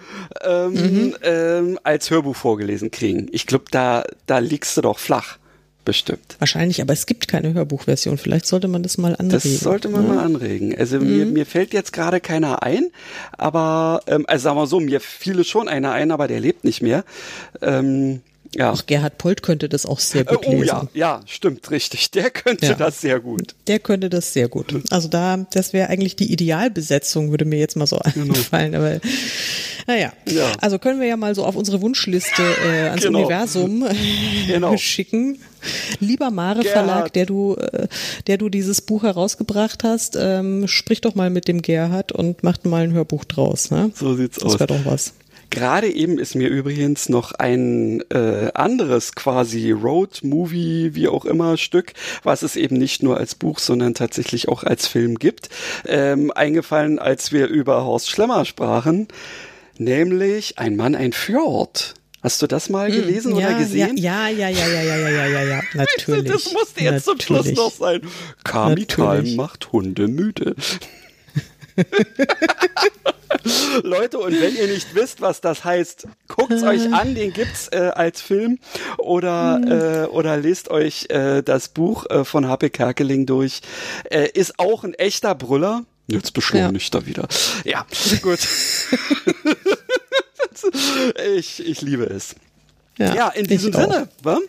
ähm, 0.44 0.74
mhm. 0.74 1.16
ähm, 1.24 1.80
als 1.84 2.10
Hörbuch 2.10 2.36
vorgelesen 2.36 2.92
kriegen. 2.92 3.28
Ich 3.32 3.46
glaube, 3.46 3.66
da, 3.72 4.06
da 4.26 4.40
liegst 4.40 4.78
du 4.78 4.82
doch 4.82 5.00
flach. 5.00 5.38
Bestimmt. 5.86 6.36
Wahrscheinlich, 6.40 6.82
aber 6.82 6.94
es 6.94 7.06
gibt 7.06 7.28
keine 7.28 7.54
Hörbuchversion. 7.54 8.18
Vielleicht 8.18 8.48
sollte 8.48 8.68
man 8.68 8.82
das 8.82 8.98
mal 8.98 9.16
anregen. 9.16 9.30
Das 9.30 9.60
sollte 9.60 9.88
man 9.88 10.08
ja. 10.08 10.14
mal 10.14 10.24
anregen. 10.24 10.76
Also 10.76 11.00
mhm. 11.00 11.18
mir, 11.18 11.26
mir 11.28 11.46
fällt 11.46 11.74
jetzt 11.74 11.94
gerade 11.94 12.20
keiner 12.20 12.64
ein, 12.64 12.90
aber 13.38 14.02
ähm, 14.08 14.26
also 14.28 14.44
sagen 14.46 14.58
wir 14.58 14.66
so, 14.66 14.80
mir 14.80 15.00
fiel 15.00 15.44
schon 15.44 15.68
einer 15.68 15.92
ein, 15.92 16.10
aber 16.10 16.28
der 16.28 16.40
lebt 16.40 16.64
nicht 16.64 16.82
mehr. 16.82 17.06
Ähm, 17.62 18.22
ja. 18.56 18.72
Auch 18.72 18.86
Gerhard 18.86 19.18
Polt 19.18 19.44
könnte 19.44 19.68
das 19.68 19.86
auch 19.86 20.00
sehr 20.00 20.24
gut 20.24 20.46
lesen. 20.46 20.62
Oh 20.62 20.64
ja, 20.64 20.88
ja, 20.94 21.22
stimmt, 21.26 21.70
richtig. 21.72 22.12
Der 22.12 22.30
könnte 22.30 22.68
ja. 22.68 22.74
das 22.74 23.02
sehr 23.02 23.20
gut. 23.20 23.54
Der 23.68 23.80
könnte 23.80 24.10
das 24.10 24.32
sehr 24.32 24.48
gut. 24.48 24.74
Also 24.92 25.10
da, 25.10 25.46
das 25.52 25.74
wäre 25.74 25.90
eigentlich 25.90 26.16
die 26.16 26.32
Idealbesetzung, 26.32 27.32
würde 27.32 27.44
mir 27.44 27.60
jetzt 27.60 27.76
mal 27.76 27.86
so 27.86 28.00
genau. 28.14 28.34
einfallen. 28.34 28.76
Aber 28.76 29.00
naja, 29.88 30.14
ja. 30.26 30.52
also 30.62 30.80
können 30.80 31.02
wir 31.02 31.08
ja 31.08 31.18
mal 31.18 31.36
so 31.36 31.46
auf 31.46 31.56
unsere 31.56 31.82
Wunschliste 31.82 32.42
äh, 32.42 32.90
ans 32.90 33.04
genau. 33.04 33.20
Universum 33.20 33.86
äh, 33.86 33.94
genau. 34.48 34.78
schicken. 34.78 35.38
Lieber 36.00 36.32
Mare 36.32 36.62
Gerhard. 36.62 36.86
Verlag, 36.86 37.14
der 37.14 37.26
du, 37.26 37.56
äh, 37.56 37.88
der 38.28 38.38
du 38.38 38.50
dieses 38.50 38.82
Buch 38.82 39.04
herausgebracht 39.04 39.84
hast, 39.84 40.18
ähm, 40.18 40.68
sprich 40.68 41.02
doch 41.02 41.16
mal 41.16 41.30
mit 41.30 41.48
dem 41.48 41.62
Gerhard 41.62 42.14
und 42.14 42.44
macht 42.44 42.66
mal 42.66 42.84
ein 42.84 42.94
Hörbuch 42.94 43.26
draus. 43.26 43.70
Ne? 43.70 43.92
So 43.96 44.16
sieht's 44.16 44.38
das 44.38 44.46
aus. 44.46 44.52
Das 44.54 44.60
wäre 44.62 44.80
doch 44.80 44.92
was. 44.92 45.14
Gerade 45.50 45.92
eben 45.92 46.20
ist 46.20 46.36
mir 46.36 46.50
übrigens 46.50 47.10
noch 47.10 47.32
ein 47.34 48.04
äh, 48.10 48.52
anderes 48.54 49.16
quasi 49.16 49.72
Road-Movie, 49.72 50.96
wie 50.96 51.08
auch 51.08 51.26
immer, 51.26 51.58
Stück, 51.58 51.94
was 52.24 52.42
es 52.42 52.56
eben 52.56 52.78
nicht 52.78 53.04
nur 53.04 53.18
als 53.18 53.36
Buch, 53.36 53.60
sondern 53.60 53.94
tatsächlich 53.94 54.50
auch 54.50 54.64
als 54.64 54.88
Film 54.88 55.20
gibt, 55.20 55.50
ähm, 55.86 56.32
eingefallen, 56.32 57.00
als 57.00 57.32
wir 57.32 57.48
über 57.48 57.86
Horst 57.86 58.10
Schlemmer 58.10 58.46
sprachen, 58.46 59.08
nämlich 59.78 60.58
Ein 60.58 60.76
Mann, 60.76 60.96
ein 60.96 61.14
Fjord. 61.14 61.96
Hast 62.26 62.42
du 62.42 62.48
das 62.48 62.70
mal 62.70 62.88
hm, 62.92 62.96
gelesen 62.96 63.36
ja, 63.36 63.50
oder 63.50 63.60
gesehen? 63.60 63.98
Ja, 63.98 64.28
ja, 64.30 64.50
ja, 64.50 64.68
ja, 64.68 64.82
ja, 64.82 64.96
ja, 64.98 65.10
ja, 65.10 65.28
ja, 65.28 65.44
ja, 65.44 65.62
natürlich. 65.76 66.32
Das 66.32 66.52
musste 66.52 66.82
jetzt 66.82 67.06
natürlich. 67.06 67.06
zum 67.06 67.20
Schluss 67.20 67.52
noch 67.52 67.72
sein. 67.72 68.02
Kamital 68.44 69.22
macht 69.36 69.72
Hunde 69.72 70.08
müde. 70.08 70.56
Leute, 73.84 74.20
und 74.20 74.40
wenn 74.40 74.56
ihr 74.56 74.68
nicht 74.68 74.96
wisst, 74.96 75.20
was 75.22 75.42
das 75.42 75.64
heißt, 75.64 76.08
guckt's 76.28 76.64
euch 76.64 76.94
an, 76.94 77.16
den 77.16 77.34
gibt's 77.34 77.68
äh, 77.68 77.92
als 77.94 78.22
Film 78.22 78.60
oder 78.98 79.56
hm. 79.56 79.72
äh, 79.72 80.06
oder 80.08 80.38
lest 80.38 80.72
euch 80.72 81.08
äh, 81.10 81.44
das 81.44 81.70
Buch 81.70 82.10
äh, 82.10 82.26
von 82.26 82.48
H.P. 82.48 82.70
Kerkeling 82.70 83.26
durch. 83.26 83.62
Äh, 84.06 84.30
ist 84.34 84.60
auch 84.60 84.84
ein 84.84 84.94
echter 84.94 85.36
Brüller. 85.36 85.84
Jetzt 86.08 86.34
beschleunigt 86.34 86.94
ja. 86.94 87.00
er 87.00 87.06
wieder. 87.06 87.28
Ja, 87.64 87.86
gut. 88.22 88.40
ich, 91.36 91.66
ich 91.66 91.82
liebe 91.82 92.06
es. 92.06 92.36
Ja, 92.98 93.16
ja 93.16 93.30
in 93.30 93.48
diesem 93.48 93.74
Sinne. 93.74 94.08
Wa? 94.22 94.40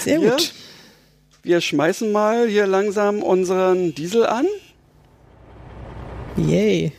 Sehr 0.00 0.20
wir, 0.20 0.32
gut. 0.32 0.52
Wir 1.42 1.60
schmeißen 1.60 2.10
mal 2.10 2.48
hier 2.48 2.66
langsam 2.66 3.22
unseren 3.22 3.94
Diesel 3.94 4.26
an. 4.26 4.46
Yay. 6.36 6.92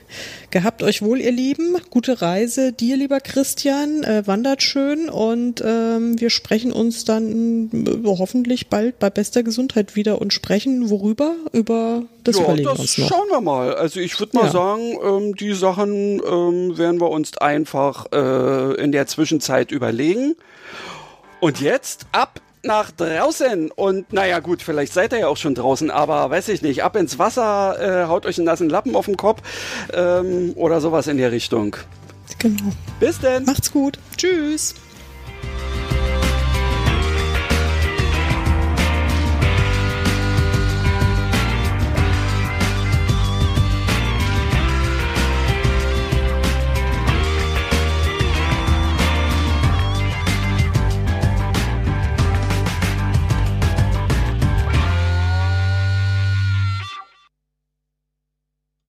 Gehabt 0.49 0.82
euch 0.82 1.02
wohl, 1.02 1.20
ihr 1.20 1.32
Lieben. 1.32 1.76
Gute 1.90 2.22
Reise 2.22 2.72
dir, 2.72 2.95
lieber 2.95 3.20
Christian. 3.20 4.03
Äh, 4.03 4.26
wandert 4.26 4.64
schön 4.64 5.10
und 5.10 5.62
ähm, 5.66 6.20
wir 6.20 6.30
sprechen 6.30 6.72
uns 6.72 7.03
dann 7.03 7.70
äh, 7.86 8.07
hoffentlich 8.07 8.70
bald 8.70 8.98
bei 8.98 9.10
bester 9.10 9.44
Gesundheit 9.44 9.98
wieder 9.98 10.22
und 10.22 10.32
sprechen 10.32 10.90
worüber? 10.90 11.36
Über 11.52 12.03
das 12.24 12.38
ja, 12.38 12.45
überlegen 12.45 12.70
das 12.70 12.80
uns 12.80 12.98
noch. 12.98 13.10
Schauen 13.10 13.28
wir 13.30 13.41
mal. 13.41 13.76
Also 13.76 13.99
ich 13.99 14.18
würde 14.20 14.38
mal 14.38 14.45
ja. 14.45 14.52
sagen, 14.52 14.98
ähm, 15.03 15.36
die 15.36 15.53
Sachen 15.53 16.22
ähm, 16.26 16.78
werden 16.78 17.02
wir 17.02 17.10
uns 17.10 17.38
einfach 17.38 18.06
äh, 18.14 18.82
in 18.82 18.94
der 18.94 19.07
Zwischenzeit 19.07 19.72
überlegen. 19.72 20.36
Und 21.41 21.60
jetzt 21.60 22.06
ab 22.14 22.40
nach 22.66 22.92
draußen 22.92 23.72
und 23.72 24.12
naja 24.12 24.40
gut, 24.40 24.62
vielleicht 24.62 24.94
seid 24.94 25.14
ihr 25.14 25.20
ja 25.20 25.28
auch 25.28 25.38
schon 25.38 25.56
draußen, 25.56 25.92
aber 25.92 26.30
weiß 26.30 26.50
ich 26.50 26.62
nicht, 26.62 26.84
ab 26.84 26.96
ins 26.96 27.20
Wasser, 27.20 28.04
äh, 28.04 28.08
haut 28.08 28.26
euch 28.26 28.38
einen 28.38 28.46
nassen 28.46 28.70
Lappen 28.70 28.96
auf 28.96 29.06
den 29.06 29.18
Kopf 29.18 29.42
ähm, 29.94 30.54
oder 30.56 30.82
sowas 30.82 31.08
in 31.08 31.18
der 31.18 31.32
Richtung. 31.32 31.76
Genau. 32.40 32.72
Bis 33.00 33.20
denn. 33.20 33.46
Macht's 33.46 33.72
gut. 33.72 34.00
Tschüss. 34.18 34.76